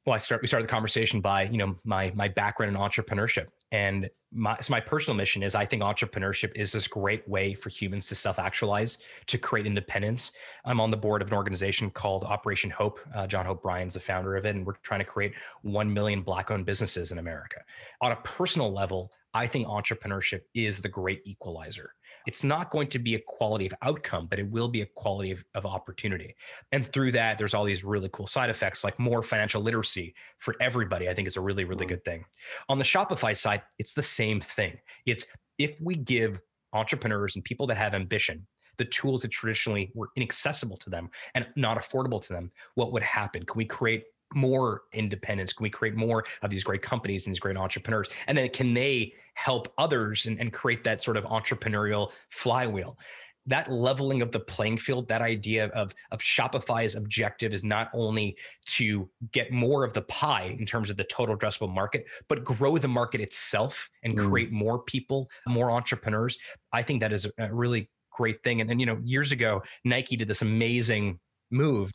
Well, 0.09 0.15
I 0.15 0.19
start 0.19 0.41
we 0.41 0.49
started 0.49 0.67
the 0.67 0.73
conversation 0.73 1.21
by, 1.21 1.43
you 1.43 1.59
know, 1.59 1.77
my 1.85 2.11
my 2.15 2.29
background 2.29 2.75
in 2.75 2.81
entrepreneurship. 2.81 3.49
And 3.73 4.09
my 4.33 4.57
so 4.59 4.71
my 4.71 4.81
personal 4.81 5.15
mission 5.15 5.43
is 5.43 5.55
I 5.55 5.67
think 5.67 5.83
entrepreneurship 5.83 6.53
is 6.57 6.73
this 6.73 6.89
great 6.89 7.29
way 7.29 7.53
for 7.53 7.69
humans 7.69 8.09
to 8.09 8.15
self-actualize, 8.15 8.97
to 9.27 9.37
create 9.37 9.67
independence. 9.67 10.33
I'm 10.65 10.81
on 10.81 10.91
the 10.91 10.97
board 10.97 11.21
of 11.21 11.29
an 11.29 11.35
organization 11.35 11.91
called 11.91 12.25
Operation 12.25 12.71
Hope. 12.71 13.01
Uh, 13.15 13.27
John 13.27 13.45
Hope 13.45 13.63
Bryant's 13.63 13.93
the 13.93 14.01
founder 14.01 14.35
of 14.35 14.47
it, 14.47 14.55
and 14.55 14.67
we're 14.67 14.77
trying 14.83 15.01
to 15.01 15.05
create 15.05 15.35
one 15.61 15.93
million 15.93 16.23
black-owned 16.23 16.65
businesses 16.65 17.13
in 17.13 17.19
America. 17.19 17.61
On 18.01 18.13
a 18.13 18.17
personal 18.17 18.73
level, 18.73 19.13
I 19.35 19.47
think 19.47 19.67
entrepreneurship 19.67 20.41
is 20.55 20.81
the 20.81 20.89
great 20.89 21.21
equalizer. 21.27 21.93
It's 22.27 22.45
not 22.45 22.71
going 22.71 22.89
to 22.89 22.99
be 22.99 23.15
a 23.15 23.21
quality 23.21 23.67
of 23.67 23.75
outcome, 23.83 24.27
but 24.27 24.39
it 24.39 24.51
will 24.51 24.69
be 24.69 24.83
a 24.83 24.87
quality 24.87 25.31
of, 25.31 25.45
of 25.55 25.67
opportunity. 25.67 26.35
And 26.73 26.91
through 26.93 27.13
that, 27.13 27.39
there's 27.39 27.55
all 27.55 27.65
these 27.65 27.85
really 27.85 28.11
cool 28.13 28.27
side 28.27 28.51
effects 28.51 28.85
like 28.85 28.99
more 28.99 29.23
financial 29.23 29.63
literacy 29.63 30.15
for 30.39 30.55
everybody. 30.61 31.09
I 31.09 31.15
think 31.15 31.29
is 31.29 31.37
a 31.37 31.41
really, 31.41 31.65
really 31.65 31.85
mm-hmm. 31.85 31.95
good 31.95 32.05
thing. 32.05 32.25
On 32.69 32.79
the 32.79 32.85
Shopify 32.85 33.37
side, 33.37 33.63
it's 33.79 33.95
the 33.95 34.03
same 34.03 34.41
thing. 34.41 34.79
It's 35.07 35.27
if 35.59 35.81
we 35.81 35.97
give 35.97 36.41
entrepreneurs 36.73 37.35
and 37.35 37.45
people 37.45 37.67
that 37.67 37.77
have 37.77 37.95
ambition 37.95 38.47
the 38.79 38.85
tools 38.85 39.23
that 39.23 39.29
traditionally 39.29 39.91
were 39.95 40.09
inaccessible 40.17 40.77
to 40.79 40.89
them 40.89 41.11
and 41.35 41.47
not 41.57 41.79
affordable 41.79 42.23
to 42.25 42.33
them, 42.33 42.51
what 42.77 42.93
would 42.93 43.03
happen? 43.03 43.45
Can 43.45 43.59
we 43.59 43.65
create 43.65 44.05
more 44.35 44.83
independence? 44.93 45.53
Can 45.53 45.63
we 45.63 45.71
create 45.71 45.95
more 45.95 46.25
of 46.43 46.51
these 46.51 46.65
great 46.65 46.83
companies 46.83 47.27
and 47.27 47.35
these 47.35 47.41
great 47.41 47.57
entrepreneurs? 47.57 48.09
And 48.27 48.37
then 48.37 48.49
can 48.51 48.75
they 48.75 49.15
help 49.35 49.73
others 49.79 50.27
and, 50.27 50.39
and 50.41 50.53
create 50.53 50.85
that 50.85 51.03
sort 51.03 51.17
of 51.17 51.25
entrepreneurial 51.25 52.13
flywheel? 52.31 52.99
That 53.47 53.73
leveling 53.73 54.21
of 54.21 54.31
the 54.31 54.41
playing 54.41 54.77
field, 54.77 55.09
that 55.09 55.23
idea 55.23 55.69
of, 55.69 55.95
of 56.11 56.21
Shopify's 56.21 56.97
objective 56.97 57.55
is 57.55 57.65
not 57.65 57.89
only 57.95 58.37
to 58.67 59.09
get 59.33 59.51
more 59.51 59.85
of 59.85 59.95
the 59.95 60.03
pie 60.03 60.55
in 60.59 60.67
terms 60.67 60.91
of 60.91 60.99
the 60.99 61.05
total 61.05 61.35
addressable 61.35 61.73
market, 61.73 62.07
but 62.29 62.45
grow 62.45 62.77
the 62.77 62.89
market 62.89 63.23
itself 63.23 63.89
and 64.03 64.19
mm. 64.19 64.29
create 64.29 64.53
more 64.53 64.81
people, 64.81 65.31
more 65.47 65.71
entrepreneurs. 65.71 66.39
I 66.75 66.83
think 66.83 67.01
that 67.01 67.13
is 67.13 67.27
a 67.39 67.55
really 67.55 67.89
great 68.13 68.43
thing. 68.43 68.61
And, 68.61 68.71
and 68.71 68.81
you 68.81 68.87
know, 68.87 69.01
years 69.03 69.33
ago, 69.33 69.63
Nike 69.83 70.17
did 70.17 70.29
this 70.29 70.43
amazing 70.43 71.19
move. 71.51 71.91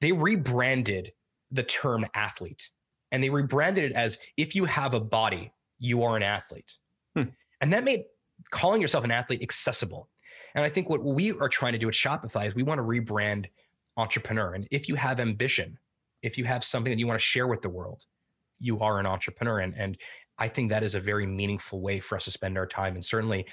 They 0.00 0.12
rebranded 0.12 1.12
the 1.50 1.62
term 1.62 2.06
athlete 2.14 2.70
and 3.12 3.22
they 3.22 3.30
rebranded 3.30 3.84
it 3.84 3.92
as 3.92 4.18
if 4.36 4.54
you 4.54 4.64
have 4.64 4.94
a 4.94 5.00
body, 5.00 5.52
you 5.78 6.02
are 6.02 6.16
an 6.16 6.22
athlete. 6.22 6.74
Hmm. 7.14 7.24
And 7.60 7.72
that 7.72 7.84
made 7.84 8.04
calling 8.50 8.80
yourself 8.80 9.04
an 9.04 9.10
athlete 9.10 9.42
accessible. 9.42 10.08
And 10.54 10.64
I 10.64 10.68
think 10.68 10.88
what 10.88 11.04
we 11.04 11.32
are 11.32 11.48
trying 11.48 11.72
to 11.72 11.78
do 11.78 11.88
at 11.88 11.94
Shopify 11.94 12.46
is 12.48 12.54
we 12.54 12.62
want 12.62 12.78
to 12.78 12.82
rebrand 12.82 13.46
entrepreneur. 13.96 14.54
And 14.54 14.66
if 14.70 14.88
you 14.88 14.94
have 14.94 15.20
ambition, 15.20 15.78
if 16.22 16.36
you 16.38 16.44
have 16.44 16.64
something 16.64 16.90
that 16.90 16.98
you 16.98 17.06
want 17.06 17.20
to 17.20 17.24
share 17.24 17.46
with 17.46 17.62
the 17.62 17.68
world, 17.68 18.04
you 18.58 18.80
are 18.80 18.98
an 18.98 19.06
entrepreneur. 19.06 19.60
And, 19.60 19.74
and 19.76 19.98
I 20.38 20.48
think 20.48 20.70
that 20.70 20.82
is 20.82 20.94
a 20.94 21.00
very 21.00 21.26
meaningful 21.26 21.80
way 21.80 22.00
for 22.00 22.16
us 22.16 22.24
to 22.24 22.30
spend 22.30 22.56
our 22.58 22.66
time. 22.66 22.94
And 22.94 23.04
certainly 23.04 23.46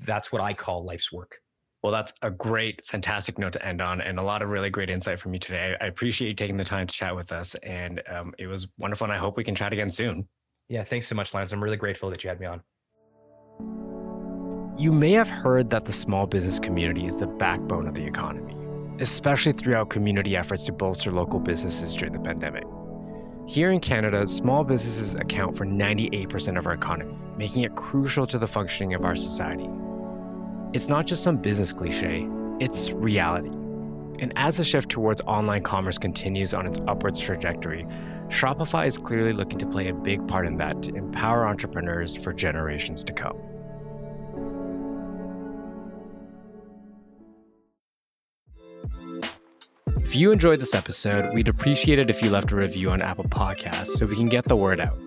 that's 0.00 0.30
what 0.30 0.42
I 0.42 0.54
call 0.54 0.84
life's 0.84 1.12
work. 1.12 1.38
Well, 1.82 1.90
that's 1.90 2.12
a 2.22 2.30
great, 2.30 2.84
fantastic 2.86 3.38
note 3.38 3.54
to 3.54 3.66
end 3.66 3.82
on, 3.82 4.00
and 4.00 4.20
a 4.20 4.22
lot 4.22 4.40
of 4.40 4.50
really 4.50 4.70
great 4.70 4.88
insight 4.88 5.18
from 5.18 5.34
you 5.34 5.40
today. 5.40 5.74
I 5.80 5.86
appreciate 5.86 6.28
you 6.28 6.34
taking 6.34 6.56
the 6.56 6.62
time 6.62 6.86
to 6.86 6.94
chat 6.94 7.14
with 7.14 7.32
us, 7.32 7.56
and 7.56 8.00
um, 8.08 8.32
it 8.38 8.46
was 8.46 8.68
wonderful. 8.78 9.04
And 9.04 9.12
I 9.12 9.18
hope 9.18 9.36
we 9.36 9.42
can 9.42 9.56
chat 9.56 9.72
again 9.72 9.90
soon. 9.90 10.28
Yeah, 10.68 10.84
thanks 10.84 11.08
so 11.08 11.16
much, 11.16 11.34
Lance. 11.34 11.50
I'm 11.52 11.62
really 11.62 11.76
grateful 11.76 12.08
that 12.10 12.22
you 12.22 12.28
had 12.28 12.38
me 12.38 12.46
on. 12.46 12.62
You 14.78 14.92
may 14.92 15.10
have 15.12 15.28
heard 15.28 15.70
that 15.70 15.84
the 15.84 15.92
small 15.92 16.26
business 16.26 16.60
community 16.60 17.06
is 17.06 17.18
the 17.18 17.26
backbone 17.26 17.88
of 17.88 17.94
the 17.94 18.06
economy, 18.06 18.54
especially 19.00 19.52
throughout 19.52 19.90
community 19.90 20.36
efforts 20.36 20.64
to 20.66 20.72
bolster 20.72 21.10
local 21.10 21.40
businesses 21.40 21.96
during 21.96 22.12
the 22.12 22.20
pandemic. 22.20 22.64
Here 23.48 23.72
in 23.72 23.80
Canada, 23.80 24.24
small 24.28 24.62
businesses 24.62 25.16
account 25.16 25.56
for 25.56 25.66
98% 25.66 26.56
of 26.56 26.66
our 26.66 26.74
economy, 26.74 27.18
making 27.36 27.64
it 27.64 27.74
crucial 27.74 28.24
to 28.26 28.38
the 28.38 28.46
functioning 28.46 28.94
of 28.94 29.04
our 29.04 29.16
society. 29.16 29.68
It's 30.74 30.88
not 30.88 31.06
just 31.06 31.22
some 31.22 31.36
business 31.36 31.70
cliche, 31.70 32.26
it's 32.58 32.92
reality. 32.92 33.50
And 34.20 34.32
as 34.36 34.56
the 34.56 34.64
shift 34.64 34.88
towards 34.88 35.20
online 35.22 35.62
commerce 35.62 35.98
continues 35.98 36.54
on 36.54 36.66
its 36.66 36.80
upwards 36.88 37.20
trajectory, 37.20 37.84
Shopify 38.28 38.86
is 38.86 38.96
clearly 38.96 39.34
looking 39.34 39.58
to 39.58 39.66
play 39.66 39.88
a 39.88 39.94
big 39.94 40.26
part 40.26 40.46
in 40.46 40.56
that 40.56 40.82
to 40.84 40.94
empower 40.94 41.46
entrepreneurs 41.46 42.16
for 42.16 42.32
generations 42.32 43.04
to 43.04 43.12
come. 43.12 43.36
If 49.98 50.16
you 50.16 50.32
enjoyed 50.32 50.60
this 50.60 50.74
episode, 50.74 51.34
we'd 51.34 51.48
appreciate 51.48 51.98
it 51.98 52.08
if 52.08 52.22
you 52.22 52.30
left 52.30 52.50
a 52.50 52.56
review 52.56 52.90
on 52.90 53.02
Apple 53.02 53.24
Podcasts 53.24 53.88
so 53.88 54.06
we 54.06 54.16
can 54.16 54.30
get 54.30 54.46
the 54.46 54.56
word 54.56 54.80
out. 54.80 55.01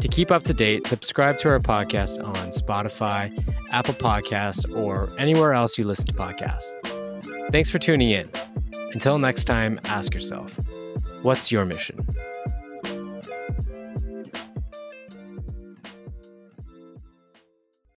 To 0.00 0.08
keep 0.08 0.30
up 0.30 0.42
to 0.44 0.54
date, 0.54 0.86
subscribe 0.86 1.38
to 1.38 1.48
our 1.48 1.60
podcast 1.60 2.22
on 2.22 2.34
Spotify, 2.50 3.32
Apple 3.70 3.94
Podcasts, 3.94 4.70
or 4.76 5.12
anywhere 5.18 5.52
else 5.52 5.78
you 5.78 5.84
listen 5.84 6.06
to 6.06 6.14
podcasts. 6.14 6.74
Thanks 7.52 7.70
for 7.70 7.78
tuning 7.78 8.10
in. 8.10 8.28
Until 8.92 9.18
next 9.18 9.44
time, 9.44 9.80
ask 9.84 10.14
yourself 10.14 10.58
what's 11.22 11.50
your 11.50 11.64
mission? 11.64 12.06